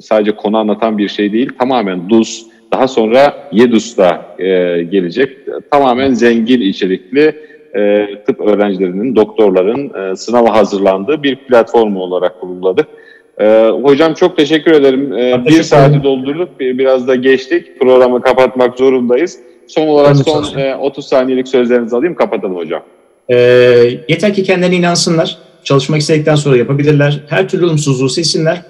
sadece 0.00 0.32
konu 0.36 0.58
anlatan 0.58 0.98
bir 0.98 1.08
şey 1.08 1.32
değil. 1.32 1.50
Tamamen 1.58 2.08
DUS, 2.08 2.46
daha 2.72 2.88
sonra 2.88 3.48
YEDUS'ta 3.52 4.36
e, 4.38 4.46
gelecek. 4.82 5.38
Tamamen 5.70 6.12
zengin 6.12 6.60
içerikli 6.60 7.34
e, 7.74 8.08
tıp 8.26 8.40
öğrencilerinin, 8.40 9.16
doktorların 9.16 10.14
sınava 10.14 10.54
hazırlandığı 10.54 11.22
bir 11.22 11.36
platform 11.36 11.96
olarak 11.96 12.32
kuruladık. 13.42 13.84
hocam 13.84 14.14
çok 14.14 14.36
teşekkür 14.36 14.72
ederim. 14.72 15.12
E, 15.12 15.44
bir 15.46 15.62
saati 15.62 16.02
doldurduk, 16.02 16.60
biraz 16.60 17.08
da 17.08 17.14
geçtik. 17.14 17.80
Programı 17.80 18.22
kapatmak 18.22 18.78
zorundayız. 18.78 19.38
Son 19.66 19.86
olarak 19.86 20.16
son 20.16 20.44
30 20.80 21.06
saniyelik 21.06 21.48
sözlerinizi 21.48 21.96
alayım, 21.96 22.14
kapatalım 22.14 22.56
hocam. 22.56 22.82
E, 23.28 23.36
yeter 24.08 24.34
ki 24.34 24.42
kendilerine 24.42 24.76
inansınlar 24.76 25.38
çalışmak 25.64 26.00
istedikten 26.00 26.34
sonra 26.34 26.56
yapabilirler. 26.56 27.20
Her 27.28 27.48
türlü 27.48 27.66
olumsuzluğu 27.66 28.08
silsinler. 28.08 28.62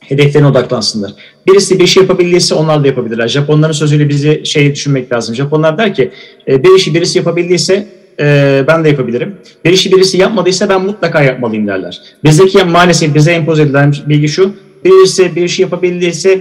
Hedeflerine 0.00 0.48
odaklansınlar. 0.48 1.12
Birisi 1.46 1.78
bir 1.78 1.86
şey 1.86 2.02
yapabildiyse 2.02 2.54
onlar 2.54 2.84
da 2.84 2.86
yapabilirler. 2.86 3.28
Japonların 3.28 3.72
sözüyle 3.72 4.08
bizi 4.08 4.46
şey 4.46 4.74
düşünmek 4.74 5.12
lazım. 5.12 5.34
Japonlar 5.34 5.78
der 5.78 5.94
ki 5.94 6.10
e, 6.48 6.64
bir 6.64 6.74
işi 6.76 6.94
birisi 6.94 7.18
yapabildiyse 7.18 7.86
e, 8.20 8.64
ben 8.68 8.84
de 8.84 8.88
yapabilirim. 8.88 9.36
Bir 9.64 9.70
işi 9.70 9.92
birisi 9.92 10.18
yapmadıysa 10.18 10.68
ben 10.68 10.82
mutlaka 10.82 11.22
yapmalıyım 11.22 11.66
derler. 11.66 12.00
Bizdeki 12.24 12.64
maalesef 12.64 13.14
bize 13.14 13.32
empoze 13.32 13.62
edilen 13.62 13.94
bilgi 14.06 14.28
şu. 14.28 14.54
Birisi 14.84 15.36
bir 15.36 15.42
işi 15.42 15.62
yapabildiyse 15.62 16.40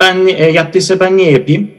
ben 0.00 0.26
e, 0.26 0.50
yaptıysa 0.50 1.00
ben 1.00 1.16
niye 1.16 1.30
yapayım? 1.30 1.70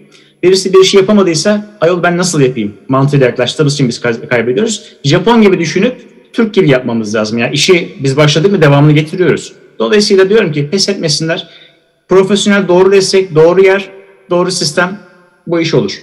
Birisi 0.44 0.74
bir 0.74 0.80
işi 0.80 0.98
yapamadıysa 0.98 1.78
ayol 1.82 2.04
ben 2.04 2.18
nasıl 2.18 2.42
yapayım 2.42 2.74
mantığıyla 2.88 3.26
yaklaştığımız 3.26 3.74
için 3.74 3.88
biz 3.88 4.02
kaybediyoruz. 4.30 4.84
Japon 5.04 5.42
gibi 5.42 5.60
düşünüp 5.60 5.96
Türk 6.34 6.54
gibi 6.54 6.70
yapmamız 6.70 7.16
lazım. 7.16 7.38
Yani 7.38 7.54
işi 7.54 7.96
biz 8.04 8.18
başladık 8.18 8.52
mı 8.52 8.62
devamını 8.62 8.92
getiriyoruz. 8.92 9.54
Dolayısıyla 9.80 10.30
diyorum 10.30 10.52
ki 10.52 10.70
pes 10.70 10.90
etmesinler. 10.90 11.48
Profesyonel 12.10 12.68
doğru 12.68 12.92
destek, 12.92 13.36
doğru 13.36 13.62
yer, 13.62 13.90
doğru 14.30 14.52
sistem 14.52 15.00
bu 15.48 15.60
iş 15.60 15.74
olur. 15.74 16.02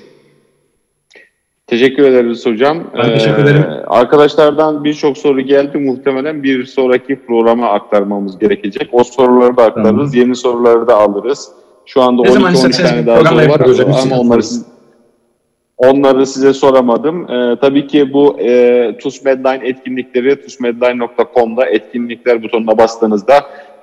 Teşekkür 1.72 2.02
ederiz 2.02 2.46
hocam. 2.46 2.78
Ben 2.98 3.14
teşekkür 3.14 3.42
ederim. 3.42 3.62
Ee, 3.62 3.84
arkadaşlardan 3.86 4.84
birçok 4.84 5.18
soru 5.18 5.40
geldi. 5.40 5.78
Muhtemelen 5.78 6.42
bir 6.42 6.64
sonraki 6.64 7.16
programa 7.26 7.68
aktarmamız 7.68 8.38
gerekecek. 8.38 8.88
O 8.92 9.04
soruları 9.04 9.56
da 9.56 9.64
aktarırız. 9.64 9.90
Tamam. 9.90 10.10
Yeni 10.14 10.36
soruları 10.36 10.86
da 10.86 10.96
alırız. 10.96 11.48
Şu 11.86 12.02
anda 12.02 12.22
12-13 12.22 12.82
tane 12.82 13.06
daha 13.06 13.24
soru 13.24 13.36
var 13.36 13.60
ama 14.02 14.18
onları 14.18 14.42
siz, 14.42 14.66
Onları 15.76 16.26
size 16.26 16.52
soramadım. 16.52 17.30
Ee, 17.30 17.56
tabii 17.60 17.86
ki 17.86 18.12
bu 18.12 18.40
e, 18.40 18.96
TUS 19.02 19.24
Medline 19.24 19.68
etkinlikleri 19.68 20.42
tusmedline.com'da 20.42 21.66
etkinlikler 21.66 22.42
butonuna 22.42 22.78
bastığınızda 22.78 23.34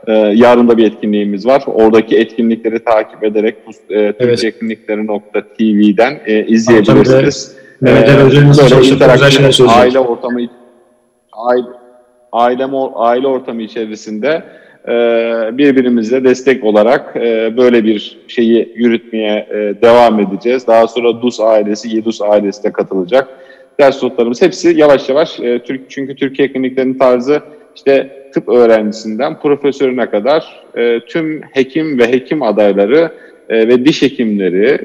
e, 0.07 0.13
yarın 0.13 0.67
da 0.67 0.77
bir 0.77 0.85
etkinliğimiz 0.87 1.45
var. 1.45 1.63
Oradaki 1.67 2.17
etkinlikleri 2.17 2.83
takip 2.83 3.23
ederek 3.23 3.65
TUS 3.65 3.75
e, 3.89 4.13
evet. 4.19 4.43
etkinlikleri.tv'den 4.43 6.19
e, 6.25 6.45
izleyebilirsiniz. 6.45 7.59
Mehmet 7.82 8.09
Ali 8.09 8.23
Hoca'nın 8.23 8.53
böyle 8.57 9.71
aile 9.71 9.99
ortamı 9.99 10.39
aile, 11.34 11.67
aile, 12.32 12.65
aile 12.95 13.27
ortamı 13.27 13.61
içerisinde 13.61 14.43
e, 14.88 14.91
birbirimize 15.57 16.23
destek 16.23 16.63
olarak 16.63 17.15
e, 17.15 17.57
böyle 17.57 17.84
bir 17.84 18.19
şeyi 18.27 18.73
yürütmeye 18.75 19.47
e, 19.51 19.82
devam 19.82 20.19
edeceğiz. 20.19 20.67
Daha 20.67 20.88
sonra 20.88 21.21
DUS 21.21 21.39
ailesi, 21.39 21.95
YEDUS 21.95 22.21
ailesi 22.21 22.63
de 22.63 22.71
katılacak. 22.71 23.27
Ders 23.80 24.03
notlarımız 24.03 24.41
hepsi 24.41 24.77
yavaş 24.77 25.09
yavaş 25.09 25.36
Türk 25.36 25.89
çünkü 25.89 26.15
Türkiye 26.15 26.51
kliniklerinin 26.51 26.97
tarzı 26.97 27.41
işte 27.75 28.09
tıp 28.34 28.49
öğrencisinden 28.49 29.39
profesörüne 29.39 30.09
kadar 30.09 30.63
tüm 31.07 31.41
hekim 31.53 31.99
ve 31.99 32.11
hekim 32.11 32.43
adayları 32.43 33.11
ve 33.50 33.86
diş 33.86 34.02
hekimleri 34.02 34.80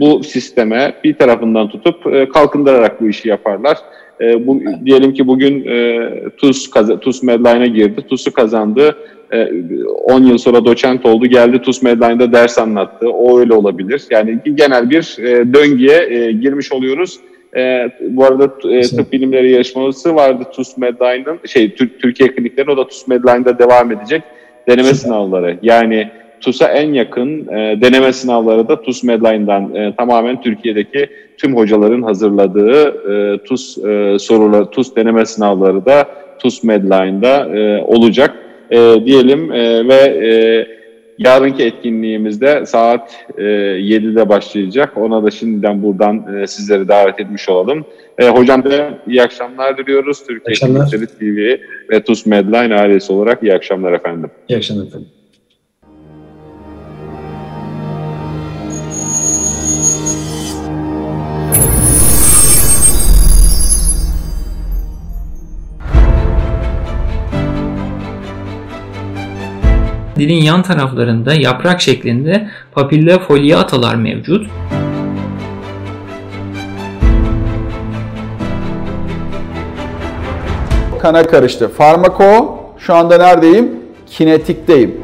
bu 0.00 0.24
sisteme 0.24 0.94
bir 1.04 1.14
tarafından 1.14 1.68
tutup 1.68 2.04
kalkındırarak 2.34 3.00
bu 3.00 3.08
işi 3.08 3.28
yaparlar. 3.28 3.78
bu 4.40 4.60
diyelim 4.84 5.14
ki 5.14 5.26
bugün 5.26 5.66
e, 5.66 6.10
TUS 6.36 6.70
TUS 7.00 7.22
Medline'a 7.22 7.66
girdi. 7.66 8.04
TUS'u 8.08 8.32
kazandı. 8.32 8.96
10 10.04 10.22
e, 10.22 10.28
yıl 10.28 10.38
sonra 10.38 10.64
doçent 10.64 11.06
oldu 11.06 11.26
geldi 11.26 11.62
TUS 11.62 11.82
Medline'da 11.82 12.32
ders 12.32 12.58
anlattı. 12.58 13.08
O 13.10 13.40
öyle 13.40 13.54
olabilir. 13.54 14.02
Yani 14.10 14.38
genel 14.54 14.90
bir 14.90 15.16
e, 15.18 15.52
döngüye 15.54 16.06
e, 16.10 16.32
girmiş 16.32 16.72
oluyoruz. 16.72 17.20
bu 18.00 18.24
arada 18.24 18.58
tıp 18.58 19.12
bilimleri 19.12 19.50
yarışması 19.50 20.14
vardı 20.14 20.44
TUS 20.52 20.76
Medline'ın 20.76 21.38
şey 21.46 21.74
Türkiye 21.74 22.28
kliniklerinin 22.28 22.72
o 22.72 22.76
da 22.76 22.86
TUS 22.86 23.08
Medline'da 23.08 23.58
devam 23.58 23.92
edecek 23.92 24.22
deneme 24.68 24.94
sınavları. 24.94 25.58
Yani 25.62 26.10
TUS'a 26.40 26.68
en 26.68 26.92
yakın 26.92 27.48
e, 27.48 27.80
deneme 27.80 28.12
sınavları 28.12 28.68
da 28.68 28.82
TUS 28.82 29.04
Medline'dan 29.04 29.74
e, 29.74 29.94
tamamen 29.96 30.40
Türkiye'deki 30.40 31.08
tüm 31.38 31.56
hocaların 31.56 32.02
hazırladığı 32.02 32.88
e, 33.12 33.38
TUS 33.38 33.78
e, 33.78 34.16
soruları, 34.18 34.70
TUS 34.70 34.96
deneme 34.96 35.26
sınavları 35.26 35.86
da 35.86 36.08
TUS 36.38 36.64
Medline'da 36.64 37.56
e, 37.58 37.82
olacak 37.82 38.34
e, 38.70 38.96
diyelim 39.04 39.52
e, 39.52 39.88
ve 39.88 39.94
e, 39.94 40.30
yarınki 41.18 41.62
etkinliğimizde 41.62 42.66
saat 42.66 43.26
e, 43.38 43.42
7'de 43.42 44.28
başlayacak. 44.28 44.96
Ona 44.96 45.24
da 45.24 45.30
şimdiden 45.30 45.82
buradan 45.82 46.36
e, 46.36 46.46
sizleri 46.46 46.88
davet 46.88 47.20
etmiş 47.20 47.48
olalım. 47.48 47.84
E, 48.18 48.28
hocam 48.28 48.64
da 48.64 48.98
iyi 49.06 49.22
akşamlar 49.22 49.78
diliyoruz. 49.78 50.26
Türkiye 50.26 50.54
Klinikleri 50.54 51.06
TV 51.06 51.62
ve 51.90 52.02
TUS 52.02 52.26
Medline 52.26 52.74
ailesi 52.74 53.12
olarak 53.12 53.42
iyi 53.42 53.54
akşamlar 53.54 53.92
efendim. 53.92 54.30
İyi 54.48 54.56
akşamlar 54.56 54.86
efendim. 54.86 55.08
Dilin 70.18 70.42
yan 70.42 70.62
taraflarında 70.62 71.34
yaprak 71.34 71.80
şeklinde 71.80 72.50
papilla 72.72 73.18
foliatalar 73.18 73.94
mevcut. 73.94 74.46
Kana 81.02 81.26
karıştı. 81.26 81.68
Farmako 81.68 82.58
şu 82.78 82.94
anda 82.94 83.18
neredeyim? 83.18 83.70
Kinetikteyim. 84.06 84.96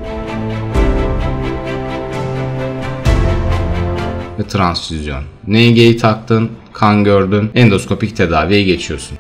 Ve 4.39 4.43
transfüzyon. 4.49 5.23
NG'yi 5.47 5.97
taktın, 5.97 6.51
kan 6.73 7.05
gördün, 7.05 7.51
endoskopik 7.55 8.17
tedaviye 8.17 8.63
geçiyorsun. 8.63 9.19